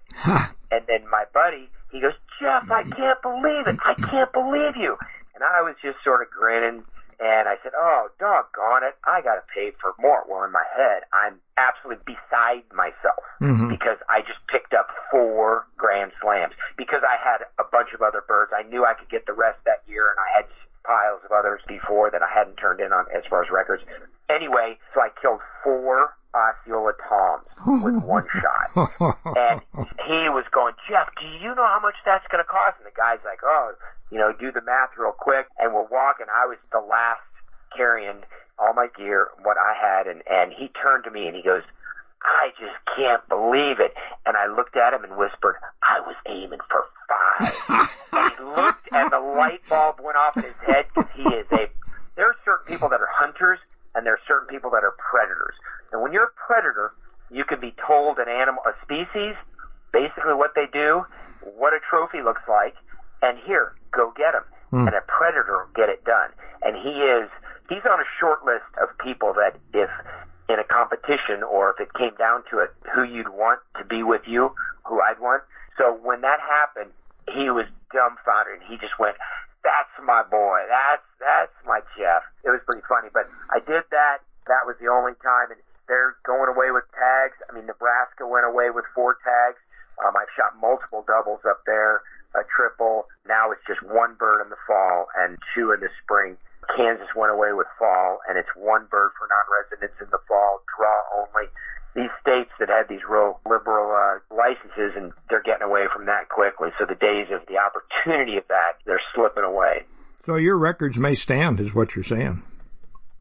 and 0.71 0.85
then 0.87 1.09
my 1.09 1.25
buddy, 1.33 1.71
he 1.91 2.01
goes, 2.01 2.15
Jeff, 2.41 2.71
I 2.71 2.83
hmm. 2.83 2.93
can't 2.93 3.23
believe 3.23 3.67
it. 3.67 3.79
I 3.85 3.95
can't 3.95 4.33
believe 4.33 4.77
you. 4.77 4.99
And 5.35 5.43
I 5.43 5.63
was 5.63 5.75
just 5.83 5.99
sort 6.05 6.23
of 6.23 6.31
grinning 6.31 6.85
and 7.21 7.49
I 7.49 7.57
said, 7.63 7.73
"Oh, 7.77 8.09
doggone 8.19 8.85
it! 8.85 8.97
I 9.05 9.21
got 9.21 9.35
to 9.37 9.43
pay 9.55 9.73
for 9.81 9.95
more." 9.99 10.25
Well, 10.29 10.45
in 10.45 10.53
my 10.53 10.65
head, 10.77 11.03
I'm 11.13 11.41
absolutely 11.57 12.03
beside 12.05 12.65
myself 12.73 13.25
Mhm. 13.41 13.69
because 13.69 13.99
I 14.09 14.23
just 14.23 14.45
picked 14.49 14.75
up 14.75 14.91
four 15.11 15.67
grand 15.77 16.13
slams 16.21 16.55
because 16.77 17.03
I 17.05 17.17
had 17.17 17.47
a 17.59 17.65
bunch 17.65 17.93
of 17.93 18.03
other 18.03 18.21
birds. 18.21 18.53
I 18.53 18.63
knew 18.63 18.85
I 18.85 18.95
could 18.95 19.09
get 19.09 19.27
the 19.27 19.33
rest 19.33 19.59
that 19.65 19.83
year, 19.87 20.11
and 20.11 20.19
I 20.21 20.29
had 20.37 20.47
piles 20.85 21.25
of 21.25 21.33
others 21.33 21.63
before 21.67 22.11
that 22.11 22.23
I 22.23 22.29
hadn't 22.29 22.57
turned 22.57 22.81
in 22.81 22.93
on 22.93 23.07
as 23.11 23.25
far 23.27 23.43
as 23.43 23.51
records. 23.51 23.83
Anyway, 24.29 24.79
so 24.93 25.01
I 25.01 25.09
killed 25.11 25.41
four 25.63 26.15
Osceola 26.35 26.93
toms 27.09 27.47
with 27.85 28.03
one 28.03 28.27
shot. 28.43 28.91
And 29.25 29.63
he 30.07 30.29
was 30.29 30.45
going, 30.53 30.75
Jeff, 30.91 31.09
do 31.21 31.27
you 31.41 31.55
know 31.55 31.67
how 31.67 31.79
much 31.81 31.95
that's 32.05 32.27
going 32.31 32.43
to 32.43 32.49
cost? 32.49 32.77
And 32.83 32.87
the 32.87 32.97
guy's 32.97 33.23
like, 33.25 33.41
oh, 33.45 33.73
you 34.11 34.19
know, 34.19 34.33
do 34.35 34.51
the 34.51 34.63
math 34.63 34.91
real 34.99 35.15
quick. 35.15 35.47
And 35.59 35.73
we're 35.73 35.87
walking. 35.87 36.27
I 36.29 36.47
was 36.47 36.59
the 36.73 36.83
last 36.83 37.23
carrying 37.77 38.27
all 38.59 38.75
my 38.75 38.89
gear, 38.97 39.29
what 39.43 39.57
I 39.57 39.75
had. 39.79 40.07
And, 40.07 40.23
and 40.29 40.53
he 40.53 40.69
turned 40.75 41.05
to 41.05 41.11
me 41.11 41.27
and 41.27 41.37
he 41.37 41.43
goes, 41.43 41.63
I 42.25 42.51
just 42.59 42.77
can't 42.97 43.23
believe 43.29 43.81
it. 43.81 43.95
And 44.27 44.37
I 44.37 44.47
looked 44.47 44.77
at 44.77 44.95
him 44.95 45.05
and 45.05 45.17
whispered, 45.17 45.57
I 45.83 46.01
was 46.01 46.17
aiming 46.27 46.61
for 46.71 46.83
five. 47.07 47.89
and 48.13 48.33
he 48.33 48.45
looked 48.45 48.89
and 48.93 49.13
the 49.13 49.21
light 49.21 49.61
bulb 49.69 50.01
went 50.03 50.17
off 50.17 50.37
in 50.37 50.43
his 50.45 50.57
head 50.67 50.87
because 50.95 51.11
he 51.15 51.23
is 51.23 51.47
a, 51.53 51.69
there 52.17 52.27
are 52.29 52.37
certain 52.45 52.67
people 52.67 52.89
that 52.89 53.01
are 53.01 53.11
hunters 53.13 53.59
and 53.95 54.07
there 54.07 54.15
are 54.15 54.25
certain 54.27 54.49
people 54.49 54.71
that 54.71 54.83
are 54.83 54.95
predators. 54.99 55.55
And 55.93 56.03
when 56.03 56.13
you're 56.13 56.31
a 56.31 56.37
predator, 56.39 56.93
you 57.31 57.45
can 57.45 57.61
be 57.61 57.75
told 57.87 58.19
an 58.19 58.29
animal, 58.29 58.63
a 58.67 58.75
species, 58.83 59.35
basically 59.93 60.35
what 60.35 60.55
they 60.55 60.67
do, 60.73 61.07
what 61.57 61.73
a 61.73 61.81
trophy 61.89 62.23
looks 62.23 62.43
like, 62.49 62.75
and 63.23 63.39
here, 63.47 63.75
go 63.93 64.13
get 64.17 64.35
him. 64.35 64.45
Hmm. 64.71 64.87
And 64.89 64.95
a 64.97 65.05
predator 65.07 65.65
will 65.65 65.75
get 65.75 65.89
it 65.89 66.05
done. 66.05 66.31
And 66.63 66.77
he 66.77 67.07
is, 67.07 67.31
he's 67.69 67.85
on 67.89 68.01
a 68.01 68.09
short 68.19 68.45
list 68.45 68.67
of 68.83 68.91
people 68.99 69.33
that 69.35 69.57
if 69.73 69.91
in 70.49 70.59
a 70.61 70.65
competition 70.65 71.43
or 71.43 71.73
if 71.73 71.81
it 71.81 71.89
came 71.95 72.13
down 72.19 72.45
to 72.51 72.59
it, 72.59 72.75
who 72.95 73.03
you'd 73.03 73.33
want 73.33 73.61
to 73.79 73.85
be 73.85 74.03
with 74.03 74.23
you, 74.27 74.53
who 74.85 75.01
I'd 75.01 75.19
want. 75.21 75.43
So 75.79 75.97
when 76.03 76.21
that 76.21 76.39
happened, 76.41 76.93
he 77.33 77.49
was 77.49 77.65
dumbfounded 77.93 78.61
and 78.61 78.65
he 78.69 78.77
just 78.77 78.99
went, 78.99 79.17
that's 79.65 79.95
my 80.05 80.23
boy. 80.29 80.61
That's, 80.69 81.09
that's 81.19 81.57
my 81.65 81.81
Jeff. 81.97 82.23
It 82.45 82.53
was 82.53 82.61
pretty 82.69 82.85
funny, 82.87 83.09
but 83.11 83.27
I 83.51 83.59
did 83.59 83.89
that. 83.91 84.21
That 84.47 84.69
was 84.69 84.77
the 84.79 84.93
only 84.93 85.17
time 85.25 85.51
and 85.51 85.61
they're 85.89 86.17
going 86.25 86.49
away 86.49 86.71
with 86.73 86.85
tags. 86.97 87.37
I 87.49 87.53
mean, 87.53 87.67
Nebraska 87.67 88.25
went 88.25 88.47
away 88.47 88.71
with 88.71 88.85
four 88.95 89.21
tags. 89.21 89.61
Um, 90.01 90.17
I've 90.17 90.33
shot 90.37 90.57
multiple 90.59 91.05
doubles 91.07 91.45
up 91.49 91.63
there, 91.67 92.03
a 92.35 92.43
triple. 92.49 93.07
Now 93.29 93.53
it's 93.53 93.63
just 93.69 93.83
one 93.83 94.17
bird 94.17 94.43
in 94.43 94.51
the 94.51 94.61
fall 94.67 95.07
and 95.17 95.39
two 95.55 95.73
in 95.73 95.81
the 95.81 95.93
spring. 96.03 96.37
Kansas 96.73 97.13
went 97.15 97.31
away 97.31 97.53
with 97.53 97.69
fall, 97.79 98.25
and 98.27 98.39
it's 98.41 98.49
one 98.57 98.89
bird 98.89 99.13
for 99.21 99.29
non-residents 99.29 100.01
in 100.01 100.09
the 100.09 100.21
fall, 100.27 100.65
draw 100.73 101.05
only. 101.13 101.53
These 101.93 102.11
states 102.25 102.51
that 102.59 102.73
had 102.73 102.89
these 102.89 103.05
real 103.07 103.39
liberal 103.45 103.93
uh, 103.93 104.19
licenses, 104.35 104.97
and 104.97 105.13
they're 105.29 105.45
getting 105.45 105.63
away 105.63 105.87
from 105.93 106.07
that 106.07 106.33
quickly. 106.33 106.73
So 106.81 106.89
the 106.89 106.99
days 106.99 107.29
of 107.31 107.45
the 107.47 107.61
opportunity 107.61 108.41
of 108.41 108.49
that, 108.49 108.81
they're 108.89 109.04
slipping 109.15 109.45
away. 109.45 109.85
So 110.27 110.37
your 110.37 110.57
records 110.57 110.97
may 110.97 111.15
stand, 111.15 111.61
is 111.61 111.75
what 111.75 111.95
you're 111.95 112.05
saying. 112.05 112.43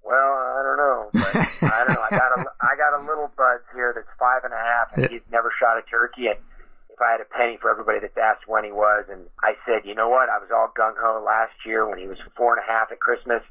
Well, 0.04 0.34
I 0.34 0.62
don't 0.64 0.78
know, 0.78 1.10
but 1.14 1.36
I 1.62 1.84
don't 1.86 1.96
know. 1.96 2.06
I 2.10 2.10
got 2.12 2.32
a 2.40 2.46
I 2.62 2.76
got 2.76 3.00
a 3.00 3.02
little 3.06 3.32
buds 3.38 3.64
here 3.74 3.92
that's 3.96 4.08
five 4.20 4.44
and 4.44 4.54
a 4.54 4.58
half, 4.58 4.88
and 4.96 5.12
he's 5.12 5.26
never 5.32 5.52
shot 5.60 5.78
a 5.78 5.84
turkey. 5.90 6.28
And 6.28 6.40
if 6.90 7.00
I 7.02 7.12
had 7.12 7.22
a 7.22 7.26
penny 7.26 7.58
for 7.60 7.70
everybody 7.70 8.00
that's 8.00 8.18
asked 8.18 8.48
when 8.48 8.64
he 8.64 8.72
was, 8.72 9.06
and 9.12 9.26
I 9.42 9.54
said, 9.66 9.86
you 9.86 9.96
know 9.96 10.10
what? 10.10 10.30
I 10.30 10.38
was 10.40 10.50
all 10.54 10.72
gung 10.78 10.96
ho 10.98 11.24
last 11.26 11.54
year 11.66 11.88
when 11.90 12.00
he 12.00 12.08
was 12.08 12.18
four 12.38 12.56
and 12.56 12.64
a 12.64 12.68
half 12.72 12.92
at 12.92 13.00
Christmas, 13.00 13.42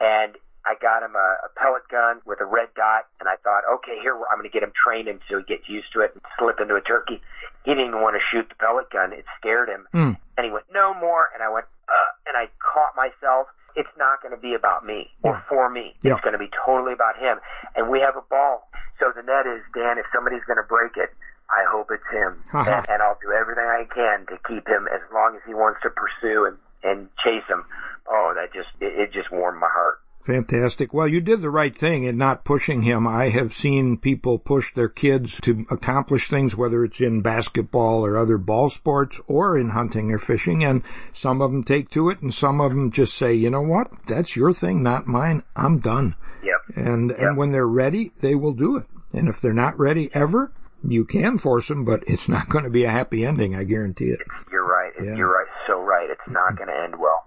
and 0.00 0.36
I 0.64 0.74
got 0.80 1.02
him 1.02 1.14
a, 1.14 1.28
a 1.44 1.50
pellet 1.60 1.84
gun 1.90 2.20
with 2.24 2.40
a 2.40 2.46
red 2.46 2.72
dot, 2.74 3.04
and 3.20 3.28
I 3.28 3.36
thought, 3.44 3.68
okay, 3.80 4.00
here 4.00 4.16
I'm 4.30 4.38
going 4.38 4.48
to 4.48 4.52
get 4.52 4.62
him 4.62 4.72
trained 4.72 5.08
until 5.08 5.40
he 5.40 5.44
gets 5.44 5.68
used 5.68 5.92
to 5.92 6.00
it 6.00 6.12
and 6.14 6.22
slip 6.38 6.56
into 6.60 6.74
a 6.74 6.80
turkey. 6.80 7.20
He 7.64 7.70
didn't 7.72 7.88
even 7.88 8.00
want 8.00 8.16
to 8.16 8.22
shoot 8.32 8.48
the 8.48 8.56
pellet 8.56 8.88
gun; 8.90 9.12
it 9.12 9.24
scared 9.38 9.68
him. 9.68 9.86
Hmm. 9.92 10.12
And 10.36 10.44
he 10.44 10.50
went, 10.50 10.66
no 10.72 10.94
more. 10.94 11.28
And 11.34 11.42
I 11.42 11.52
went, 11.52 11.66
uh, 11.88 12.10
and 12.26 12.36
I 12.36 12.48
caught 12.60 12.96
myself. 12.96 13.48
It's 13.76 13.90
not 13.98 14.22
going 14.22 14.30
to 14.30 14.40
be 14.40 14.54
about 14.54 14.86
me 14.86 15.10
or 15.22 15.42
for 15.48 15.68
me. 15.68 15.94
Yeah. 16.02 16.12
It's 16.14 16.22
going 16.22 16.32
to 16.32 16.38
be 16.38 16.50
totally 16.64 16.92
about 16.92 17.18
him. 17.18 17.38
And 17.74 17.90
we 17.90 17.98
have 18.00 18.14
a 18.16 18.22
ball. 18.22 18.68
So 19.00 19.10
the 19.10 19.22
net 19.22 19.46
is, 19.50 19.62
Dan, 19.74 19.98
if 19.98 20.06
somebody's 20.14 20.44
going 20.46 20.62
to 20.62 20.68
break 20.68 20.96
it, 20.96 21.10
I 21.50 21.66
hope 21.66 21.90
it's 21.90 22.06
him. 22.10 22.38
Uh-huh. 22.54 22.70
and, 22.70 22.86
and 22.88 23.02
I'll 23.02 23.18
do 23.20 23.32
everything 23.32 23.66
I 23.66 23.84
can 23.92 24.26
to 24.26 24.38
keep 24.46 24.68
him 24.68 24.86
as 24.86 25.02
long 25.12 25.34
as 25.34 25.42
he 25.46 25.54
wants 25.54 25.82
to 25.82 25.90
pursue 25.90 26.46
and, 26.46 26.56
and 26.84 27.08
chase 27.18 27.42
him. 27.48 27.64
Oh, 28.06 28.32
that 28.36 28.54
just, 28.54 28.70
it, 28.80 28.94
it 28.94 29.12
just 29.12 29.32
warmed 29.32 29.58
my 29.58 29.68
heart. 29.68 29.98
Fantastic. 30.26 30.94
Well, 30.94 31.06
you 31.06 31.20
did 31.20 31.42
the 31.42 31.50
right 31.50 31.76
thing 31.76 32.04
in 32.04 32.16
not 32.16 32.44
pushing 32.44 32.82
him. 32.82 33.06
I 33.06 33.28
have 33.28 33.52
seen 33.52 33.98
people 33.98 34.38
push 34.38 34.72
their 34.72 34.88
kids 34.88 35.38
to 35.42 35.66
accomplish 35.70 36.28
things, 36.28 36.56
whether 36.56 36.82
it's 36.82 37.00
in 37.00 37.20
basketball 37.20 38.06
or 38.06 38.16
other 38.16 38.38
ball 38.38 38.70
sports 38.70 39.20
or 39.26 39.58
in 39.58 39.68
hunting 39.68 40.12
or 40.12 40.18
fishing, 40.18 40.64
and 40.64 40.82
some 41.12 41.42
of 41.42 41.50
them 41.50 41.62
take 41.62 41.90
to 41.90 42.08
it 42.08 42.22
and 42.22 42.32
some 42.32 42.60
of 42.60 42.70
them 42.70 42.90
just 42.90 43.14
say, 43.14 43.34
you 43.34 43.50
know 43.50 43.62
what? 43.62 43.90
That's 44.06 44.34
your 44.34 44.54
thing, 44.54 44.82
not 44.82 45.06
mine. 45.06 45.42
I'm 45.54 45.80
done. 45.80 46.16
Yep. 46.42 46.76
And, 46.76 47.10
and 47.10 47.36
when 47.36 47.52
they're 47.52 47.66
ready, 47.66 48.12
they 48.20 48.34
will 48.34 48.54
do 48.54 48.78
it. 48.78 48.86
And 49.12 49.28
if 49.28 49.42
they're 49.42 49.52
not 49.52 49.78
ready 49.78 50.10
ever, 50.14 50.52
you 50.82 51.04
can 51.04 51.36
force 51.36 51.68
them, 51.68 51.84
but 51.84 52.04
it's 52.06 52.28
not 52.28 52.48
going 52.48 52.64
to 52.64 52.70
be 52.70 52.84
a 52.84 52.90
happy 52.90 53.26
ending. 53.26 53.54
I 53.54 53.64
guarantee 53.64 54.06
it. 54.06 54.20
You're 54.50 54.66
right. 54.66 54.92
Yeah. 55.02 55.16
You're 55.16 55.32
right. 55.32 55.46
So 55.66 55.80
right. 55.80 56.08
It's 56.10 56.28
not 56.28 56.56
going 56.56 56.68
to 56.68 56.82
end 56.82 56.98
well. 56.98 57.22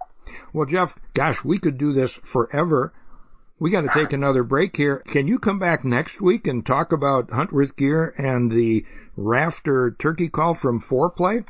Well, 0.52 0.66
Jeff, 0.66 0.96
gosh, 1.14 1.44
we 1.44 1.58
could 1.58 1.78
do 1.78 1.92
this 1.92 2.12
forever. 2.12 2.92
We 3.60 3.70
got 3.70 3.80
to 3.82 3.90
take 3.92 4.12
another 4.12 4.44
break 4.44 4.76
here. 4.76 5.02
Can 5.06 5.26
you 5.26 5.38
come 5.38 5.58
back 5.58 5.84
next 5.84 6.20
week 6.20 6.46
and 6.46 6.64
talk 6.64 6.92
about 6.92 7.28
Huntworth 7.28 7.76
Gear 7.76 8.14
and 8.16 8.50
the 8.50 8.86
rafter 9.16 9.96
turkey 9.98 10.28
call 10.28 10.54
from 10.54 10.80
Foreplay? 10.80 11.44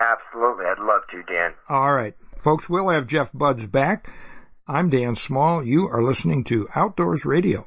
Absolutely. 0.00 0.64
I'd 0.64 0.78
love 0.78 1.02
to, 1.10 1.22
Dan. 1.24 1.52
All 1.68 1.92
right. 1.92 2.14
Folks, 2.40 2.68
we'll 2.68 2.88
have 2.88 3.06
Jeff 3.06 3.30
Budz 3.32 3.70
back. 3.70 4.10
I'm 4.66 4.88
Dan 4.88 5.14
Small. 5.14 5.64
You 5.64 5.88
are 5.88 6.02
listening 6.02 6.44
to 6.44 6.68
Outdoors 6.74 7.24
Radio. 7.24 7.66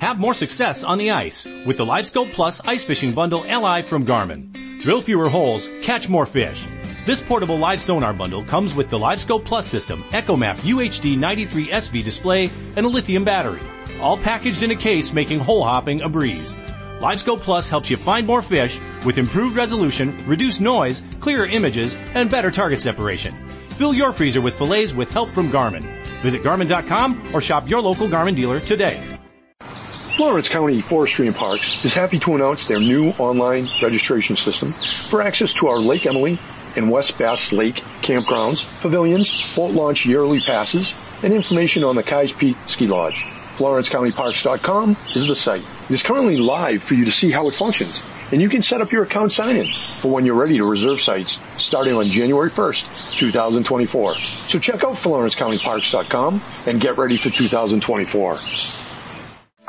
Have 0.00 0.18
more 0.18 0.34
success 0.34 0.82
on 0.82 0.98
the 0.98 1.10
ice 1.10 1.44
with 1.66 1.76
the 1.76 1.84
LiveScope 1.84 2.32
Plus 2.32 2.60
Ice 2.64 2.84
Fishing 2.84 3.12
Bundle 3.12 3.42
LI 3.42 3.82
from 3.82 4.06
Garmin. 4.06 4.80
Drill 4.82 5.02
fewer 5.02 5.28
holes, 5.28 5.68
catch 5.82 6.08
more 6.08 6.26
fish. 6.26 6.66
This 7.06 7.22
portable 7.22 7.56
live 7.56 7.80
sonar 7.80 8.12
bundle 8.12 8.44
comes 8.44 8.74
with 8.74 8.90
the 8.90 8.98
LiveScope 8.98 9.44
Plus 9.44 9.66
system, 9.66 10.02
EchoMap 10.10 10.56
UHD 10.58 11.16
93SV 11.16 12.04
display, 12.04 12.50
and 12.76 12.86
a 12.86 12.88
lithium 12.88 13.24
battery. 13.24 13.60
All 14.00 14.16
packaged 14.16 14.62
in 14.62 14.70
a 14.70 14.76
case 14.76 15.12
making 15.12 15.40
hole 15.40 15.64
hopping 15.64 16.02
a 16.02 16.08
breeze. 16.08 16.54
LiveScope 17.00 17.40
Plus 17.40 17.68
helps 17.68 17.90
you 17.90 17.96
find 17.96 18.26
more 18.26 18.42
fish 18.42 18.78
with 19.04 19.18
improved 19.18 19.56
resolution, 19.56 20.16
reduced 20.26 20.60
noise, 20.60 21.02
clearer 21.20 21.46
images, 21.46 21.94
and 22.14 22.30
better 22.30 22.50
target 22.50 22.80
separation. 22.80 23.34
Fill 23.72 23.94
your 23.94 24.12
freezer 24.12 24.40
with 24.40 24.56
fillets 24.56 24.92
with 24.92 25.08
help 25.08 25.32
from 25.32 25.50
Garmin. 25.50 25.84
Visit 26.20 26.42
Garmin.com 26.42 27.34
or 27.34 27.40
shop 27.40 27.68
your 27.68 27.80
local 27.80 28.08
Garmin 28.08 28.36
dealer 28.36 28.60
today. 28.60 29.19
Florence 30.14 30.48
County 30.48 30.80
Forestry 30.80 31.26
and 31.28 31.36
Parks 31.36 31.74
is 31.84 31.94
happy 31.94 32.18
to 32.18 32.34
announce 32.34 32.66
their 32.66 32.80
new 32.80 33.10
online 33.10 33.70
registration 33.80 34.36
system 34.36 34.72
for 34.72 35.22
access 35.22 35.52
to 35.54 35.68
our 35.68 35.80
Lake 35.80 36.04
Emily 36.04 36.38
and 36.76 36.90
West 36.90 37.18
Bass 37.18 37.52
Lake 37.52 37.76
campgrounds, 38.02 38.66
pavilions, 38.80 39.36
boat 39.54 39.74
launch 39.74 40.06
yearly 40.06 40.40
passes, 40.40 40.94
and 41.22 41.32
information 41.32 41.84
on 41.84 41.96
the 41.96 42.02
Keyes 42.02 42.32
Peak 42.32 42.56
Ski 42.66 42.86
Lodge. 42.86 43.24
FlorenceCountyParks.com 43.54 44.90
is 44.90 45.26
the 45.26 45.36
site. 45.36 45.64
It 45.88 45.94
is 45.94 46.02
currently 46.02 46.38
live 46.38 46.82
for 46.82 46.94
you 46.94 47.04
to 47.04 47.12
see 47.12 47.30
how 47.30 47.48
it 47.48 47.54
functions, 47.54 48.02
and 48.32 48.40
you 48.40 48.48
can 48.48 48.62
set 48.62 48.80
up 48.80 48.90
your 48.90 49.02
account 49.02 49.32
sign-in 49.32 49.72
for 50.00 50.10
when 50.10 50.24
you're 50.24 50.34
ready 50.34 50.56
to 50.56 50.64
reserve 50.64 51.00
sites 51.00 51.40
starting 51.58 51.94
on 51.94 52.10
January 52.10 52.50
1st, 52.50 53.16
2024. 53.16 54.20
So 54.48 54.58
check 54.58 54.82
out 54.82 54.94
FlorenceCountyParks.com 54.94 56.40
and 56.66 56.80
get 56.80 56.96
ready 56.96 57.16
for 57.16 57.30
2024. 57.30 58.38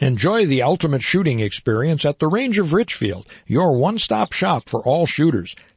Enjoy 0.00 0.46
the 0.46 0.62
ultimate 0.62 1.02
shooting 1.02 1.40
experience 1.40 2.04
at 2.04 2.20
the 2.20 2.28
Range 2.28 2.56
of 2.58 2.72
Richfield, 2.72 3.26
your 3.46 3.76
one-stop 3.76 4.32
shop 4.32 4.68
for 4.68 4.80
all 4.80 5.06
shooters. 5.06 5.56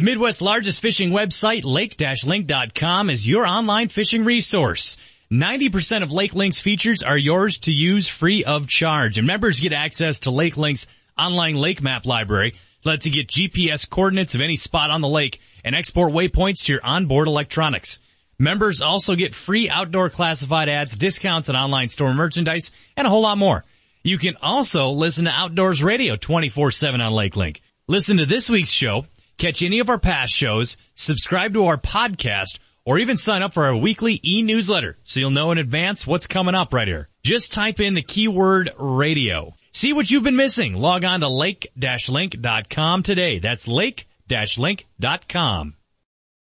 The 0.00 0.06
Midwest's 0.06 0.40
largest 0.40 0.80
fishing 0.80 1.10
website, 1.10 1.62
lake-link.com, 1.62 3.10
is 3.10 3.28
your 3.28 3.46
online 3.46 3.88
fishing 3.88 4.24
resource. 4.24 4.96
90% 5.30 6.02
of 6.02 6.10
Lake 6.10 6.34
Link's 6.34 6.58
features 6.58 7.02
are 7.02 7.18
yours 7.18 7.58
to 7.58 7.70
use 7.70 8.08
free 8.08 8.42
of 8.42 8.66
charge, 8.66 9.18
and 9.18 9.26
members 9.26 9.60
get 9.60 9.74
access 9.74 10.20
to 10.20 10.30
Lake 10.30 10.56
Link's 10.56 10.86
online 11.18 11.56
lake 11.56 11.82
map 11.82 12.06
library, 12.06 12.54
lets 12.82 13.04
you 13.04 13.12
get 13.12 13.28
GPS 13.28 13.90
coordinates 13.90 14.34
of 14.34 14.40
any 14.40 14.56
spot 14.56 14.88
on 14.88 15.02
the 15.02 15.06
lake, 15.06 15.38
and 15.66 15.74
export 15.74 16.14
waypoints 16.14 16.64
to 16.64 16.72
your 16.72 16.80
onboard 16.82 17.28
electronics. 17.28 18.00
Members 18.38 18.80
also 18.80 19.14
get 19.14 19.34
free 19.34 19.68
outdoor 19.68 20.08
classified 20.08 20.70
ads, 20.70 20.96
discounts 20.96 21.50
on 21.50 21.56
online 21.56 21.90
store 21.90 22.14
merchandise, 22.14 22.72
and 22.96 23.06
a 23.06 23.10
whole 23.10 23.20
lot 23.20 23.36
more. 23.36 23.66
You 24.02 24.16
can 24.16 24.36
also 24.40 24.92
listen 24.92 25.26
to 25.26 25.30
Outdoors 25.30 25.82
Radio 25.82 26.16
24-7 26.16 27.04
on 27.04 27.12
Lake 27.12 27.36
Link. 27.36 27.60
Listen 27.86 28.16
to 28.16 28.24
this 28.24 28.48
week's 28.48 28.70
show, 28.70 29.04
catch 29.40 29.62
any 29.62 29.80
of 29.80 29.88
our 29.88 29.98
past 29.98 30.32
shows, 30.32 30.76
subscribe 30.94 31.54
to 31.54 31.64
our 31.66 31.78
podcast, 31.78 32.58
or 32.84 32.98
even 32.98 33.16
sign 33.16 33.42
up 33.42 33.54
for 33.54 33.64
our 33.64 33.74
weekly 33.74 34.20
e-newsletter 34.24 34.98
so 35.02 35.18
you'll 35.20 35.30
know 35.30 35.50
in 35.50 35.58
advance 35.58 36.06
what's 36.06 36.26
coming 36.26 36.54
up 36.54 36.72
right 36.74 36.86
here. 36.86 37.08
Just 37.22 37.52
type 37.52 37.80
in 37.80 37.94
the 37.94 38.02
keyword 38.02 38.70
radio. 38.78 39.54
See 39.72 39.92
what 39.92 40.10
you've 40.10 40.24
been 40.24 40.36
missing. 40.36 40.74
Log 40.74 41.04
on 41.04 41.20
to 41.20 41.28
lake-link.com 41.28 43.02
today. 43.02 43.38
That's 43.38 43.66
lake-link.com. 43.66 44.84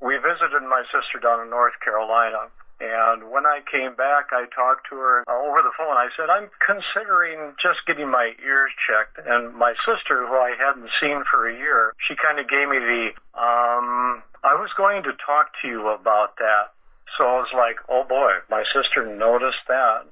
We 0.00 0.16
visited 0.16 0.62
my 0.68 0.84
sister 0.92 1.18
down 1.22 1.40
in 1.40 1.50
North 1.50 1.74
Carolina. 1.82 2.52
And 2.78 3.30
when 3.30 3.46
I 3.46 3.60
came 3.64 3.96
back, 3.96 4.36
I 4.36 4.44
talked 4.52 4.90
to 4.90 4.96
her 4.96 5.24
over 5.24 5.62
the 5.64 5.72
phone. 5.78 5.96
I 5.96 6.08
said, 6.12 6.28
I'm 6.28 6.50
considering 6.60 7.56
just 7.56 7.80
getting 7.86 8.10
my 8.10 8.32
ears 8.44 8.70
checked. 8.76 9.16
And 9.26 9.56
my 9.56 9.72
sister, 9.88 10.26
who 10.28 10.36
I 10.36 10.52
hadn't 10.60 10.90
seen 11.00 11.24
for 11.24 11.48
a 11.48 11.56
year, 11.56 11.94
she 11.96 12.14
kind 12.20 12.38
of 12.38 12.48
gave 12.48 12.68
me 12.68 12.76
the, 12.76 13.08
um, 13.32 14.22
I 14.46 14.54
was 14.54 14.70
going 14.76 15.02
to 15.02 15.12
talk 15.26 15.50
to 15.62 15.68
you 15.68 15.88
about 15.88 16.36
that. 16.38 16.70
So 17.18 17.24
I 17.24 17.34
was 17.42 17.50
like, 17.52 17.78
oh 17.88 18.04
boy, 18.04 18.38
my 18.48 18.62
sister 18.62 19.04
noticed 19.04 19.66
that. 19.66 20.06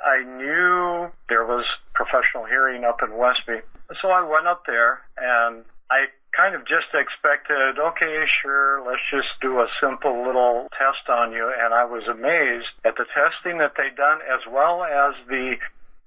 I 0.00 0.24
knew 0.24 1.12
there 1.28 1.44
was 1.44 1.66
professional 1.92 2.46
hearing 2.46 2.84
up 2.84 3.02
in 3.02 3.16
Westby. 3.18 3.60
So 4.00 4.08
I 4.08 4.22
went 4.22 4.46
up 4.46 4.64
there 4.66 5.00
and 5.18 5.64
I 5.90 6.06
kind 6.32 6.54
of 6.54 6.66
just 6.66 6.88
expected, 6.94 7.78
okay, 7.78 8.24
sure, 8.24 8.80
let's 8.86 9.02
just 9.10 9.28
do 9.42 9.60
a 9.60 9.68
simple 9.78 10.24
little 10.24 10.68
test 10.72 11.08
on 11.10 11.32
you. 11.32 11.52
And 11.60 11.74
I 11.74 11.84
was 11.84 12.08
amazed 12.08 12.72
at 12.82 12.96
the 12.96 13.04
testing 13.12 13.58
that 13.58 13.74
they 13.76 13.90
done 13.94 14.20
as 14.24 14.40
well 14.50 14.84
as 14.84 15.14
the 15.28 15.56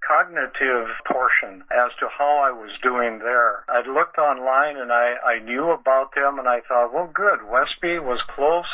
cognitive 0.06 0.88
portion 1.06 1.64
as 1.72 1.92
to 2.00 2.08
how 2.10 2.44
I 2.46 2.52
was 2.52 2.72
doing 2.82 3.20
there. 3.20 3.64
I 3.70 3.88
looked 3.88 4.18
online 4.18 4.78
and 4.78 4.92
I, 4.92 5.16
I 5.24 5.40
knew 5.40 5.72
about 5.72 6.16
them 6.16 6.40
and 6.40 6.48
I 6.48 6.62
thought, 6.62 6.94
well, 6.94 7.10
good. 7.14 7.48
Westby 7.50 8.00
was 8.00 8.22
close. 8.36 8.70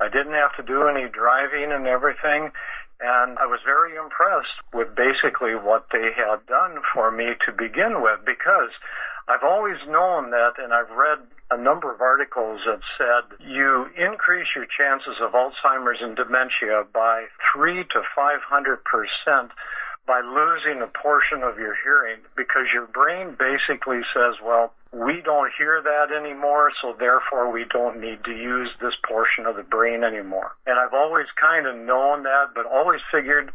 I 0.00 0.08
didn't 0.08 0.34
have 0.34 0.54
to 0.56 0.62
do 0.62 0.88
any 0.88 1.08
driving 1.08 1.72
and 1.72 1.86
everything. 1.86 2.50
And 3.00 3.38
I 3.38 3.46
was 3.46 3.60
very 3.64 3.94
impressed 3.94 4.58
with 4.74 4.96
basically 4.96 5.54
what 5.54 5.86
they 5.92 6.10
had 6.16 6.46
done 6.46 6.82
for 6.92 7.10
me 7.10 7.34
to 7.46 7.52
begin 7.52 8.02
with 8.02 8.24
because 8.26 8.70
I've 9.28 9.44
always 9.44 9.76
known 9.86 10.30
that, 10.30 10.54
and 10.56 10.72
I've 10.72 10.90
read 10.90 11.18
a 11.50 11.56
number 11.56 11.92
of 11.92 12.00
articles 12.00 12.60
that 12.66 12.80
said 12.96 13.46
you 13.46 13.86
increase 13.96 14.48
your 14.56 14.64
chances 14.66 15.20
of 15.20 15.32
Alzheimer's 15.32 16.00
and 16.00 16.16
dementia 16.16 16.84
by 16.92 17.26
three 17.52 17.84
to 17.84 18.02
five 18.16 18.40
hundred 18.42 18.82
percent 18.84 19.52
by 20.08 20.22
losing 20.24 20.80
a 20.80 20.88
portion 20.88 21.42
of 21.42 21.58
your 21.58 21.76
hearing 21.84 22.16
because 22.34 22.72
your 22.72 22.86
brain 22.86 23.36
basically 23.38 24.00
says, 24.16 24.40
well, 24.42 24.72
we 24.90 25.20
don't 25.22 25.52
hear 25.58 25.82
that 25.82 26.10
anymore, 26.10 26.72
so 26.80 26.96
therefore 26.98 27.52
we 27.52 27.66
don't 27.70 28.00
need 28.00 28.24
to 28.24 28.32
use 28.32 28.70
this 28.80 28.96
portion 29.06 29.44
of 29.44 29.56
the 29.56 29.62
brain 29.62 30.02
anymore. 30.02 30.52
And 30.66 30.78
I've 30.78 30.94
always 30.94 31.26
kind 31.38 31.66
of 31.66 31.76
known 31.76 32.22
that, 32.22 32.54
but 32.54 32.64
always 32.64 33.00
figured, 33.12 33.52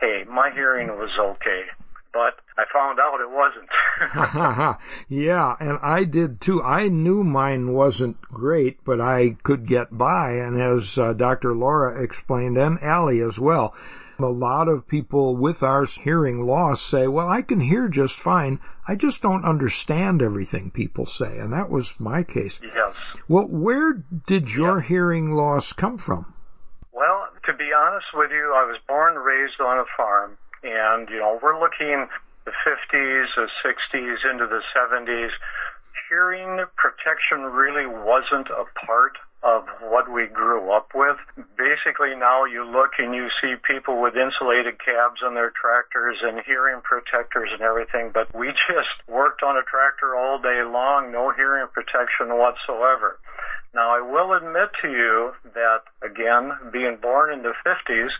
hey, 0.00 0.24
my 0.26 0.50
hearing 0.54 0.88
was 0.88 1.10
okay. 1.18 1.64
But 2.10 2.40
I 2.56 2.64
found 2.72 2.98
out 2.98 3.20
it 3.20 3.30
wasn't. 3.30 4.78
yeah, 5.08 5.56
and 5.60 5.78
I 5.82 6.04
did 6.04 6.40
too. 6.40 6.62
I 6.62 6.88
knew 6.88 7.22
mine 7.22 7.72
wasn't 7.72 8.20
great, 8.22 8.82
but 8.84 9.00
I 9.00 9.36
could 9.42 9.66
get 9.66 9.96
by, 9.96 10.32
and 10.32 10.60
as 10.60 10.98
uh, 10.98 11.12
Dr. 11.12 11.54
Laura 11.54 12.02
explained, 12.02 12.56
and 12.56 12.82
Allie 12.82 13.20
as 13.20 13.38
well, 13.38 13.74
a 14.22 14.30
lot 14.30 14.68
of 14.68 14.86
people 14.86 15.36
with 15.36 15.62
our 15.62 15.84
hearing 15.84 16.46
loss 16.46 16.82
say, 16.82 17.06
well, 17.06 17.28
I 17.28 17.42
can 17.42 17.60
hear 17.60 17.88
just 17.88 18.16
fine. 18.16 18.60
I 18.86 18.94
just 18.94 19.22
don't 19.22 19.44
understand 19.44 20.22
everything 20.22 20.70
people 20.70 21.06
say. 21.06 21.38
And 21.38 21.52
that 21.52 21.70
was 21.70 21.98
my 21.98 22.22
case. 22.22 22.58
Yes. 22.62 22.94
Well, 23.28 23.46
where 23.48 23.92
did 24.26 24.50
your 24.50 24.78
yes. 24.78 24.88
hearing 24.88 25.32
loss 25.32 25.72
come 25.72 25.98
from? 25.98 26.34
Well, 26.92 27.28
to 27.46 27.54
be 27.54 27.70
honest 27.76 28.06
with 28.14 28.30
you, 28.30 28.52
I 28.54 28.64
was 28.64 28.78
born 28.88 29.16
and 29.16 29.24
raised 29.24 29.60
on 29.60 29.78
a 29.78 29.84
farm. 29.96 30.36
And, 30.62 31.08
you 31.08 31.18
know, 31.18 31.38
we're 31.42 31.58
looking 31.58 32.06
the 32.44 32.52
50s, 32.66 33.26
the 33.36 33.48
60s, 33.64 34.30
into 34.30 34.46
the 34.46 34.62
70s. 34.76 35.30
Hearing 36.08 36.64
protection 36.76 37.42
really 37.42 37.86
wasn't 37.86 38.48
a 38.48 38.64
part 38.86 39.16
of 39.42 39.66
what 39.80 40.10
we 40.10 40.26
grew 40.26 40.70
up 40.70 40.90
with. 40.94 41.16
Basically 41.58 42.14
now 42.14 42.44
you 42.44 42.64
look 42.64 42.92
and 42.98 43.14
you 43.14 43.28
see 43.40 43.54
people 43.66 44.00
with 44.00 44.14
insulated 44.16 44.78
cabs 44.78 45.22
on 45.22 45.34
their 45.34 45.50
tractors 45.50 46.18
and 46.22 46.40
hearing 46.46 46.80
protectors 46.82 47.50
and 47.52 47.62
everything, 47.62 48.10
but 48.14 48.32
we 48.34 48.52
just 48.68 48.94
worked 49.08 49.42
on 49.42 49.56
a 49.56 49.62
tractor 49.62 50.14
all 50.16 50.38
day 50.38 50.62
long, 50.62 51.10
no 51.10 51.32
hearing 51.34 51.66
protection 51.72 52.28
whatsoever. 52.38 53.18
Now 53.74 53.96
I 53.96 54.00
will 54.00 54.32
admit 54.34 54.70
to 54.82 54.90
you 54.90 55.32
that 55.54 55.82
again, 56.04 56.52
being 56.72 56.98
born 57.00 57.32
in 57.32 57.42
the 57.42 57.54
50s, 57.66 58.10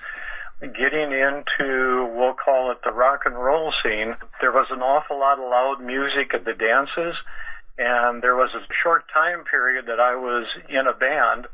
getting 0.60 1.12
into, 1.12 2.06
we'll 2.14 2.34
call 2.34 2.70
it 2.72 2.78
the 2.84 2.92
rock 2.92 3.22
and 3.26 3.34
roll 3.34 3.72
scene, 3.82 4.14
there 4.40 4.52
was 4.52 4.68
an 4.70 4.80
awful 4.80 5.18
lot 5.18 5.38
of 5.38 5.50
loud 5.50 5.84
music 5.84 6.34
at 6.34 6.44
the 6.44 6.54
dances 6.54 7.16
and 7.78 8.22
there 8.22 8.36
was 8.36 8.50
a 8.54 8.66
short 8.82 9.04
time 9.12 9.44
period 9.44 9.86
that 9.86 10.00
I 10.00 10.14
was 10.16 10.46
in 10.68 10.86
a 10.86 10.92
band. 10.92 11.46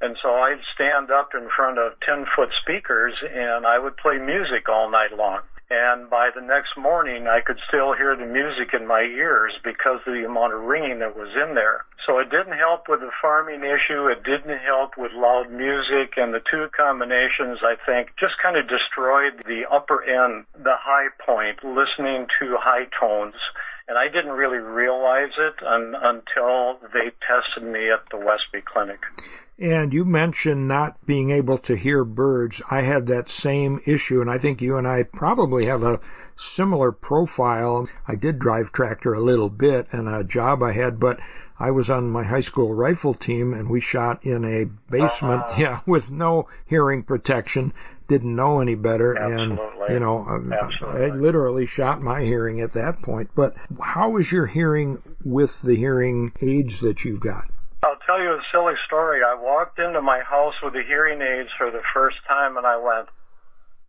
And 0.00 0.16
so 0.22 0.30
I'd 0.30 0.64
stand 0.74 1.10
up 1.10 1.30
in 1.34 1.48
front 1.54 1.78
of 1.78 1.92
10 2.00 2.26
foot 2.34 2.54
speakers 2.54 3.14
and 3.22 3.66
I 3.66 3.78
would 3.78 3.96
play 3.96 4.18
music 4.18 4.68
all 4.68 4.90
night 4.90 5.16
long. 5.16 5.40
And 5.72 6.10
by 6.10 6.30
the 6.34 6.40
next 6.40 6.76
morning, 6.76 7.28
I 7.28 7.40
could 7.40 7.58
still 7.68 7.92
hear 7.92 8.16
the 8.16 8.26
music 8.26 8.74
in 8.74 8.88
my 8.88 9.02
ears 9.02 9.52
because 9.62 10.00
of 10.04 10.14
the 10.14 10.26
amount 10.26 10.52
of 10.52 10.62
ringing 10.62 10.98
that 10.98 11.16
was 11.16 11.30
in 11.36 11.54
there. 11.54 11.84
So 12.04 12.18
it 12.18 12.28
didn't 12.28 12.58
help 12.58 12.88
with 12.88 12.98
the 12.98 13.12
farming 13.22 13.62
issue. 13.62 14.08
It 14.08 14.24
didn't 14.24 14.58
help 14.58 14.96
with 14.98 15.12
loud 15.12 15.52
music. 15.52 16.14
And 16.16 16.34
the 16.34 16.42
two 16.50 16.66
combinations, 16.76 17.60
I 17.62 17.76
think, 17.86 18.16
just 18.18 18.34
kind 18.42 18.56
of 18.56 18.66
destroyed 18.66 19.44
the 19.46 19.62
upper 19.70 20.02
end, 20.02 20.46
the 20.58 20.74
high 20.74 21.10
point, 21.24 21.62
listening 21.62 22.26
to 22.40 22.56
high 22.58 22.86
tones 22.98 23.38
and 23.90 23.98
I 23.98 24.06
didn't 24.06 24.36
really 24.36 24.58
realize 24.58 25.32
it 25.36 25.66
un, 25.66 25.96
until 26.00 26.78
they 26.94 27.10
tested 27.26 27.64
me 27.64 27.90
at 27.90 28.08
the 28.12 28.24
Westby 28.24 28.62
Clinic. 28.64 29.00
And 29.58 29.92
you 29.92 30.04
mentioned 30.04 30.68
not 30.68 31.04
being 31.04 31.32
able 31.32 31.58
to 31.58 31.76
hear 31.76 32.04
birds. 32.04 32.62
I 32.70 32.82
had 32.82 33.08
that 33.08 33.28
same 33.28 33.80
issue, 33.84 34.20
and 34.20 34.30
I 34.30 34.38
think 34.38 34.62
you 34.62 34.78
and 34.78 34.86
I 34.86 35.02
probably 35.02 35.66
have 35.66 35.82
a 35.82 35.98
similar 36.38 36.92
profile. 36.92 37.88
I 38.06 38.14
did 38.14 38.38
drive 38.38 38.70
tractor 38.70 39.12
a 39.12 39.20
little 39.20 39.50
bit 39.50 39.88
and 39.90 40.08
a 40.08 40.22
job 40.22 40.62
I 40.62 40.72
had, 40.72 41.00
but 41.00 41.18
I 41.60 41.70
was 41.70 41.90
on 41.90 42.10
my 42.10 42.24
high 42.24 42.40
school 42.40 42.74
rifle 42.74 43.14
team 43.14 43.52
and 43.52 43.68
we 43.68 43.80
shot 43.80 44.24
in 44.24 44.44
a 44.44 44.64
basement, 44.90 45.42
uh-huh. 45.42 45.60
yeah, 45.60 45.80
with 45.86 46.10
no 46.10 46.48
hearing 46.66 47.02
protection 47.02 47.74
didn't 48.10 48.34
know 48.34 48.58
any 48.58 48.74
better 48.74 49.16
Absolutely. 49.16 49.86
and 49.86 49.94
you 49.94 50.00
know 50.00 50.26
Absolutely. 50.52 51.00
I 51.00 51.14
literally 51.14 51.64
shot 51.64 52.02
my 52.02 52.22
hearing 52.22 52.60
at 52.60 52.72
that 52.72 53.00
point 53.02 53.30
but 53.36 53.54
how 53.80 54.16
is 54.16 54.32
your 54.32 54.46
hearing 54.46 55.00
with 55.24 55.62
the 55.62 55.76
hearing 55.76 56.32
aids 56.42 56.80
that 56.80 57.04
you've 57.04 57.20
got 57.20 57.44
I'll 57.84 58.02
tell 58.04 58.20
you 58.20 58.30
a 58.30 58.42
silly 58.50 58.74
story 58.84 59.20
I 59.22 59.40
walked 59.40 59.78
into 59.78 60.02
my 60.02 60.22
house 60.28 60.54
with 60.60 60.72
the 60.72 60.82
hearing 60.82 61.22
aids 61.22 61.50
for 61.56 61.70
the 61.70 61.82
first 61.94 62.16
time 62.26 62.56
and 62.56 62.66
I 62.66 62.76
went 62.78 63.08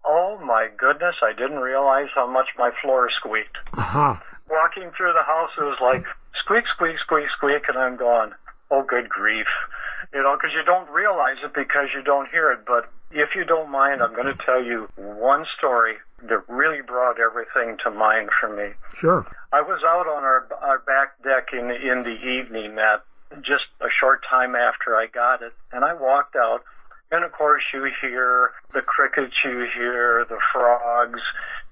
oh 0.06 0.40
my 0.46 0.68
goodness 0.78 1.16
I 1.24 1.34
didn't 1.34 1.60
realize 1.60 2.10
how 2.14 2.32
much 2.32 2.50
my 2.60 2.70
floor 2.84 3.10
squeaked 3.10 3.58
uh-huh. 3.74 4.18
walking 4.48 4.92
through 4.96 5.14
the 5.14 5.26
house 5.26 5.50
it 5.58 5.64
was 5.64 5.80
like 5.82 6.06
squeak 6.44 6.66
squeak 6.76 6.98
squeak 7.00 7.30
squeak 7.38 7.64
and 7.70 7.78
I'm 7.78 7.98
going 7.98 8.32
oh 8.70 8.84
good 8.84 9.10
grief 9.10 9.48
you 10.14 10.22
know 10.22 10.36
because 10.36 10.54
you 10.54 10.64
don't 10.64 10.90
realize 10.90 11.38
it 11.44 11.54
because 11.54 11.90
you 11.94 12.04
don't 12.04 12.30
hear 12.30 12.52
it 12.52 12.66
but 12.66 12.92
if 13.14 13.36
you 13.36 13.44
don't 13.44 13.70
mind, 13.70 14.02
I'm 14.02 14.14
going 14.14 14.28
to 14.28 14.46
tell 14.46 14.64
you 14.64 14.88
one 14.96 15.46
story 15.58 15.96
that 16.30 16.48
really 16.48 16.82
brought 16.82 17.20
everything 17.20 17.78
to 17.84 17.92
mind 17.92 18.30
for 18.40 18.56
me. 18.56 18.74
Sure. 18.96 19.26
I 19.52 19.62
was 19.62 19.82
out 19.86 20.08
on 20.08 20.24
our 20.24 20.48
our 20.62 20.80
back 20.80 21.22
deck 21.24 21.50
in 21.54 21.72
in 21.72 22.04
the 22.04 22.18
evening 22.40 22.76
that 22.76 23.04
just 23.42 23.66
a 23.82 23.90
short 23.90 24.24
time 24.30 24.56
after 24.56 24.96
I 24.96 25.08
got 25.08 25.42
it, 25.42 25.54
and 25.72 25.84
I 25.84 25.94
walked 25.94 26.36
out. 26.36 26.64
And 27.12 27.26
of 27.26 27.34
course, 27.34 27.64
you 27.74 27.90
hear 28.02 28.52
the 28.74 28.82
crickets, 28.82 29.36
you 29.44 29.68
hear 29.76 30.26
the 30.30 30.38
frogs, 30.54 31.20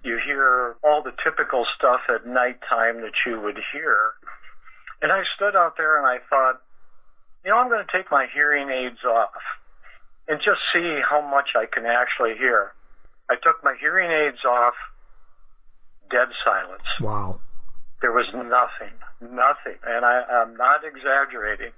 you 0.04 0.20
hear 0.26 0.76
all 0.84 1.02
the 1.02 1.14
typical 1.24 1.66
stuff 1.78 2.02
at 2.14 2.28
nighttime 2.28 3.02
that 3.02 3.16
you 3.26 3.40
would 3.40 3.58
hear. 3.72 4.12
And 5.02 5.12
I 5.12 5.24
stood 5.36 5.56
out 5.56 5.78
there 5.78 5.98
and 5.98 6.06
I 6.06 6.18
thought, 6.30 6.62
you 7.44 7.52
know, 7.52 7.58
I'm 7.58 7.70
going 7.70 7.86
to 7.86 7.98
take 7.98 8.12
my 8.12 8.28
hearing 8.34 8.70
aids 8.70 9.04
off 9.06 9.42
and 10.28 10.40
just 10.40 10.60
see 10.74 11.00
how 11.10 11.22
much 11.22 11.54
I 11.56 11.66
can 11.66 11.86
actually 11.86 12.36
hear. 12.38 12.74
I 13.30 13.36
took 13.36 13.64
my 13.64 13.76
hearing 13.80 14.12
aids 14.12 14.44
off, 14.44 14.74
dead 16.12 16.28
silence. 16.44 17.00
Wow. 17.00 17.40
There 18.02 18.12
was 18.12 18.28
nothing, 18.34 18.96
nothing. 19.22 19.80
And 19.86 20.06
I, 20.06 20.24
I'm 20.44 20.56
not 20.56 20.84
exaggerating. 20.84 21.72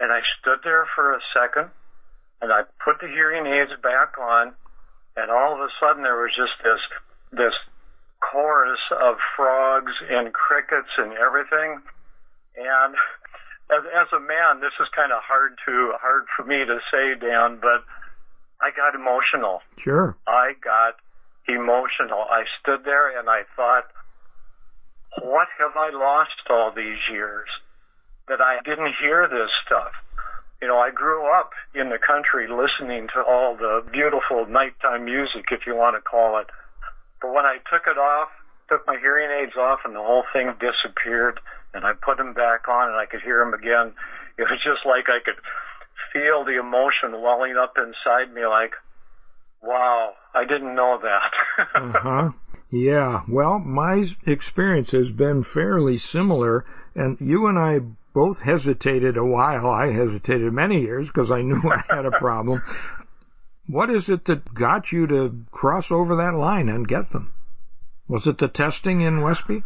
And 0.00 0.12
I 0.12 0.20
stood 0.40 0.58
there 0.64 0.86
for 0.94 1.14
a 1.14 1.20
second 1.32 1.70
and 2.40 2.52
I 2.52 2.62
put 2.84 3.00
the 3.00 3.08
hearing 3.08 3.46
aids 3.46 3.72
back 3.82 4.18
on 4.18 4.52
and 5.16 5.30
all 5.30 5.54
of 5.54 5.60
a 5.60 5.68
sudden 5.80 6.02
there 6.02 6.16
was 6.16 6.34
just 6.34 6.54
this, 6.62 6.80
this 7.30 7.54
chorus 8.20 8.80
of 8.90 9.16
frogs 9.36 9.92
and 10.08 10.32
crickets 10.32 10.90
and 10.98 11.12
everything. 11.12 11.82
And 12.56 12.94
as, 13.70 13.84
as 13.84 14.08
a 14.12 14.20
man, 14.20 14.60
this 14.60 14.72
is 14.80 14.88
kind 14.94 15.12
of 15.12 15.22
hard 15.22 15.58
to 15.66 15.92
hard 16.00 16.24
for 16.36 16.44
me 16.44 16.64
to 16.64 16.78
say, 16.90 17.14
Dan, 17.18 17.58
but 17.60 17.84
I 18.60 18.70
got 18.76 18.94
emotional. 18.94 19.62
Sure. 19.78 20.16
I 20.26 20.52
got 20.62 20.96
emotional. 21.48 22.20
I 22.20 22.44
stood 22.60 22.84
there 22.84 23.18
and 23.18 23.28
I 23.28 23.42
thought, 23.56 23.84
what 25.22 25.48
have 25.58 25.76
I 25.76 25.90
lost 25.90 26.40
all 26.48 26.72
these 26.74 26.98
years 27.10 27.48
that 28.28 28.40
I 28.40 28.60
didn't 28.64 28.94
hear 29.00 29.28
this 29.28 29.50
stuff? 29.66 29.92
You 30.60 30.68
know, 30.68 30.78
I 30.78 30.90
grew 30.90 31.26
up 31.26 31.50
in 31.74 31.88
the 31.90 31.98
country 31.98 32.46
listening 32.46 33.08
to 33.14 33.22
all 33.22 33.56
the 33.56 33.82
beautiful 33.90 34.46
nighttime 34.46 35.04
music, 35.04 35.46
if 35.50 35.66
you 35.66 35.74
want 35.74 35.96
to 35.96 36.00
call 36.00 36.38
it. 36.38 36.46
But 37.20 37.34
when 37.34 37.44
I 37.44 37.56
took 37.68 37.82
it 37.88 37.98
off, 37.98 38.28
took 38.68 38.86
my 38.86 38.96
hearing 38.98 39.30
aids 39.42 39.56
off, 39.56 39.80
and 39.84 39.94
the 39.94 40.02
whole 40.02 40.24
thing 40.32 40.54
disappeared, 40.60 41.40
and 41.74 41.84
I 41.84 41.92
put 41.94 42.18
them 42.18 42.34
back 42.34 42.68
on 42.68 42.88
and 42.88 42.96
I 42.96 43.06
could 43.06 43.22
hear 43.22 43.38
them 43.44 43.54
again. 43.54 43.92
It 44.38 44.42
was 44.42 44.60
just 44.62 44.84
like 44.86 45.06
I 45.08 45.20
could 45.24 45.36
feel 46.12 46.44
the 46.44 46.58
emotion 46.58 47.20
welling 47.22 47.56
up 47.56 47.74
inside 47.76 48.32
me 48.34 48.46
like, 48.46 48.74
wow, 49.62 50.12
I 50.34 50.44
didn't 50.44 50.74
know 50.74 50.98
that. 51.02 51.66
uh-huh. 51.74 52.30
Yeah. 52.70 53.22
Well, 53.28 53.58
my 53.58 54.04
experience 54.26 54.90
has 54.92 55.12
been 55.12 55.42
fairly 55.44 55.98
similar 55.98 56.64
and 56.94 57.18
you 57.20 57.46
and 57.46 57.58
I 57.58 57.80
both 58.12 58.42
hesitated 58.42 59.16
a 59.16 59.24
while. 59.24 59.68
I 59.68 59.92
hesitated 59.92 60.52
many 60.52 60.82
years 60.82 61.08
because 61.08 61.30
I 61.30 61.42
knew 61.42 61.62
I 61.70 61.82
had 61.88 62.04
a 62.04 62.10
problem. 62.18 62.62
what 63.66 63.88
is 63.90 64.08
it 64.08 64.26
that 64.26 64.52
got 64.52 64.92
you 64.92 65.06
to 65.06 65.44
cross 65.50 65.90
over 65.90 66.16
that 66.16 66.34
line 66.34 66.68
and 66.68 66.86
get 66.86 67.10
them? 67.10 67.32
Was 68.08 68.26
it 68.26 68.38
the 68.38 68.48
testing 68.48 69.00
in 69.00 69.22
Westby? 69.22 69.62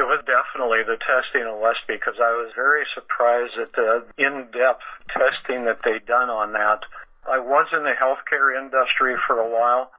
It 0.00 0.08
was 0.08 0.24
definitely 0.24 0.80
the 0.82 0.96
testing 0.96 1.42
in 1.42 1.60
Westby 1.60 2.00
because 2.00 2.16
I 2.16 2.32
was 2.32 2.56
very 2.56 2.86
surprised 2.94 3.52
at 3.60 3.76
the 3.76 4.08
in-depth 4.16 4.80
testing 5.12 5.66
that 5.66 5.84
they'd 5.84 6.06
done 6.06 6.30
on 6.30 6.54
that. 6.54 6.88
I 7.28 7.38
was 7.38 7.68
in 7.76 7.84
the 7.84 7.92
healthcare 7.92 8.56
industry 8.56 9.16
for 9.26 9.36
a 9.36 9.50
while, 9.52 9.92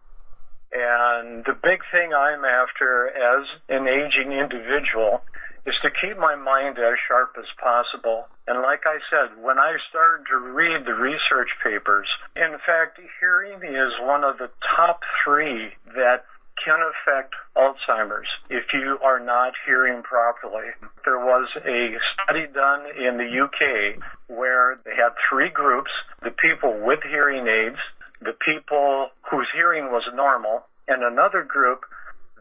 and 0.73 1.45
the 1.45 1.53
big 1.53 1.85
thing 1.91 2.15
I'm 2.15 2.43
after 2.43 3.13
as 3.13 3.45
an 3.69 3.87
aging 3.87 4.31
individual 4.31 5.21
is 5.67 5.77
to 5.83 5.91
keep 5.91 6.17
my 6.17 6.33
mind 6.33 6.79
as 6.79 6.97
sharp 7.07 7.37
as 7.37 7.45
possible. 7.61 8.25
And 8.47 8.63
like 8.63 8.87
I 8.87 8.97
said, 9.05 9.37
when 9.37 9.59
I 9.59 9.77
started 9.87 10.25
to 10.33 10.37
read 10.37 10.83
the 10.83 10.95
research 10.95 11.53
papers, 11.63 12.09
in 12.35 12.57
fact, 12.65 12.99
hearing 13.19 13.61
is 13.61 13.93
one 14.01 14.23
of 14.23 14.39
the 14.39 14.49
top 14.75 15.03
three 15.23 15.75
that 15.93 16.25
can 16.63 16.79
affect 16.81 17.33
Alzheimer's 17.55 18.27
if 18.49 18.73
you 18.73 18.97
are 19.03 19.19
not 19.19 19.53
hearing 19.65 20.03
properly. 20.03 20.67
There 21.05 21.19
was 21.19 21.49
a 21.57 21.97
study 22.13 22.47
done 22.53 22.85
in 22.97 23.17
the 23.17 23.41
UK 23.43 24.01
where 24.27 24.79
they 24.85 24.95
had 24.95 25.13
three 25.29 25.49
groups, 25.49 25.91
the 26.21 26.31
people 26.31 26.79
with 26.85 26.99
hearing 27.03 27.47
aids, 27.47 27.79
the 28.21 28.33
people 28.33 29.09
whose 29.29 29.47
hearing 29.53 29.85
was 29.85 30.03
normal, 30.13 30.63
and 30.87 31.03
another 31.03 31.43
group 31.43 31.81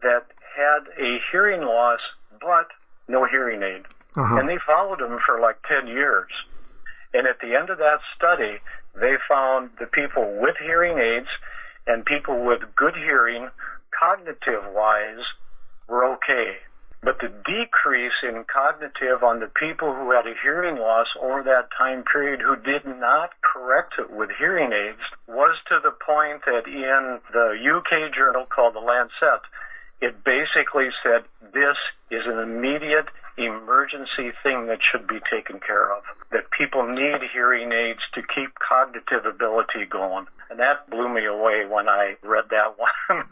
that 0.03 0.27
had 0.57 0.87
a 0.99 1.19
hearing 1.31 1.63
loss 1.63 2.01
but 2.41 2.69
no 3.09 3.27
hearing 3.27 3.63
aid. 3.63 3.85
Uh-huh. 4.17 4.37
And 4.37 4.49
they 4.49 4.59
followed 4.67 5.01
them 5.01 5.19
for 5.25 5.41
like 5.41 5.57
10 5.69 5.87
years. 5.87 6.31
And 7.13 7.27
at 7.27 7.41
the 7.41 7.55
end 7.57 7.71
of 7.71 7.79
that 7.79 8.01
study, 8.17 8.59
they 8.95 9.15
found 9.29 9.71
the 9.79 9.87
people 9.87 10.39
with 10.41 10.57
hearing 10.65 10.99
aids 10.99 11.29
and 11.87 12.05
people 12.05 12.45
with 12.45 12.61
good 12.77 12.95
hearing, 12.95 13.49
cognitive 14.01 14.65
wise, 14.73 15.25
were 15.87 16.15
okay. 16.15 16.57
But 17.03 17.19
the 17.21 17.29
decrease 17.29 18.17
in 18.23 18.45
cognitive 18.45 19.23
on 19.23 19.41
the 19.41 19.49
people 19.49 19.95
who 19.95 20.11
had 20.13 20.27
a 20.27 20.37
hearing 20.43 20.77
loss 20.77 21.07
over 21.21 21.43
that 21.45 21.69
time 21.77 22.05
period 22.05 22.41
who 22.41 22.57
did 22.57 22.85
not 22.85 23.31
correct 23.41 23.95
it 23.99 24.11
with 24.11 24.29
hearing 24.39 24.73
aids 24.73 25.01
was 25.27 25.57
to 25.69 25.81
the 25.83 25.93
point 25.93 26.45
that 26.45 26.69
in 26.69 27.21
the 27.33 27.57
UK 27.57 28.13
journal 28.13 28.45
called 28.45 28.75
The 28.75 28.85
Lancet, 28.85 29.41
it 30.03 30.25
basically 30.25 30.89
said 31.03 31.25
this 31.53 31.77
is 32.11 32.25
an 32.27 32.39
immediate 32.39 33.09
emergency 33.39 34.33
thing 34.43 34.67
that 34.67 34.83
should 34.83 35.07
be 35.07 35.21
taken 35.33 35.61
care 35.61 35.93
of. 35.93 36.03
That 36.33 36.51
people 36.51 36.85
need 36.85 37.25
hearing 37.33 37.73
aids 37.73 38.01
to 38.13 38.21
keep 38.21 38.53
cognitive 38.61 39.25
ability 39.25 39.87
going. 39.89 40.27
And 40.51 40.59
that 40.59 40.91
blew 40.91 41.09
me 41.09 41.25
away 41.25 41.65
when 41.65 41.89
I 41.89 42.17
read 42.23 42.51
that 42.51 42.77
one. 42.79 43.25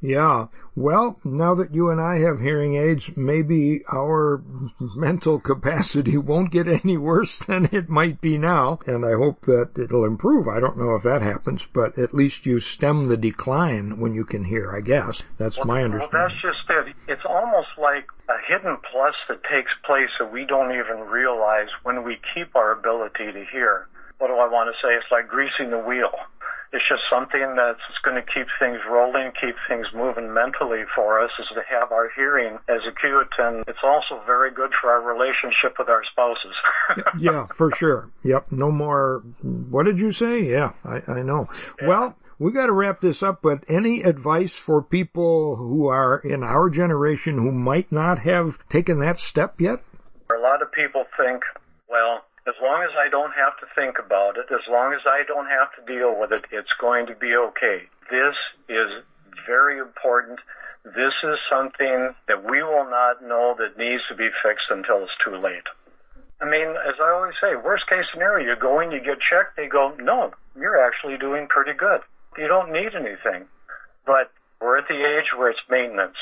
Yeah. 0.00 0.46
Well, 0.76 1.18
now 1.24 1.56
that 1.56 1.74
you 1.74 1.90
and 1.90 2.00
I 2.00 2.20
have 2.20 2.38
hearing 2.38 2.76
aids, 2.76 3.10
maybe 3.16 3.82
our 3.92 4.40
mental 4.78 5.40
capacity 5.40 6.16
won't 6.16 6.52
get 6.52 6.68
any 6.68 6.96
worse 6.96 7.40
than 7.40 7.68
it 7.72 7.88
might 7.88 8.20
be 8.20 8.38
now. 8.38 8.78
And 8.86 9.04
I 9.04 9.14
hope 9.18 9.42
that 9.46 9.76
it'll 9.76 10.04
improve. 10.04 10.46
I 10.46 10.60
don't 10.60 10.78
know 10.78 10.94
if 10.94 11.02
that 11.02 11.22
happens, 11.22 11.66
but 11.66 11.98
at 11.98 12.14
least 12.14 12.46
you 12.46 12.60
stem 12.60 13.08
the 13.08 13.16
decline 13.16 13.98
when 13.98 14.14
you 14.14 14.24
can 14.24 14.44
hear, 14.44 14.74
I 14.74 14.80
guess. 14.80 15.22
That's 15.36 15.58
well, 15.58 15.66
my 15.66 15.82
understanding. 15.82 16.20
Well, 16.20 16.28
that's 16.28 16.42
just 16.42 16.70
it. 16.70 16.94
It's 17.08 17.26
almost 17.28 17.74
like 17.76 18.06
a 18.28 18.38
hidden 18.46 18.76
plus 18.92 19.14
that 19.28 19.42
takes 19.50 19.72
place 19.84 20.10
that 20.20 20.30
we 20.32 20.44
don't 20.44 20.70
even 20.70 21.10
realize 21.10 21.68
when 21.82 22.04
we 22.04 22.18
keep 22.34 22.54
our 22.54 22.70
ability 22.70 23.32
to 23.32 23.44
hear. 23.50 23.88
What 24.18 24.28
do 24.28 24.34
I 24.34 24.46
want 24.46 24.70
to 24.70 24.86
say? 24.86 24.94
It's 24.94 25.10
like 25.10 25.26
greasing 25.26 25.70
the 25.70 25.78
wheel 25.78 26.10
it's 26.72 26.86
just 26.86 27.02
something 27.08 27.56
that's 27.56 27.80
going 28.04 28.16
to 28.16 28.22
keep 28.22 28.46
things 28.58 28.78
rolling, 28.88 29.32
keep 29.40 29.56
things 29.68 29.86
moving 29.94 30.32
mentally 30.34 30.82
for 30.94 31.22
us, 31.22 31.30
is 31.38 31.46
to 31.54 31.62
have 31.68 31.92
our 31.92 32.10
hearing 32.14 32.58
as 32.68 32.80
acute, 32.86 33.32
and 33.38 33.64
it's 33.66 33.78
also 33.82 34.20
very 34.26 34.52
good 34.52 34.70
for 34.80 34.90
our 34.90 35.00
relationship 35.02 35.76
with 35.78 35.88
our 35.88 36.02
spouses. 36.10 36.54
yeah, 37.18 37.46
for 37.54 37.70
sure. 37.72 38.10
Yep. 38.22 38.52
No 38.52 38.70
more. 38.70 39.22
What 39.42 39.86
did 39.86 39.98
you 39.98 40.12
say? 40.12 40.44
Yeah, 40.50 40.72
I, 40.84 41.02
I 41.08 41.22
know. 41.22 41.48
Yeah. 41.80 41.88
Well. 41.88 42.16
We 42.40 42.52
got 42.52 42.66
to 42.66 42.72
wrap 42.72 43.00
this 43.00 43.20
up, 43.20 43.42
but 43.42 43.64
any 43.66 44.02
advice 44.02 44.54
for 44.54 44.80
people 44.80 45.56
who 45.56 45.88
are 45.88 46.20
in 46.20 46.44
our 46.44 46.70
generation 46.70 47.36
who 47.36 47.50
might 47.50 47.90
not 47.90 48.20
have 48.20 48.58
taken 48.68 49.00
that 49.00 49.18
step 49.18 49.60
yet? 49.60 49.82
A 50.30 50.40
lot 50.40 50.62
of 50.62 50.70
people 50.70 51.02
think, 51.16 51.42
well, 51.90 52.22
as 52.48 52.54
long 52.62 52.82
as 52.82 52.96
I 52.96 53.10
don't 53.10 53.32
have 53.36 53.60
to 53.60 53.66
think 53.76 54.00
about 54.00 54.38
it, 54.38 54.48
as 54.48 54.64
long 54.70 54.94
as 54.94 55.04
I 55.04 55.22
don't 55.28 55.46
have 55.46 55.68
to 55.76 55.82
deal 55.84 56.16
with 56.18 56.32
it, 56.32 56.46
it's 56.50 56.72
going 56.80 57.06
to 57.06 57.14
be 57.14 57.36
okay. 57.36 57.84
This 58.10 58.34
is 58.68 59.04
very 59.46 59.78
important. 59.78 60.40
This 60.84 61.12
is 61.22 61.36
something 61.52 62.14
that 62.26 62.48
we 62.48 62.62
will 62.62 62.88
not 62.88 63.20
know 63.20 63.54
that 63.58 63.76
needs 63.76 64.02
to 64.08 64.16
be 64.16 64.30
fixed 64.42 64.70
until 64.70 65.04
it's 65.04 65.12
too 65.22 65.36
late. 65.36 65.68
I 66.40 66.48
mean, 66.48 66.68
as 66.88 66.96
I 67.02 67.10
always 67.12 67.34
say, 67.42 67.52
worst 67.56 67.86
case 67.88 68.06
scenario, 68.12 68.48
you 68.48 68.56
go 68.56 68.80
in, 68.80 68.92
you 68.92 69.00
get 69.00 69.20
checked, 69.20 69.56
they 69.56 69.66
go, 69.66 69.92
no, 69.98 70.32
you're 70.56 70.80
actually 70.80 71.18
doing 71.18 71.48
pretty 71.48 71.74
good. 71.76 72.00
You 72.38 72.48
don't 72.48 72.72
need 72.72 72.94
anything. 72.94 73.48
But 74.06 74.30
we're 74.60 74.78
at 74.78 74.88
the 74.88 74.94
age 74.94 75.36
where 75.36 75.50
it's 75.50 75.60
maintenance. 75.68 76.16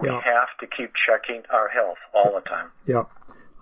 We 0.00 0.08
yeah. 0.08 0.20
have 0.24 0.48
to 0.60 0.66
keep 0.66 0.90
checking 0.96 1.42
our 1.52 1.68
health 1.68 1.98
all 2.14 2.34
the 2.34 2.40
time. 2.48 2.70
Yep. 2.86 3.10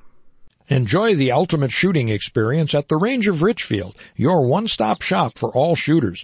Enjoy 0.70 1.16
the 1.16 1.32
ultimate 1.32 1.72
shooting 1.72 2.10
experience 2.10 2.76
at 2.76 2.88
the 2.88 2.98
Range 2.98 3.28
of 3.28 3.42
Richfield, 3.42 3.96
your 4.16 4.46
one-stop 4.46 5.02
shop 5.02 5.40
for 5.40 5.50
all 5.50 5.76
shooters. 5.76 6.24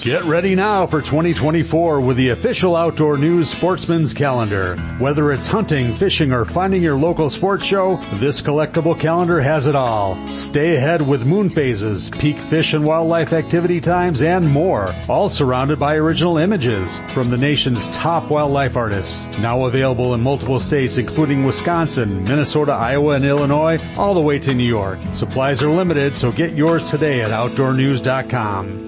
Get 0.00 0.22
ready 0.24 0.54
now 0.54 0.86
for 0.86 1.02
2024 1.02 2.00
with 2.00 2.16
the 2.16 2.28
official 2.30 2.76
Outdoor 2.76 3.18
News 3.18 3.50
Sportsman's 3.50 4.14
Calendar. 4.14 4.76
Whether 5.00 5.32
it's 5.32 5.48
hunting, 5.48 5.92
fishing, 5.92 6.32
or 6.32 6.44
finding 6.44 6.84
your 6.84 6.96
local 6.96 7.28
sports 7.28 7.64
show, 7.64 7.96
this 8.14 8.40
collectible 8.40 8.98
calendar 8.98 9.40
has 9.40 9.66
it 9.66 9.74
all. 9.74 10.16
Stay 10.28 10.76
ahead 10.76 11.06
with 11.06 11.26
moon 11.26 11.50
phases, 11.50 12.10
peak 12.10 12.38
fish 12.38 12.74
and 12.74 12.84
wildlife 12.84 13.32
activity 13.32 13.80
times, 13.80 14.22
and 14.22 14.48
more. 14.48 14.94
All 15.08 15.28
surrounded 15.28 15.80
by 15.80 15.96
original 15.96 16.38
images 16.38 17.00
from 17.12 17.28
the 17.28 17.36
nation's 17.36 17.90
top 17.90 18.30
wildlife 18.30 18.76
artists. 18.76 19.26
Now 19.40 19.66
available 19.66 20.14
in 20.14 20.20
multiple 20.20 20.60
states 20.60 20.96
including 20.96 21.44
Wisconsin, 21.44 22.22
Minnesota, 22.22 22.72
Iowa, 22.72 23.16
and 23.16 23.24
Illinois, 23.24 23.78
all 23.96 24.14
the 24.14 24.20
way 24.20 24.38
to 24.38 24.54
New 24.54 24.62
York. 24.62 25.00
Supplies 25.10 25.60
are 25.60 25.70
limited, 25.70 26.14
so 26.14 26.30
get 26.30 26.54
yours 26.54 26.88
today 26.88 27.20
at 27.20 27.32
OutdoorNews.com. 27.32 28.87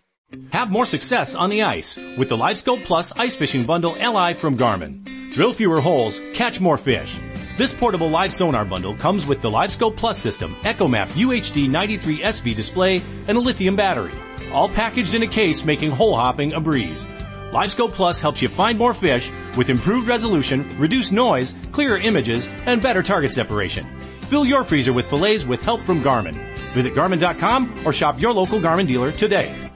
Have 0.51 0.69
more 0.69 0.85
success 0.85 1.33
on 1.33 1.49
the 1.49 1.63
ice 1.63 1.95
with 2.17 2.27
the 2.27 2.35
LiveScope 2.35 2.83
Plus 2.83 3.13
Ice 3.15 3.37
Fishing 3.37 3.65
Bundle 3.65 3.93
LI 3.93 4.33
from 4.33 4.57
Garmin. 4.57 5.33
Drill 5.33 5.53
fewer 5.53 5.79
holes, 5.79 6.19
catch 6.33 6.59
more 6.59 6.77
fish. 6.77 7.17
This 7.57 7.73
portable 7.73 8.09
live 8.09 8.33
sonar 8.33 8.65
bundle 8.65 8.93
comes 8.93 9.25
with 9.25 9.41
the 9.41 9.49
LiveScope 9.49 9.95
Plus 9.95 10.19
system, 10.19 10.55
EchoMap 10.63 11.07
UHD 11.11 11.69
93 11.69 12.19
SV 12.19 12.53
display, 12.53 13.01
and 13.29 13.37
a 13.37 13.41
lithium 13.41 13.77
battery. 13.77 14.11
All 14.51 14.67
packaged 14.67 15.13
in 15.13 15.23
a 15.23 15.27
case 15.27 15.63
making 15.63 15.91
hole 15.91 16.17
hopping 16.17 16.51
a 16.51 16.59
breeze. 16.59 17.05
LiveScope 17.53 17.93
Plus 17.93 18.19
helps 18.19 18.41
you 18.41 18.49
find 18.49 18.77
more 18.77 18.93
fish 18.93 19.31
with 19.55 19.69
improved 19.69 20.09
resolution, 20.09 20.67
reduced 20.77 21.13
noise, 21.13 21.53
clearer 21.71 21.97
images, 21.97 22.49
and 22.65 22.83
better 22.83 23.01
target 23.01 23.31
separation. 23.31 23.87
Fill 24.23 24.45
your 24.45 24.65
freezer 24.65 24.91
with 24.91 25.09
fillets 25.09 25.45
with 25.45 25.61
help 25.61 25.85
from 25.85 26.03
Garmin. 26.03 26.35
Visit 26.73 26.93
Garmin.com 26.93 27.87
or 27.87 27.93
shop 27.93 28.19
your 28.19 28.33
local 28.33 28.59
Garmin 28.59 28.85
dealer 28.85 29.13
today. 29.13 29.70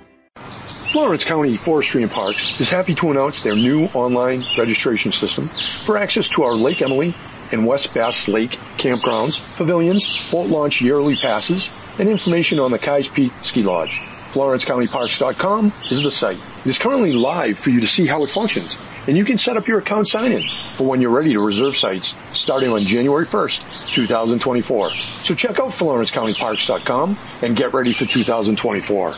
Florence 0.95 1.25
County 1.25 1.57
Forestry 1.57 2.03
and 2.03 2.11
Parks 2.11 2.49
is 2.57 2.69
happy 2.69 2.95
to 2.95 3.11
announce 3.11 3.41
their 3.41 3.53
new 3.53 3.83
online 3.87 4.45
registration 4.57 5.11
system 5.11 5.49
for 5.83 5.97
access 5.97 6.29
to 6.29 6.43
our 6.43 6.55
Lake 6.55 6.81
Emily 6.81 7.13
and 7.51 7.67
West 7.67 7.93
Bass 7.93 8.29
Lake 8.29 8.51
campgrounds, 8.77 9.41
pavilions, 9.57 10.09
boat 10.31 10.49
launch 10.49 10.79
yearly 10.79 11.17
passes, 11.17 11.69
and 11.99 12.07
information 12.07 12.61
on 12.61 12.71
the 12.71 12.79
Keyes 12.79 13.09
Peak 13.09 13.33
Ski 13.41 13.63
Lodge. 13.63 13.99
FlorenceCountyParks.com 14.29 15.65
is 15.65 16.01
the 16.01 16.11
site. 16.11 16.39
It 16.63 16.69
is 16.69 16.79
currently 16.79 17.11
live 17.11 17.59
for 17.59 17.71
you 17.71 17.81
to 17.81 17.87
see 17.87 18.05
how 18.05 18.23
it 18.23 18.29
functions, 18.29 18.81
and 19.05 19.17
you 19.17 19.25
can 19.25 19.37
set 19.37 19.57
up 19.57 19.67
your 19.67 19.79
account 19.79 20.07
sign-in 20.07 20.47
for 20.75 20.85
when 20.85 21.01
you're 21.01 21.11
ready 21.11 21.33
to 21.33 21.41
reserve 21.41 21.75
sites 21.75 22.15
starting 22.33 22.71
on 22.71 22.85
January 22.85 23.25
1st, 23.25 23.91
2024. 23.91 24.95
So 24.95 25.35
check 25.35 25.59
out 25.59 25.71
FlorenceCountyParks.com 25.71 27.17
and 27.41 27.57
get 27.57 27.73
ready 27.73 27.91
for 27.91 28.05
2024. 28.05 29.13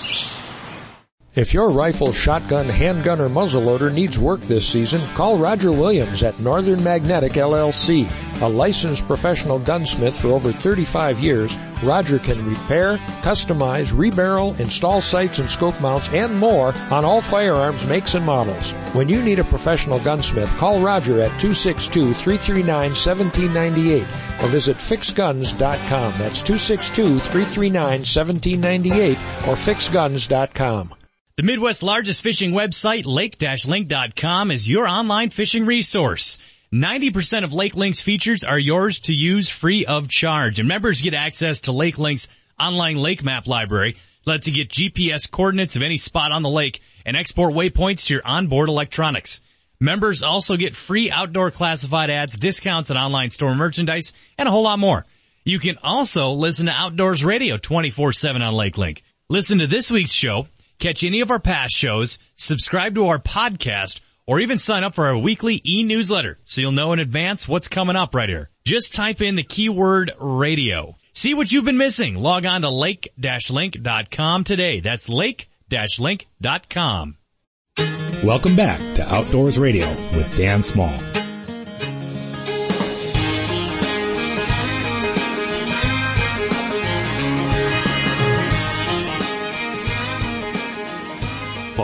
If 1.37 1.53
your 1.53 1.69
rifle, 1.69 2.11
shotgun, 2.11 2.67
handgun, 2.67 3.21
or 3.21 3.29
muzzleloader 3.29 3.93
needs 3.93 4.17
work 4.17 4.41
this 4.41 4.67
season, 4.67 5.07
call 5.13 5.37
Roger 5.37 5.71
Williams 5.71 6.23
at 6.23 6.39
Northern 6.39 6.83
Magnetic 6.83 7.33
LLC. 7.33 8.09
A 8.41 8.47
licensed 8.47 9.05
professional 9.05 9.59
gunsmith 9.59 10.19
for 10.19 10.29
over 10.29 10.51
35 10.51 11.19
years, 11.19 11.55
Roger 11.83 12.17
can 12.17 12.43
repair, 12.43 12.97
customize, 13.21 13.93
rebarrel, 13.93 14.59
install 14.59 14.99
sights 14.99 15.37
and 15.37 15.47
scope 15.47 15.79
mounts, 15.79 16.09
and 16.09 16.35
more 16.35 16.73
on 16.89 17.05
all 17.05 17.21
firearms 17.21 17.85
makes 17.85 18.15
and 18.15 18.25
models. 18.25 18.71
When 18.93 19.07
you 19.07 19.21
need 19.21 19.37
a 19.37 19.43
professional 19.43 19.99
gunsmith, 19.99 20.49
call 20.57 20.81
Roger 20.81 21.21
at 21.21 21.39
262-339-1798 21.39 24.07
or 24.41 24.47
visit 24.47 24.77
fixguns.com. 24.77 26.13
That's 26.17 26.41
262-339-1798 26.41 29.17
or 29.47 29.53
fixguns.com. 29.53 30.95
The 31.37 31.43
Midwest's 31.43 31.83
largest 31.83 32.23
fishing 32.23 32.51
website, 32.53 33.05
lake-link.com 33.05 34.49
is 34.49 34.67
your 34.67 34.87
online 34.87 35.29
fishing 35.29 35.67
resource. 35.67 36.39
90% 36.73 37.43
of 37.43 37.53
Lake 37.53 37.75
Link's 37.75 38.01
features 38.01 38.43
are 38.43 38.57
yours 38.57 38.97
to 39.01 39.13
use 39.13 39.47
free 39.47 39.85
of 39.85 40.09
charge. 40.09 40.57
And 40.57 40.67
members 40.67 40.99
get 40.99 41.13
access 41.13 41.61
to 41.61 41.71
Lake 41.71 41.99
Link's 41.99 42.27
online 42.59 42.97
lake 42.97 43.23
map 43.23 43.45
library. 43.45 43.97
Lets 44.25 44.47
you 44.47 44.53
get 44.53 44.69
GPS 44.69 45.29
coordinates 45.29 45.75
of 45.75 45.83
any 45.83 45.97
spot 45.97 46.31
on 46.31 46.41
the 46.41 46.49
lake 46.49 46.81
and 47.05 47.15
export 47.15 47.53
waypoints 47.53 48.07
to 48.07 48.15
your 48.15 48.23
onboard 48.25 48.67
electronics. 48.67 49.39
Members 49.79 50.23
also 50.23 50.57
get 50.57 50.75
free 50.75 51.11
outdoor 51.11 51.51
classified 51.51 52.09
ads, 52.09 52.35
discounts 52.35 52.89
on 52.89 52.97
online 52.97 53.29
store 53.29 53.53
merchandise, 53.53 54.11
and 54.39 54.47
a 54.47 54.51
whole 54.51 54.63
lot 54.63 54.79
more. 54.79 55.05
You 55.45 55.59
can 55.59 55.77
also 55.83 56.31
listen 56.31 56.65
to 56.65 56.71
Outdoors 56.71 57.23
Radio 57.23 57.57
24-7 57.57 58.41
on 58.41 58.55
Lake 58.55 58.79
Link. 58.79 59.03
Listen 59.29 59.59
to 59.59 59.67
this 59.67 59.91
week's 59.91 60.13
show 60.13 60.47
catch 60.79 61.03
any 61.03 61.21
of 61.21 61.31
our 61.31 61.39
past 61.39 61.75
shows, 61.75 62.19
subscribe 62.35 62.95
to 62.95 63.07
our 63.07 63.19
podcast, 63.19 63.99
or 64.25 64.39
even 64.39 64.57
sign 64.57 64.83
up 64.83 64.93
for 64.93 65.07
our 65.07 65.17
weekly 65.17 65.61
e-newsletter 65.65 66.37
so 66.45 66.61
you'll 66.61 66.71
know 66.71 66.93
in 66.93 66.99
advance 66.99 67.47
what's 67.47 67.67
coming 67.67 67.95
up 67.95 68.13
right 68.13 68.29
here. 68.29 68.49
Just 68.65 68.93
type 68.93 69.21
in 69.21 69.35
the 69.35 69.43
keyword 69.43 70.11
radio. 70.19 70.95
See 71.13 71.33
what 71.33 71.51
you've 71.51 71.65
been 71.65 71.77
missing. 71.77 72.15
Log 72.15 72.45
on 72.45 72.61
to 72.61 72.69
lake-link.com 72.69 74.43
today. 74.43 74.79
That's 74.81 75.09
lake-link.com. 75.09 76.27
Welcome 78.23 78.55
back 78.55 78.79
to 78.95 79.13
Outdoors 79.13 79.59
Radio 79.59 79.87
with 80.15 80.35
Dan 80.37 80.61
Small. 80.61 80.99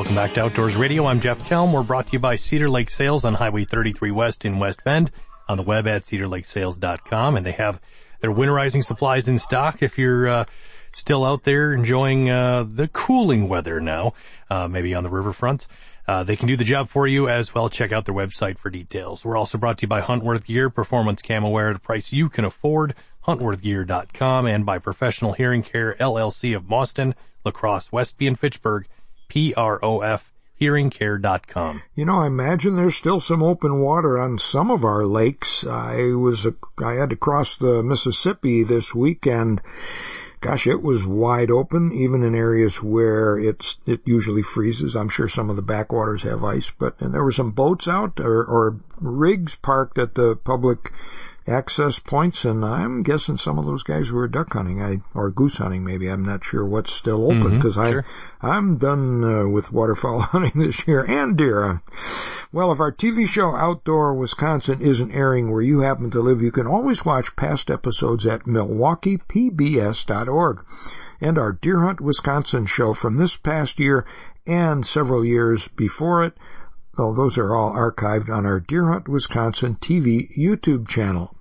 Welcome 0.03 0.15
back 0.17 0.33
to 0.33 0.41
Outdoors 0.43 0.75
Radio. 0.75 1.05
I'm 1.05 1.21
Jeff 1.21 1.47
Kelm. 1.47 1.71
We're 1.71 1.81
brought 1.81 2.07
to 2.07 2.11
you 2.11 2.19
by 2.19 2.35
Cedar 2.35 2.69
Lake 2.69 2.89
Sales 2.89 3.23
on 3.23 3.35
Highway 3.35 3.63
33 3.63 4.11
West 4.11 4.43
in 4.43 4.59
West 4.59 4.83
Bend 4.83 5.11
on 5.47 5.55
the 5.55 5.63
web 5.63 5.87
at 5.87 6.01
cedarlakesales.com. 6.01 7.37
And 7.37 7.45
they 7.45 7.53
have 7.53 7.79
their 8.19 8.29
winterizing 8.29 8.83
supplies 8.83 9.29
in 9.29 9.39
stock 9.39 9.81
if 9.81 9.97
you're, 9.97 10.27
uh, 10.27 10.45
still 10.93 11.23
out 11.23 11.45
there 11.45 11.71
enjoying, 11.71 12.29
uh, 12.29 12.65
the 12.69 12.89
cooling 12.89 13.47
weather 13.47 13.79
now, 13.79 14.11
uh, 14.49 14.67
maybe 14.67 14.93
on 14.93 15.03
the 15.03 15.09
riverfront. 15.09 15.67
Uh, 16.05 16.21
they 16.21 16.35
can 16.35 16.49
do 16.49 16.57
the 16.57 16.65
job 16.65 16.89
for 16.89 17.07
you 17.07 17.29
as 17.29 17.55
well. 17.55 17.69
Check 17.69 17.93
out 17.93 18.03
their 18.03 18.13
website 18.13 18.57
for 18.57 18.69
details. 18.69 19.23
We're 19.23 19.37
also 19.37 19.57
brought 19.57 19.77
to 19.77 19.83
you 19.83 19.87
by 19.87 20.01
Huntworth 20.01 20.43
Gear, 20.43 20.69
performance 20.69 21.21
camo 21.21 21.47
wear 21.47 21.69
at 21.69 21.77
a 21.77 21.79
price 21.79 22.11
you 22.11 22.27
can 22.27 22.43
afford. 22.43 22.93
HuntworthGear.com 23.25 24.47
and 24.47 24.65
by 24.65 24.79
Professional 24.79 25.31
Hearing 25.31 25.63
Care 25.63 25.95
LLC 25.97 26.53
of 26.53 26.63
Mauston, 26.63 27.13
La 27.45 27.53
Crosse, 27.53 27.89
Westby, 27.93 28.27
and 28.27 28.37
Fitchburg. 28.37 28.85
P-R-O-F, 29.27 30.31
hearingcare.com. 30.59 31.81
You 31.95 32.05
know, 32.05 32.19
I 32.19 32.27
imagine 32.27 32.75
there's 32.75 32.95
still 32.95 33.19
some 33.19 33.43
open 33.43 33.81
water 33.81 34.19
on 34.19 34.39
some 34.39 34.71
of 34.71 34.83
our 34.83 35.05
lakes. 35.05 35.65
I 35.65 36.13
was, 36.13 36.45
a, 36.45 36.55
I 36.83 36.93
had 36.93 37.09
to 37.09 37.15
cross 37.15 37.57
the 37.57 37.83
Mississippi 37.83 38.63
this 38.63 38.93
weekend. 38.93 39.61
Gosh, 40.41 40.67
it 40.67 40.81
was 40.81 41.05
wide 41.05 41.49
open, 41.49 41.93
even 41.93 42.23
in 42.23 42.35
areas 42.35 42.83
where 42.83 43.39
it's, 43.39 43.77
it 43.85 44.01
usually 44.03 44.41
freezes. 44.41 44.93
I'm 44.93 45.07
sure 45.07 45.29
some 45.29 45.49
of 45.49 45.55
the 45.55 45.61
backwaters 45.61 46.23
have 46.23 46.43
ice, 46.43 46.69
but, 46.69 46.99
and 46.99 47.13
there 47.13 47.23
were 47.23 47.31
some 47.31 47.51
boats 47.51 47.87
out 47.87 48.19
or, 48.19 48.43
or 48.43 48.77
rigs 48.99 49.55
parked 49.55 49.97
at 49.97 50.15
the 50.15 50.35
public 50.35 50.91
access 51.47 51.99
points, 51.99 52.45
and 52.45 52.63
I'm 52.63 53.03
guessing 53.03 53.37
some 53.37 53.59
of 53.59 53.65
those 53.65 53.83
guys 53.83 54.11
were 54.11 54.27
duck 54.27 54.53
hunting, 54.53 54.81
I 54.81 55.01
or 55.13 55.29
goose 55.29 55.57
hunting. 55.57 55.83
Maybe 55.83 56.07
I'm 56.07 56.25
not 56.25 56.43
sure 56.43 56.65
what's 56.65 56.91
still 56.91 57.25
open 57.25 57.57
because 57.57 57.75
mm-hmm, 57.75 57.91
sure. 57.91 58.05
I 58.41 58.49
I'm 58.49 58.77
done 58.77 59.23
uh, 59.23 59.47
with 59.47 59.71
waterfowl 59.71 60.19
hunting 60.21 60.61
this 60.61 60.87
year 60.87 61.03
and 61.03 61.37
deer. 61.37 61.81
Well, 62.51 62.71
if 62.71 62.79
our 62.79 62.91
TV 62.91 63.27
show 63.27 63.55
Outdoor 63.55 64.13
Wisconsin 64.13 64.81
isn't 64.81 65.11
airing 65.11 65.51
where 65.51 65.61
you 65.61 65.79
happen 65.79 66.11
to 66.11 66.21
live, 66.21 66.41
you 66.41 66.51
can 66.51 66.67
always 66.67 67.03
watch 67.03 67.35
past 67.35 67.71
episodes 67.71 68.25
at 68.25 68.43
MilwaukeePBS.org. 68.43 70.65
And 71.19 71.37
our 71.37 71.53
Deer 71.53 71.81
Hunt 71.81 72.01
Wisconsin 72.01 72.65
show 72.65 72.93
from 72.93 73.17
this 73.17 73.37
past 73.37 73.79
year 73.79 74.05
and 74.45 74.85
several 74.85 75.23
years 75.23 75.69
before 75.69 76.23
it 76.23 76.33
well, 76.97 77.13
those 77.13 77.37
are 77.37 77.55
all 77.55 77.71
archived 77.71 78.29
on 78.29 78.45
our 78.45 78.59
Deer 78.59 78.91
Hunt, 78.91 79.07
Wisconsin 79.07 79.75
TV 79.75 80.35
YouTube 80.37 80.87
channel. 80.87 81.35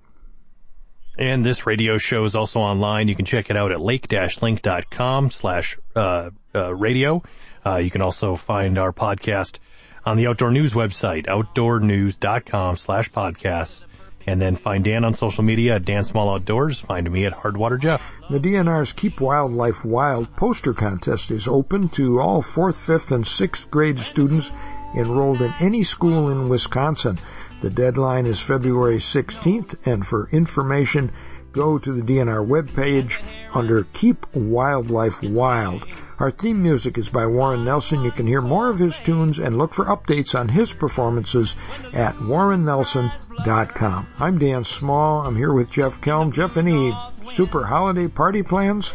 And 1.18 1.44
this 1.44 1.66
radio 1.66 1.98
show 1.98 2.24
is 2.24 2.34
also 2.34 2.61
online. 2.61 3.09
You 3.09 3.14
can 3.14 3.26
check 3.26 3.50
it 3.50 3.57
out 3.57 3.70
at 3.70 3.80
lake-link.com 3.80 5.30
slash 5.30 5.78
uh, 5.94 6.30
uh, 6.55 6.74
radio. 6.74 7.22
Uh, 7.64 7.76
you 7.76 7.90
can 7.90 8.00
also 8.00 8.34
find 8.34 8.78
our 8.78 8.92
podcast 8.92 9.59
on 10.07 10.16
the 10.16 10.26
Outdoor 10.26 10.50
News 10.50 10.72
website, 10.72 11.26
outdoornews.com 11.26 12.76
slash 12.76 13.11
podcasts. 13.11 13.86
And 14.24 14.40
then 14.40 14.55
find 14.55 14.84
Dan 14.84 15.05
on 15.05 15.14
social 15.14 15.42
media 15.42 15.74
at 15.74 15.84
Dan 15.84 16.05
Small 16.05 16.32
Outdoors. 16.32 16.78
Find 16.78 17.11
me 17.11 17.26
at 17.26 17.32
Hardwater 17.32 17.80
Jeff. 17.80 18.03
The 18.28 18.38
DNR's 18.38 18.92
Keep 18.92 19.20
Wildlife 19.20 19.84
Wild 19.84 20.34
poster 20.36 20.72
contest 20.72 21.32
is 21.32 21.48
open 21.48 21.88
to 21.90 22.20
all 22.20 22.40
4th, 22.40 22.76
5th, 22.76 23.11
and 23.11 23.24
6th 23.24 23.68
grade 23.68 23.98
students 23.98 24.50
enrolled 24.95 25.43
in 25.43 25.53
any 25.61 25.84
school 25.84 26.30
in 26.30 26.49
Wisconsin. 26.49 27.18
The 27.61 27.70
deadline 27.70 28.26
is 28.26 28.40
February 28.40 28.99
16th, 28.99 29.86
and 29.86 30.07
for 30.07 30.28
information, 30.32 31.12
go 31.53 31.78
to 31.78 31.93
the 31.93 32.03
DNR 32.03 32.47
webpage 32.47 33.20
under 33.55 33.84
Keep 33.93 34.34
Wildlife 34.34 35.22
Wild. 35.22 35.84
Our 36.18 36.30
theme 36.30 36.62
music 36.62 36.99
is 36.99 37.09
by 37.09 37.26
Warren 37.26 37.64
Nelson. 37.64 38.03
You 38.03 38.11
can 38.11 38.26
hear 38.26 38.40
more 38.40 38.68
of 38.68 38.78
his 38.78 38.99
tunes 38.99 39.38
and 39.38 39.59
look 39.59 39.74
for 39.74 39.86
updates 39.86 40.38
on 40.38 40.49
his 40.49 40.72
performances 40.72 41.57
at 41.93 42.14
warrennelson.com. 42.14 44.07
I'm 44.18 44.38
Dan 44.38 44.64
Small. 44.64 45.26
I'm 45.26 45.36
here 45.36 45.53
with 45.53 45.70
Jeff 45.70 46.01
Kelm. 46.01 46.32
Jeff, 46.32 46.57
any 46.57 46.93
super 47.32 47.64
holiday 47.64 48.09
party 48.09 48.43
plans? 48.43 48.93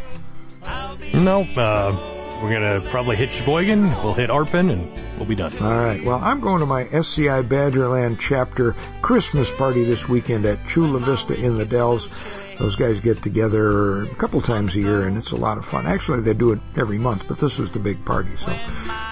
Nope. 1.14 1.48
Uh 1.58 2.14
we're 2.42 2.52
gonna 2.52 2.82
probably 2.92 3.16
hit 3.16 3.32
Sheboygan, 3.32 3.90
we'll 4.04 4.14
hit 4.14 4.30
Arpin, 4.30 4.72
and 4.72 5.07
we'll 5.18 5.26
be 5.26 5.36
done. 5.36 5.52
All 5.60 5.72
right. 5.72 6.04
Well, 6.04 6.18
I'm 6.18 6.40
going 6.40 6.60
to 6.60 6.66
my 6.66 6.86
SCI 6.86 7.42
Badgerland 7.42 8.20
chapter 8.20 8.76
Christmas 9.02 9.52
party 9.52 9.84
this 9.84 10.08
weekend 10.08 10.46
at 10.46 10.66
Chula 10.68 11.00
Vista 11.00 11.36
in 11.36 11.58
the 11.58 11.66
Dells. 11.66 12.10
Those 12.60 12.76
guys 12.76 13.00
get 13.00 13.22
together 13.22 14.02
a 14.04 14.16
couple 14.16 14.42
times 14.42 14.76
a 14.76 14.80
year 14.80 15.06
and 15.06 15.16
it's 15.18 15.32
a 15.32 15.36
lot 15.36 15.60
of 15.60 15.66
fun. 15.66 15.86
Actually, 15.86 16.22
they 16.22 16.34
do 16.34 16.52
it 16.54 16.60
every 16.76 16.98
month, 16.98 17.24
but 17.28 17.38
this 17.38 17.60
is 17.60 17.70
the 17.72 17.80
big 17.80 18.04
party. 18.04 18.36
So 18.38 18.48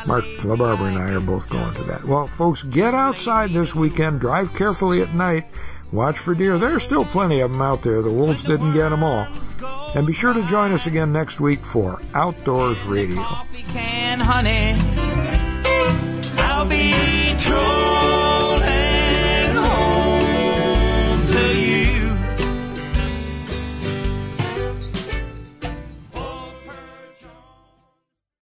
Mark 0.07 0.25
LaBarbera 0.41 0.87
and 0.87 0.97
I 0.97 1.13
are 1.13 1.19
both 1.19 1.47
going 1.49 1.73
to 1.75 1.83
that. 1.83 2.03
Well, 2.05 2.25
folks, 2.25 2.63
get 2.63 2.95
outside 2.95 3.51
this 3.51 3.75
weekend. 3.75 4.19
Drive 4.19 4.55
carefully 4.55 5.01
at 5.01 5.13
night. 5.13 5.45
Watch 5.91 6.17
for 6.17 6.33
deer. 6.33 6.57
There's 6.57 6.81
still 6.83 7.05
plenty 7.05 7.41
of 7.41 7.51
them 7.51 7.61
out 7.61 7.83
there. 7.83 8.01
The 8.01 8.11
wolves 8.11 8.43
didn't 8.43 8.73
get 8.73 8.89
them 8.89 9.03
all. 9.03 9.27
And 9.95 10.07
be 10.07 10.13
sure 10.13 10.33
to 10.33 10.45
join 10.47 10.71
us 10.73 10.87
again 10.87 11.13
next 11.13 11.39
week 11.39 11.63
for 11.63 12.01
Outdoors 12.15 12.81
Radio 12.83 13.23
be 16.63 17.35
trolling 17.37 18.65
home 19.55 21.27
to 21.27 21.59
you. 21.59 21.84